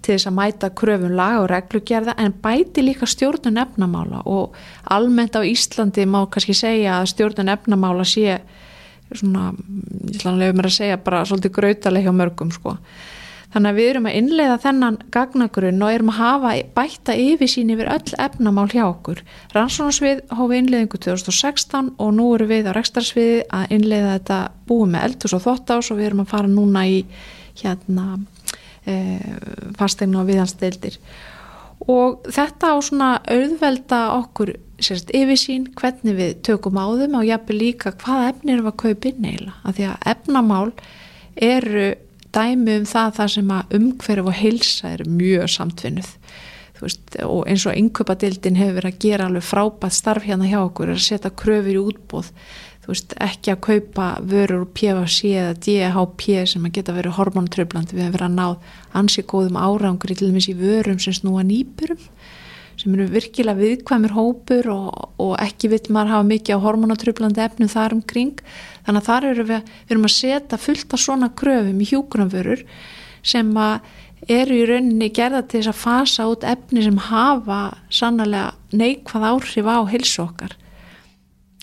til 0.03 0.15
þess 0.15 0.31
að 0.31 0.37
mæta 0.39 0.71
kröfun 0.79 1.17
lag 1.19 1.41
og 1.43 1.51
reglugerða 1.51 2.17
en 2.23 2.35
bæti 2.43 2.85
líka 2.85 3.09
stjórnun 3.11 3.61
efnamála 3.63 4.23
og 4.31 4.57
almennt 4.95 5.37
á 5.37 5.43
Íslandi 5.43 6.07
má 6.07 6.23
kannski 6.31 6.55
segja 6.55 7.01
að 7.01 7.11
stjórnun 7.15 7.53
efnamála 7.57 8.07
sé 8.07 8.39
svona, 9.15 9.53
ég 10.07 10.17
ætla 10.17 10.33
að 10.33 10.41
lefa 10.43 10.57
mér 10.59 10.71
að 10.71 10.77
segja 10.79 11.03
bara 11.03 11.25
svolítið 11.27 11.55
grautaleg 11.59 12.07
hjá 12.07 12.15
mörgum 12.15 12.51
sko. 12.55 12.77
Þannig 13.55 13.71
að 13.71 13.79
við 13.79 13.89
erum 13.91 14.09
að 14.09 14.17
innleiða 14.19 14.57
þennan 14.65 14.97
gagnagrunn 15.15 15.85
og 15.87 15.93
erum 15.95 16.11
að 16.13 16.19
hafa 16.19 16.55
bætta 16.77 17.15
yfirsýn 17.17 17.71
yfir 17.73 17.91
öll 17.95 18.17
efnamál 18.27 18.67
hjá 18.73 18.83
okkur. 18.89 19.23
Rannsónarsvið 19.55 20.25
hófi 20.37 20.59
innleiðingu 20.61 21.01
2016 21.07 21.93
og 22.03 22.13
nú 22.19 22.27
eru 22.35 22.49
við 22.51 22.69
á 22.69 22.77
rekstarsviði 22.77 23.39
að 23.55 23.77
innleiða 23.79 24.17
þetta 24.19 24.41
búið 24.69 24.93
með 24.93 25.09
eldhús 25.09 25.37
og 25.39 25.45
þóttás 25.47 25.93
og 25.93 26.01
við 26.01 26.11
erum 26.11 26.25
að 26.27 26.33
fara 26.35 26.53
núna 26.53 26.85
í 26.91 26.99
hérna 27.63 28.07
e, 28.85 28.99
fastegna 29.79 30.23
og 30.23 30.31
viðhansdeildir. 30.31 31.01
Og 31.93 32.29
þetta 32.33 32.73
á 32.73 32.77
svona 32.83 33.11
auðvelda 33.31 34.01
okkur 34.17 34.57
sérst 34.83 35.13
yfirsýn 35.17 35.71
hvernig 35.77 36.17
við 36.19 36.33
tökum 36.45 36.77
á 36.81 36.87
þeim 36.99 37.17
og 37.19 37.29
jafnveg 37.29 37.61
líka 37.61 37.93
hvaða 38.03 38.33
efni 38.33 38.57
við 38.59 38.71
að 38.73 38.81
kaupa 38.83 39.11
inn 39.11 39.29
eila. 39.31 39.55
Því 39.65 39.87
að 39.93 40.11
efnamál 40.13 40.73
eru 41.37 41.87
dæmi 42.37 42.77
um 42.81 42.87
það 42.89 43.17
þar 43.21 43.33
sem 43.37 43.57
að 43.57 43.75
umhverf 43.81 44.31
og 44.31 44.39
heilsa 44.41 44.93
er 44.93 45.09
mjög 45.09 45.49
samtvinnuð. 45.57 46.13
Veist, 46.77 47.17
og 47.25 47.47
eins 47.49 47.65
og 47.65 47.73
yngöpadildin 47.73 48.59
hefur 48.61 48.75
verið 48.77 48.91
að 48.91 48.99
gera 49.01 49.27
alveg 49.31 49.45
frábært 49.49 49.97
starf 49.97 50.27
hérna 50.29 50.49
hjá 50.51 50.59
okkur 50.61 50.93
að 50.93 51.05
setja 51.07 51.31
kröfur 51.33 51.73
í 51.73 51.81
útbóð 51.81 52.29
veist, 52.87 53.15
ekki 53.23 53.53
að 53.55 53.63
kaupa 53.67 54.09
vörur 54.21 54.67
PFC 54.77 55.33
eða 55.41 55.55
DHP 55.65 56.45
sem 56.53 56.67
að 56.67 56.75
geta 56.79 56.95
verið 56.97 57.17
hormontröflandi 57.19 57.97
við 57.97 58.07
hefur 58.07 58.19
verið 58.19 58.29
að 58.29 58.37
náð 58.37 58.77
ansi 59.01 59.25
góðum 59.33 59.59
árangur 59.61 60.13
í 60.13 60.19
til 60.19 60.31
dæmis 60.31 60.51
í 60.53 60.57
vörum 60.59 61.01
sem 61.03 61.17
snúa 61.17 61.45
nýpurum 61.47 62.03
sem 62.77 62.95
eru 62.95 63.07
virkilega 63.11 63.59
viðkvæmur 63.61 64.15
hópur 64.17 64.71
og, 64.73 64.89
og 65.23 65.35
ekki 65.43 65.71
vill 65.73 65.85
maður 65.95 66.15
hafa 66.15 66.29
mikið 66.31 66.61
á 66.61 66.65
hormonatröflandi 66.67 67.45
efnum 67.47 67.73
þar 67.73 67.97
umkring 67.97 68.43
þannig 68.87 69.01
að 69.01 69.09
þar 69.09 69.29
eru 69.31 69.47
við, 69.51 69.71
við 69.87 69.95
erum 69.95 70.09
að 70.09 70.17
setja 70.17 70.61
fullt 70.61 70.97
af 70.97 71.03
svona 71.03 71.31
kröfum 71.41 71.81
í 71.81 71.89
hjúgrunaförur 71.91 72.67
sem 73.27 73.53
eru 74.27 74.59
í 74.59 74.67
rauninni 74.69 75.11
gerða 75.15 75.43
til 75.47 75.61
þess 75.61 75.73
að 75.73 75.81
fasa 75.81 76.29
út 76.31 76.47
efni 76.47 76.85
sem 76.85 77.01
hafa 77.09 77.61
sannlega 77.93 78.53
neikvað 78.73 79.29
áhrif 79.33 79.69
á 79.69 79.79
hilsu 79.91 80.23
okkar. 80.25 80.57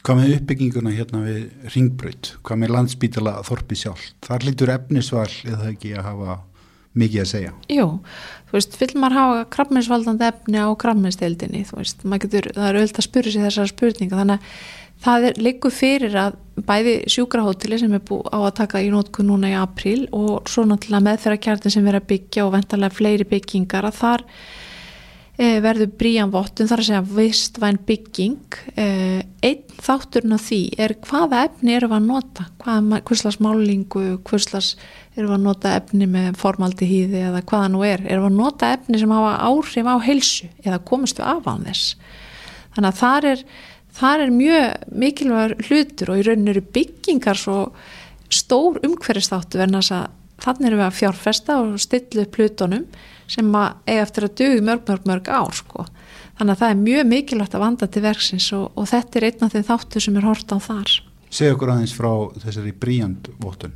Hvað 0.03 0.20
með 0.20 0.34
uppbygginguna 0.38 0.91
hérna 0.91 1.22
við 1.24 1.70
ringbröð, 1.72 2.34
hvað 2.43 2.59
með 2.59 2.74
landsbítala 2.76 3.38
þorpi 3.47 3.78
sjálf, 3.80 4.09
þar 4.26 4.47
lítur 4.49 4.74
efnisval 4.74 5.30
eða 5.47 5.70
ekki 5.72 5.93
að 5.95 6.09
hafa 6.09 6.39
mikið 6.99 7.23
að 7.23 7.29
segja. 7.31 7.51
Jú, 7.73 7.87
þú 8.49 8.57
veist, 8.57 8.77
vill 8.81 8.93
maður 9.01 9.19
hafa 9.19 9.43
krabbmeinsvaldandi 9.55 10.29
efni 10.29 10.61
á 10.61 10.69
krabbmeinstildinni, 10.83 11.65
þú 11.69 11.81
veist, 11.81 12.05
maður 12.05 12.25
getur, 12.27 12.49
það 12.57 12.69
er 12.69 12.79
öll 12.83 12.87
að 12.91 13.05
spyrja 13.07 13.35
sér 13.35 13.47
þessar 13.47 13.71
spurninga, 13.73 14.19
þannig 14.21 14.39
að 14.39 14.81
það 15.03 15.27
er 15.27 15.39
líku 15.43 15.71
fyrir 15.73 16.17
að 16.19 16.35
bæði 16.67 16.95
sjúkrahóteli 17.11 17.79
sem 17.81 17.95
er 17.97 18.03
búið 18.07 18.29
á 18.29 18.39
að 18.39 18.55
taka 18.61 18.83
í 18.83 18.91
nótku 18.93 19.25
núna 19.25 19.51
í 19.51 19.55
april 19.57 20.05
og 20.15 20.49
svo 20.49 20.65
náttúrulega 20.69 21.07
meðferðarkjartin 21.09 21.73
sem 21.73 21.85
verður 21.85 22.03
að 22.03 22.11
byggja 22.13 22.45
og 22.45 22.53
vendarlega 22.53 22.97
fleiri 22.97 23.27
byggingar 23.27 23.89
að 23.89 23.97
þar 23.99 24.25
verður 25.63 25.89
bríjanvottun 25.99 26.69
þar 26.69 26.81
að 26.81 26.87
segja 26.87 27.03
vistvæn 27.17 27.79
bygging. 27.87 28.57
E, 28.77 28.85
einn 29.43 29.77
þátturinn 29.83 30.35
af 30.35 30.45
því 30.45 30.59
er 30.85 30.95
hvaða 31.03 31.43
efni 31.47 31.75
eru 31.77 31.89
að 31.91 32.07
nota? 32.07 32.45
Hvaða, 32.63 32.99
hvurslags 33.07 33.39
málingu 33.43 34.03
hvurslags 34.27 34.73
eru 35.17 35.33
að 35.35 35.45
nota 35.45 35.75
efni 35.77 36.07
með 36.09 36.37
formaldihýði 36.41 37.21
eða 37.29 37.43
hvaða 37.49 37.71
nú 37.73 37.83
er? 37.87 38.05
Eru 38.07 38.27
að 38.29 38.37
nota 38.37 38.71
efni 38.77 39.01
sem 39.01 39.13
hafa 39.13 39.35
áhrif 39.49 39.89
á 39.89 39.95
heilsu 40.07 40.49
eða 40.63 40.81
komustu 40.89 41.25
af 41.25 41.47
á 41.49 41.53
þess? 41.65 41.95
Þannig 42.73 42.89
að 42.89 42.99
þar 43.01 43.29
er, 43.31 43.45
þar 43.99 44.25
er 44.25 44.35
mjög 44.37 44.89
mikilvægur 45.03 45.55
hlutur 45.69 46.13
og 46.13 46.19
í 46.21 46.27
rauninu 46.27 46.53
eru 46.55 46.65
byggingar 46.77 47.39
svo 47.39 47.57
stór 48.33 48.81
umhverfistáttu 48.85 49.61
verðan 49.61 49.83
að 49.83 50.11
þannig 50.43 50.69
erum 50.69 50.81
við 50.81 50.87
að 50.87 50.97
fjárfesta 50.97 51.57
og 51.61 51.81
stilla 51.81 52.25
upp 52.25 52.39
hlutunum 52.39 52.87
sem 53.34 53.55
eiga 53.55 54.01
eftir 54.03 54.27
að 54.27 54.36
dögu 54.41 54.65
mörg, 54.65 54.84
mörg, 54.88 55.07
mörg 55.09 55.31
ár 55.34 55.57
sko. 55.57 55.88
Þannig 56.38 56.55
að 56.55 56.61
það 56.61 56.73
er 56.73 56.84
mjög 56.84 57.09
mikilvægt 57.11 57.57
að 57.57 57.63
vanda 57.63 57.88
til 57.89 58.03
verksins 58.03 58.49
og, 58.57 58.67
og 58.77 58.89
þetta 58.89 59.19
er 59.19 59.27
einn 59.29 59.45
af 59.45 59.53
þeim 59.53 59.65
þáttu 59.69 60.03
sem 60.03 60.19
er 60.19 60.27
hort 60.27 60.53
á 60.53 60.57
þar. 60.67 60.93
Segð 61.34 61.55
okkur 61.55 61.73
aðeins 61.73 61.95
frá 61.97 62.11
þessari 62.43 62.73
bríjandvottun. 62.84 63.75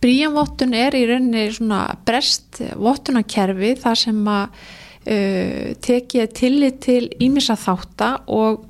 Bríjandvottun 0.00 0.76
er 0.78 0.96
í 0.96 1.02
rauninni 1.08 1.48
svona 1.54 1.82
brest 2.06 2.62
vottunakerfi 2.80 3.74
þar 3.82 4.00
sem 4.00 4.22
að 4.32 4.46
uh, 4.46 5.66
tekið 5.84 6.32
tillit 6.38 6.80
til 6.86 7.04
ímissa 7.22 7.58
þátta 7.58 8.14
og 8.30 8.64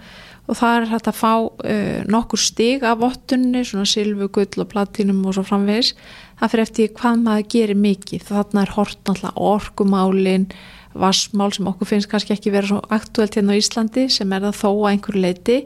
og 0.50 0.58
það 0.58 0.76
er 0.76 0.88
hægt 0.90 1.08
að 1.10 1.18
fá 1.20 1.32
uh, 1.38 2.00
nokkur 2.10 2.40
stig 2.42 2.82
af 2.86 2.98
vottunni, 2.98 3.62
svona 3.66 3.86
silfu, 3.86 4.26
gull 4.34 4.64
og 4.64 4.70
platinum 4.72 5.22
og 5.28 5.36
svo 5.36 5.44
framvegis 5.46 5.92
það 6.40 6.52
fyrir 6.52 6.66
eftir 6.66 6.92
hvað 6.96 7.24
maður 7.24 7.48
gerir 7.54 7.80
mikið. 7.80 8.26
Þarna 8.30 8.64
er 8.64 8.74
hort 8.76 9.00
náttúrulega 9.04 9.48
orkumálin 9.50 10.50
vassmál 10.98 11.52
sem 11.54 11.68
okkur 11.70 11.86
finnst 11.86 12.10
kannski 12.10 12.34
ekki 12.34 12.52
vera 12.54 12.66
svo 12.66 12.80
aktuelt 12.90 13.36
hérna 13.38 13.54
á 13.54 13.60
Íslandi 13.60 14.08
sem 14.10 14.32
er 14.34 14.42
það 14.48 14.58
þó 14.58 14.68
að 14.72 14.90
einhverju 14.90 15.22
leiti 15.22 15.58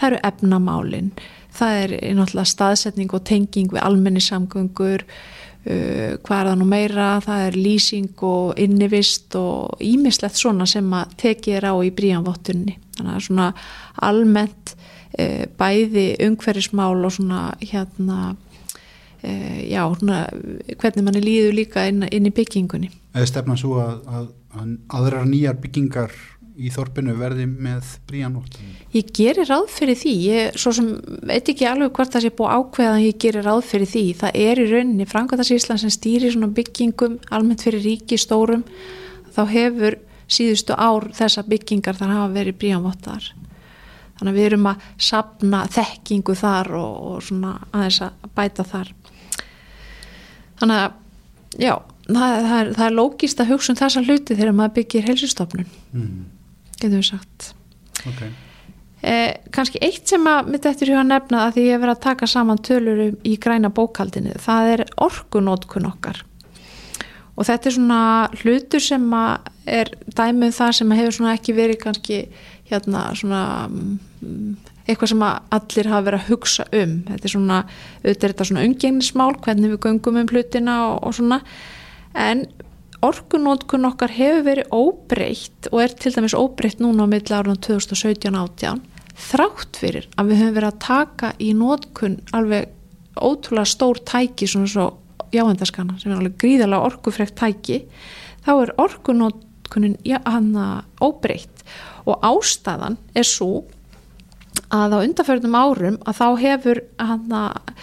það 0.00 0.08
eru 0.08 0.20
efnamálin. 0.30 1.10
Það 1.54 1.80
er 1.84 1.96
náttúrulega 2.18 2.50
staðsetning 2.50 3.14
og 3.14 3.24
tenging 3.28 3.70
við 3.74 3.84
almenni 3.84 4.22
samgöngur 4.24 5.04
uh, 5.04 6.16
hvað 6.24 6.38
er 6.40 6.48
það 6.50 6.58
nú 6.60 6.70
meira? 6.70 7.10
Það 7.24 7.44
er 7.48 7.60
lýsing 7.60 8.24
og 8.26 8.58
innivist 8.60 9.36
og 9.38 9.84
ímislegt 9.84 10.40
svona 10.40 10.66
sem 10.70 10.88
að 10.96 11.14
tekið 11.22 11.60
er 11.60 11.68
á 11.70 11.74
í 11.78 11.92
bríanvottunni 11.94 12.78
þannig 12.96 13.14
að 13.14 13.26
svona 13.28 13.52
almennt 14.02 14.74
uh, 14.74 15.44
bæði 15.60 16.08
umhverfismál 16.26 16.98
og 16.98 17.14
svona 17.14 17.46
hérna 17.62 18.34
já, 19.24 19.82
svona 19.98 20.24
hvernig 20.80 21.06
manni 21.06 21.24
líður 21.24 21.58
líka 21.60 21.88
inn, 21.90 22.04
inn 22.10 22.28
í 22.28 22.34
byggingunni. 22.34 22.90
Eða 23.14 23.30
stefna 23.30 23.56
svo 23.58 23.78
að, 23.82 23.98
að, 24.06 24.30
að 24.58 24.72
aðrar 24.98 25.28
nýjar 25.30 25.58
byggingar 25.62 26.14
í 26.54 26.70
þorpinu 26.70 27.14
verði 27.18 27.46
með 27.50 27.94
bríanótt? 28.08 28.58
Ég 28.94 29.10
gerir 29.16 29.48
ráð 29.50 29.66
fyrir 29.74 29.98
því, 29.98 30.14
ég 30.28 30.58
svo 30.60 30.72
sem 30.76 30.90
veit 31.26 31.48
ekki 31.50 31.66
alveg 31.66 31.94
hvort 31.96 32.14
það 32.14 32.26
sé 32.26 32.32
búið 32.38 32.54
ákveða 32.58 32.96
en 32.96 33.06
ég 33.08 33.20
gerir 33.24 33.46
ráð 33.46 33.62
fyrir 33.72 33.90
því, 33.90 34.04
það 34.20 34.38
er 34.44 34.62
í 34.62 34.66
rauninni 34.70 35.08
Frankvæðarsíslan 35.10 35.80
sem 35.82 35.94
stýrir 35.94 36.34
svona 36.34 36.52
byggingum 36.54 37.18
almennt 37.34 37.64
fyrir 37.66 37.82
ríki 37.82 38.18
stórum. 38.20 38.62
Þá 39.34 39.42
hefur 39.50 39.98
síðustu 40.30 40.76
ár 40.78 41.10
þessa 41.16 41.42
byggingar 41.48 41.98
þar 41.98 42.14
hafa 42.14 42.34
verið 42.36 42.60
bríanvottar. 42.62 43.32
Þannig 44.14 44.30
að 44.30 44.38
við 44.38 44.46
erum 44.46 44.68
að 44.70 44.84
sapna 45.02 45.64
þekkingu 45.74 46.36
þar 46.38 46.70
og, 46.78 46.92
og 47.08 47.24
svona 47.26 47.56
aðeins 47.74 47.98
að 48.06 48.28
bæta 48.38 48.66
þar 48.68 48.92
þannig 50.60 50.80
að 50.84 51.60
já, 51.64 51.74
það, 52.08 52.38
það 52.46 52.56
er, 52.60 52.72
er 52.86 52.96
lógist 53.00 53.42
að 53.42 53.52
hugsa 53.52 53.74
um 53.74 53.80
þessa 53.82 54.04
hluti 54.06 54.38
þegar 54.38 54.56
maður 54.56 54.76
byggir 54.80 55.06
helsustofnun 55.08 55.68
mm. 55.92 56.24
getur 56.80 56.98
við 56.98 57.06
sagt. 57.10 57.52
Ok. 58.04 58.24
Eh, 59.04 59.34
kannski 59.52 59.80
eitt 59.84 60.08
sem 60.08 60.22
að 60.28 60.52
mitt 60.54 60.66
eftir 60.68 60.88
hjá 60.88 61.00
að 61.02 61.10
nefna 61.10 61.42
að 61.44 61.58
því 61.58 61.64
ég 61.66 61.82
verið 61.82 61.96
að 61.96 62.04
taka 62.06 62.28
saman 62.30 62.62
tölur 62.64 63.02
í 63.04 63.34
græna 63.36 63.68
bókaldinu, 63.74 64.32
það 64.40 64.70
er 64.74 64.84
orkunótkun 65.04 65.90
okkar. 65.90 66.22
Og 67.34 67.48
þetta 67.48 67.68
er 67.68 67.74
svona 67.74 68.02
hlutur 68.40 68.80
sem 68.80 69.04
að 69.18 69.50
er 69.68 69.90
dæmið 70.06 70.50
um 70.50 70.56
það 70.56 70.72
sem 70.78 70.94
hefur 70.96 71.16
svona 71.16 71.34
ekki 71.36 71.56
verið 71.56 71.80
kannski 71.82 72.18
hérna 72.70 73.04
svona 73.18 73.42
um, 73.68 74.56
eitthvað 74.84 75.12
sem 75.14 75.24
að 75.24 75.54
allir 75.56 75.90
hafa 75.90 76.06
verið 76.08 76.20
að 76.20 76.30
hugsa 76.32 76.66
um. 76.80 76.94
Þetta 77.08 77.28
er 77.28 77.34
svona, 77.34 77.60
auðvitað 78.02 78.28
er 78.28 78.34
þetta 78.34 78.48
svona 78.50 78.66
umgengnismál, 78.68 79.30
hvernig 79.44 79.74
við 79.74 79.82
göngum 79.86 80.20
um 80.20 80.30
hlutina 80.32 80.76
og, 80.88 80.96
og 81.08 81.16
svona, 81.18 81.40
en 82.14 82.46
orkunótkun 83.04 83.88
okkar 83.90 84.12
hefur 84.16 84.44
verið 84.48 84.74
óbreytt 84.74 85.70
og 85.72 85.80
er 85.84 85.94
til 85.98 86.12
dæmis 86.14 86.36
óbreytt 86.36 86.80
núna 86.80 87.04
á 87.04 87.08
milli 87.10 87.36
árunum 87.36 87.58
2017-18 87.64 88.80
þrátt 89.14 89.78
fyrir 89.78 90.06
að 90.18 90.30
við 90.30 90.40
höfum 90.40 90.56
verið 90.56 90.70
að 90.70 90.80
taka 90.84 91.32
í 91.38 91.50
nótkun 91.56 92.16
alveg 92.34 92.70
ótrúlega 93.14 93.68
stór 93.68 94.00
tæki 94.08 94.48
svona 94.50 94.70
svo 94.70 94.86
jáhendaskana 95.34 95.98
sem 96.00 96.12
er 96.12 96.20
alveg 96.20 96.38
gríðalega 96.40 96.88
orkufrekt 96.90 97.36
tæki. 97.38 97.82
Þá 98.44 98.52
er 98.54 98.74
orkunótkunin 98.82 99.98
hann 100.26 100.50
óbreytt. 101.02 101.64
Og 102.04 102.20
ástæðan 102.20 102.98
er 103.16 103.26
svo 103.26 103.64
að 104.72 104.96
á 104.96 104.98
undarförnum 105.02 105.58
árum 105.58 106.00
að 106.04 106.18
þá 106.20 106.26
hefur 106.44 106.80
hann 107.02 107.36
að 107.36 107.74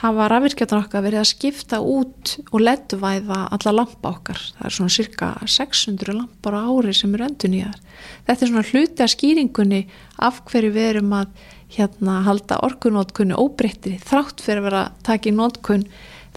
hafa 0.00 0.28
rafvirkjarnar 0.32 0.86
okkar 0.86 1.04
verið 1.04 1.20
að 1.20 1.28
skipta 1.28 1.80
út 1.84 2.34
og 2.48 2.62
letuvæða 2.62 3.40
alla 3.52 3.72
lampa 3.74 4.14
okkar. 4.14 4.40
Það 4.56 4.66
er 4.68 4.76
svona 4.76 4.94
cirka 4.94 5.28
600 5.44 6.16
lampar 6.16 6.56
á 6.56 6.64
ári 6.64 6.94
sem 6.96 7.12
eru 7.16 7.26
endur 7.26 7.52
nýjar. 7.52 7.76
Þetta 8.28 8.46
er 8.46 8.52
svona 8.52 8.68
hluti 8.70 9.04
að 9.04 9.12
skýringunni 9.14 9.82
af 10.24 10.40
hverju 10.48 10.72
við 10.72 10.88
erum 10.94 11.12
að 11.18 11.34
hérna, 11.70 12.16
halda 12.26 12.58
orkunótkunni 12.66 13.36
óbreyttri 13.36 13.98
þrátt 14.02 14.42
fyrir 14.42 14.62
að 14.62 14.68
vera 14.70 14.82
að 14.86 15.04
taka 15.06 15.30
í 15.30 15.36
nótkun 15.36 15.86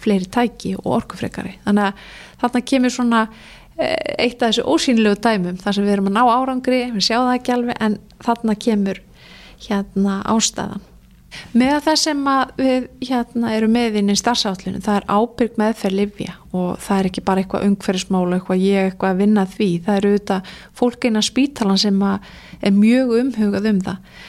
fleiri 0.02 0.28
tæki 0.28 0.74
og 0.82 0.90
orkufrekari. 1.00 1.56
Þannig 1.64 1.88
að 1.88 2.04
þarna 2.42 2.64
kemur 2.68 2.94
svona 2.94 3.22
eh, 3.78 3.96
eitt 4.26 4.42
af 4.42 4.52
þessu 4.52 4.66
ósýnilegu 4.68 5.22
dæmum 5.24 5.58
þar 5.62 5.78
sem 5.78 5.86
við 5.86 5.96
erum 5.96 6.12
að 6.12 6.16
ná 6.18 6.22
árangri, 6.28 6.84
við 6.92 7.08
sjáum 7.08 7.30
það 7.30 7.38
ekki 7.38 7.56
alveg 7.56 7.82
en 7.88 7.98
þarna 8.26 8.58
kemur 8.66 9.02
hérna 9.68 10.20
ástæðan. 10.30 10.82
Með 11.54 11.74
það 11.86 11.96
sem 11.98 12.20
við 12.58 12.86
hérna, 13.08 13.52
eru 13.56 13.68
meðinn 13.70 14.12
í 14.12 14.16
starfsállinu, 14.18 14.80
það 14.84 14.98
er 15.00 15.06
ábyrg 15.10 15.58
meðferð 15.58 15.98
livja 15.98 16.36
og 16.54 16.78
það 16.82 17.00
er 17.00 17.08
ekki 17.08 17.24
bara 17.26 17.42
eitthvað 17.42 17.66
umhverfismála, 17.68 18.38
eitthvað 18.38 18.62
ég 18.62 18.90
eitthvað 18.90 19.14
að 19.14 19.22
vinna 19.22 19.44
því, 19.50 19.68
það 19.86 19.98
eru 19.98 20.12
auðvitað 20.12 20.52
fólk 20.80 21.08
eina 21.08 21.24
spítalan 21.24 21.80
sem 21.80 22.04
er 22.06 22.76
mjög 22.76 23.14
umhugað 23.20 23.68
um 23.70 23.82
það. 23.88 24.22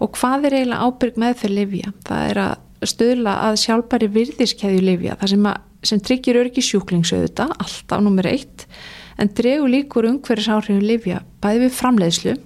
Og 0.00 0.12
hvað 0.16 0.48
er 0.48 0.58
eiginlega 0.58 0.88
ábyrg 0.88 1.20
meðferð 1.20 1.58
livja? 1.58 1.94
Það 2.08 2.28
er 2.30 2.42
að 2.46 2.90
stöðla 2.90 3.34
að 3.46 3.58
sjálfbæri 3.64 4.10
virðiskeðju 4.14 4.84
livja, 4.86 5.18
það 5.20 5.34
sem, 5.34 5.50
sem 5.90 6.04
tryggir 6.06 6.40
örgi 6.40 6.64
sjúklingsauðuta, 6.64 7.50
alltaf 7.60 8.04
nummer 8.04 8.26
eitt, 8.30 8.66
en 9.20 9.30
dregur 9.36 9.70
líkur 9.70 10.08
umhverfisáhrifu 10.08 10.80
livja 10.80 11.20
bæði 11.44 11.66
við 11.66 11.74
framleiðslu 11.76 12.38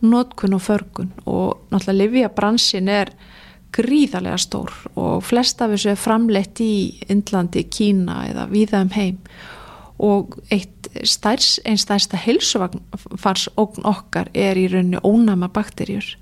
nótkun 0.00 0.54
og 0.54 0.62
förgun. 0.62 1.12
Og 1.26 1.58
náttúrulega 1.70 1.98
livjabransin 1.98 2.88
er 2.88 3.12
gríðarlega 3.72 4.38
stór 4.40 4.72
og 4.96 5.22
flest 5.24 5.60
af 5.60 5.74
þessu 5.74 5.92
er 5.92 6.00
framleitt 6.00 6.60
í 6.64 6.98
Indlandi, 7.10 7.66
Kína 7.68 8.22
eða 8.30 8.48
viða 8.50 8.82
um 8.86 8.92
heim. 8.94 9.18
Og 9.98 10.38
eitt 10.54 10.88
stærs, 11.04 11.58
einn 11.66 11.78
stærsta 11.78 12.16
heilsufarsókn 12.16 13.84
okkar 13.84 14.30
er 14.34 14.56
í 14.56 14.68
rauninni 14.70 15.02
ónæma 15.02 15.50
bakterjur 15.52 16.14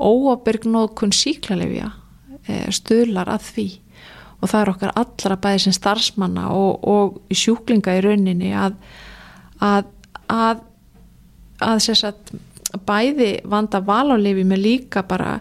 óabyrg 0.00 0.66
nótkun 0.66 1.12
síklarlefja 1.14 1.92
eh, 2.48 2.68
stuðlar 2.72 3.30
að 3.30 3.48
því. 3.52 3.66
Og 4.42 4.50
það 4.50 4.60
er 4.60 4.70
okkar 4.72 4.94
allra 4.98 5.38
bæði 5.38 5.64
sem 5.66 5.76
starfsmanna 5.76 6.48
og, 6.50 6.82
og 6.82 7.36
sjúklinga 7.36 7.98
í 7.98 8.04
rauninni 8.06 8.54
að 8.58 8.78
að 9.62 9.90
að, 10.32 10.62
að 11.62 11.82
sagt, 11.86 12.32
bæði 12.88 13.34
vanda 13.48 13.82
valálifi 13.84 14.46
með 14.48 14.64
líka 14.66 15.04
bara 15.08 15.36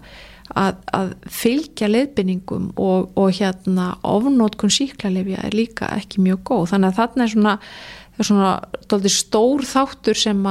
að, 0.57 0.77
að 0.95 1.13
fylgja 1.31 1.89
leiðbynningum 1.91 2.71
og, 2.75 3.09
og 3.19 3.33
hérna 3.37 3.93
ofnótkun 4.07 4.73
síklarlifja 4.73 5.45
er 5.47 5.55
líka 5.55 5.89
ekki 5.95 6.23
mjög 6.25 6.43
góð. 6.51 6.69
Þannig 6.73 6.91
að 6.91 6.99
þarna 6.99 7.25
er 7.25 7.33
svona, 7.33 7.55
er 8.17 8.29
svona 8.29 9.09
stór 9.15 9.65
þáttur 9.67 10.19
sem 10.19 10.45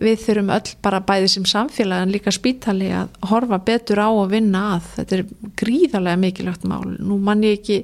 við 0.00 0.18
þurfum 0.24 0.52
öll 0.56 0.74
bara 0.84 1.04
bæði 1.08 1.30
sem 1.34 1.48
samfélag 1.48 2.04
en 2.04 2.14
líka 2.16 2.34
spítali 2.34 2.90
að 2.96 3.16
horfa 3.30 3.60
betur 3.66 4.02
á 4.02 4.08
að 4.08 4.34
vinna 4.36 4.66
að. 4.76 4.90
Þetta 4.98 5.18
er 5.18 5.26
gríðarlega 5.62 6.22
mikilvægt 6.24 6.68
mál. 6.68 6.84
Nú 6.96 7.20
mann 7.22 7.44
ég 7.46 7.60
ekki 7.60 7.82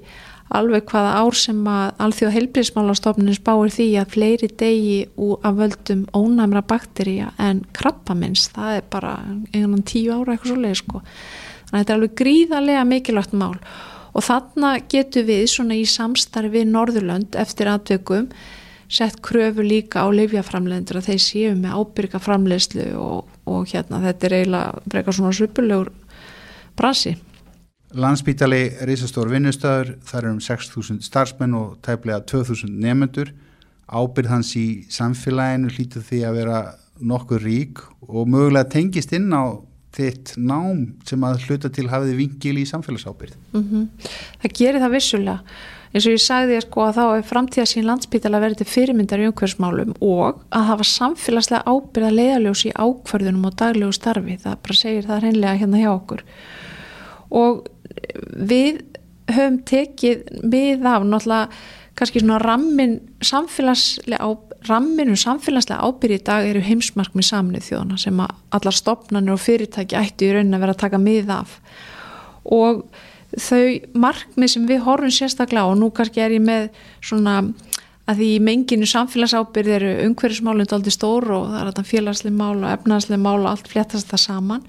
alveg 0.58 0.84
hvaða 0.90 1.12
ár 1.22 1.36
sem 1.38 1.60
að 1.68 2.02
alþjóða 2.06 2.34
heilbríðsmálastofnun 2.36 3.36
spáir 3.38 3.72
því 3.74 3.86
að 4.00 4.12
fleiri 4.16 4.48
degi 4.60 4.98
af 5.42 5.56
völdum 5.58 6.04
ónæmra 6.16 6.62
bakteríja 6.68 7.32
en 7.42 7.64
krabbamins, 7.76 8.48
það 8.54 8.78
er 8.78 8.86
bara 8.92 9.14
einhvern 9.52 9.86
tíu 9.88 10.12
ára 10.12 10.34
eitthvað 10.34 10.52
svo 10.52 10.60
leið 10.60 10.78
sko. 10.82 11.02
Þannig 11.02 11.72
að 11.72 11.78
þetta 11.78 11.92
er 11.92 11.98
alveg 11.98 12.16
gríðarlega 12.20 12.84
mikilvægt 12.88 13.36
mál 13.38 13.56
og 14.12 14.26
þarna 14.26 14.74
getur 14.92 15.24
við 15.28 15.46
svona 15.50 15.78
í 15.78 15.86
samstarfi 15.88 16.66
Norðurlönd 16.68 17.38
eftir 17.40 17.70
atveikum 17.72 18.28
sett 18.92 19.22
kröfu 19.24 19.64
líka 19.64 20.04
á 20.04 20.08
livjaframlegendur 20.12 21.00
að 21.00 21.08
þeir 21.08 21.22
séu 21.24 21.52
með 21.56 21.78
ábyrga 21.80 22.20
framlegslu 22.20 22.90
og, 23.00 23.30
og 23.48 23.70
hérna 23.72 24.02
þetta 24.04 24.28
er 24.28 24.34
eiginlega 24.36 24.82
brekar 24.84 25.16
svona 25.16 25.36
svipulegur 25.36 25.92
bransi. 26.76 27.14
Landsbítali 27.92 28.62
reysastór 28.88 29.28
vinnustöður, 29.28 29.96
þar 30.08 30.24
er 30.24 30.30
um 30.32 30.38
6.000 30.40 31.02
starfsmenn 31.04 31.56
og 31.58 31.74
tæplega 31.84 32.22
2.000 32.24 32.70
nefnendur. 32.80 33.32
Ábyrð 33.92 34.30
hans 34.32 34.54
í 34.56 34.66
samfélaginu 34.92 35.72
hlýtur 35.74 36.06
því 36.06 36.22
að 36.24 36.38
vera 36.40 36.62
nokkur 37.02 37.42
rík 37.44 37.82
og 38.08 38.30
mögulega 38.30 38.70
tengist 38.72 39.12
inn 39.12 39.28
á 39.34 39.60
þitt 39.92 40.34
nám 40.40 40.86
sem 41.04 41.20
að 41.26 41.44
hluta 41.46 41.68
til 41.68 41.90
hafiði 41.92 42.16
vingil 42.16 42.62
í 42.62 42.64
samfélagsábyrð. 42.70 43.36
Mm 43.52 43.64
-hmm. 43.68 43.86
Það 44.42 44.56
gerir 44.58 44.80
það 44.80 44.94
vissulega. 44.96 45.38
Eins 45.92 46.06
og 46.06 46.12
ég 46.12 46.22
sagði 46.24 46.56
að, 46.56 46.64
sko, 46.64 46.80
að 46.80 46.96
þá 46.96 47.04
er 47.16 47.26
framtíðasín 47.28 47.84
landsbítala 47.84 48.40
verið 48.40 48.56
til 48.62 48.66
fyrirmyndar 48.66 49.20
í 49.20 49.26
umhverfsmálum 49.28 49.92
og 50.00 50.40
að 50.48 50.64
hafa 50.70 50.84
samfélagslega 50.88 51.68
ábyrða 51.68 52.10
leiðaljós 52.16 52.64
í 52.64 52.72
ákvarðunum 52.72 53.44
og 53.44 53.56
daglegu 53.60 53.92
starfi. 53.92 54.38
Það 54.40 54.56
bara 54.62 54.74
segir 54.74 55.04
það 55.04 55.20
hreinlega 55.20 55.58
hérna 55.60 55.82
hjá 55.82 55.90
okkur. 55.92 56.22
Og 57.30 57.68
við 58.52 58.82
höfum 59.32 59.60
tekið 59.68 60.24
með 60.42 60.88
af 60.88 61.06
náttúrulega 61.06 61.62
kannski 61.98 62.22
svona 62.22 62.40
rammin 62.40 62.98
samfélagslega 63.22 64.32
ramminu 64.68 65.16
samfélagslega 65.18 65.82
ábyrði 65.82 66.18
í 66.20 66.24
dag 66.26 66.46
eru 66.46 66.62
heimsmarkmið 66.64 67.26
samnið 67.28 67.66
þjóðana 67.66 67.98
sem 68.00 68.20
að 68.22 68.34
allar 68.56 68.76
stopnarnir 68.76 69.34
og 69.34 69.42
fyrirtæki 69.42 69.98
ættu 69.98 70.28
í 70.28 70.36
raunin 70.36 70.56
að 70.56 70.64
vera 70.64 70.76
að 70.76 70.82
taka 70.84 71.00
með 71.02 71.32
af. 71.34 71.56
Og 72.44 72.84
þau 73.32 73.64
markmið 74.04 74.54
sem 74.54 74.68
við 74.68 74.84
horfum 74.86 75.14
sérstaklega 75.14 75.70
og 75.70 75.78
nú 75.80 75.90
kannski 75.94 76.22
er 76.22 76.36
ég 76.36 76.44
með 76.44 76.70
svona 77.00 77.40
að 78.10 78.18
því 78.18 78.30
menginu 78.46 78.86
samfélagsábyrð 78.90 79.74
eru 79.76 79.92
umhverjusmálund 80.08 80.74
aldrei 80.74 80.94
stór 80.94 81.28
og 81.30 81.50
það 81.50 81.60
er 81.60 81.68
þetta 81.70 81.90
félagslega 81.90 82.38
mál 82.38 82.56
og 82.56 82.70
efnagslega 82.72 83.22
mál 83.22 83.38
og 83.40 83.50
allt 83.52 83.70
fléttast 83.70 84.10
það 84.10 84.24
saman 84.26 84.64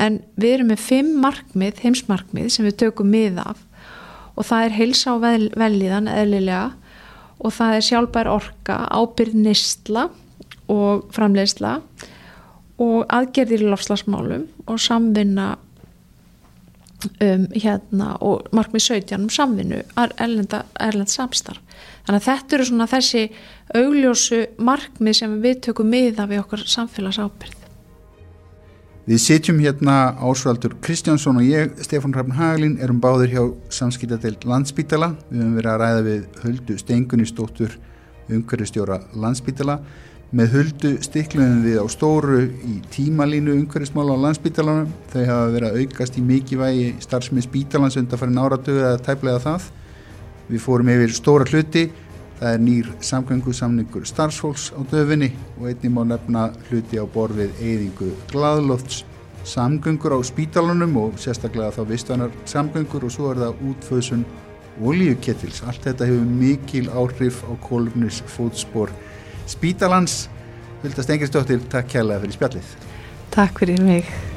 en 0.00 0.20
við 0.40 0.56
erum 0.56 0.72
með 0.72 0.82
fimm 0.82 1.12
markmið, 1.22 1.82
heimsmarkmið 1.84 2.50
sem 2.52 2.66
við 2.66 2.78
tökum 2.84 3.12
mið 3.14 3.40
af. 3.44 3.60
Og 4.34 4.48
það 4.48 4.66
er 4.66 4.76
heilsa 4.78 5.14
á 5.14 5.16
vel, 5.22 5.48
velíðan 5.54 6.10
eðlilega. 6.10 6.72
Og 7.44 7.54
það 7.54 7.76
er 7.76 7.86
sjálfbær 7.88 8.30
orka, 8.32 8.78
ábyrð 8.90 9.36
nistla 9.44 10.08
og 10.70 11.06
framleiðsla. 11.14 11.76
Og 12.82 13.04
aðgerðir 13.14 13.62
í 13.62 13.70
lofslagsmálum 13.70 14.48
og 14.66 14.80
samvinna 14.82 15.52
um, 17.22 17.46
hérna, 17.54 18.14
og 18.24 18.48
markmið 18.56 18.88
17 18.88 19.20
um 19.20 19.28
samvinnu 19.30 19.82
erlenda, 20.18 20.64
erlend 20.82 21.12
samstarf. 21.12 21.60
Þannig 22.04 22.20
að 22.20 22.26
þetta 22.26 22.56
eru 22.56 22.66
svona 22.68 22.88
þessi 22.90 23.26
augljósu 23.78 24.40
markmið 24.60 25.20
sem 25.20 25.36
við 25.44 25.60
tökum 25.68 25.92
miða 25.94 26.26
við 26.28 26.42
okkar 26.42 26.66
samfélagsábyrð 26.68 27.63
Við 29.04 29.18
sitjum 29.20 29.58
hérna 29.60 30.14
Ásvaldur 30.16 30.78
Kristjánsson 30.80 31.36
og 31.36 31.44
ég, 31.44 31.74
Stefán 31.84 32.14
Hrafn 32.16 32.32
Haglin, 32.38 32.78
erum 32.80 33.02
báðir 33.04 33.34
hjá 33.34 33.42
samskiptadelt 33.68 34.46
Landsbítala. 34.48 35.10
Við 35.28 35.42
höfum 35.42 35.58
verið 35.58 35.68
að 35.74 35.82
ræða 35.82 35.98
við 36.06 36.38
Höldu 36.40 36.76
Stengunni 36.80 37.26
stóttur 37.28 37.74
umhverfistjóra 38.32 38.96
Landsbítala. 39.12 39.76
Með 40.32 40.56
Höldu 40.56 40.94
stiklunum 41.04 41.60
við 41.66 41.82
á 41.84 41.86
stóru 41.92 42.38
í 42.48 42.78
tímalínu 42.94 43.52
umhverfismála 43.58 44.16
á 44.16 44.24
Landsbítalanum. 44.24 44.88
Þau 45.12 45.20
hafa 45.20 45.52
verið 45.52 45.68
að 45.68 45.84
aukast 45.84 46.16
í 46.16 46.24
mikilvægi 46.24 46.88
starfsmið 47.04 47.48
Spítalans 47.50 48.00
undan 48.00 48.22
farin 48.24 48.40
áratögu 48.40 48.86
eða 48.86 49.04
tæplega 49.04 49.44
það. 49.44 49.68
Við 50.48 50.64
fórum 50.64 50.94
yfir 50.96 51.12
stóra 51.20 51.50
hluti 51.52 51.90
Það 52.44 52.54
er 52.54 52.60
nýr 52.60 52.88
samgöngusamningur 53.00 54.02
starfsfólks 54.04 54.66
á 54.76 54.84
döfinni 54.90 55.30
og 55.56 55.70
einnig 55.70 55.92
má 55.96 56.02
nefna 56.04 56.42
hluti 56.66 56.98
á 57.00 57.08
borfið 57.08 57.54
eyðingu 57.56 58.10
gladlófts 58.34 58.98
samgöngur 59.48 60.12
á 60.12 60.20
spítalunum 60.20 60.92
og 61.00 61.16
sérstaklega 61.16 61.72
þá 61.72 61.88
vistvanar 61.88 62.34
samgöngur 62.44 63.06
og 63.08 63.14
svo 63.16 63.30
er 63.32 63.40
það 63.46 63.64
útföðsun 63.70 64.26
olíukettils. 64.84 65.62
Allt 65.64 65.88
þetta 65.88 66.10
hefur 66.10 66.36
mikil 66.42 66.92
áhrif 66.92 67.40
á 67.48 67.52
kólumnis 67.64 68.20
fótspor 68.36 68.92
spítalans. 69.48 70.26
Vilda 70.84 71.00
Stengirsdóttir, 71.00 71.64
takk 71.72 71.88
kærlega 71.96 72.26
fyrir 72.26 72.36
spjallið. 72.36 72.78
Takk 73.32 73.64
fyrir 73.64 73.80
mig. 73.88 74.33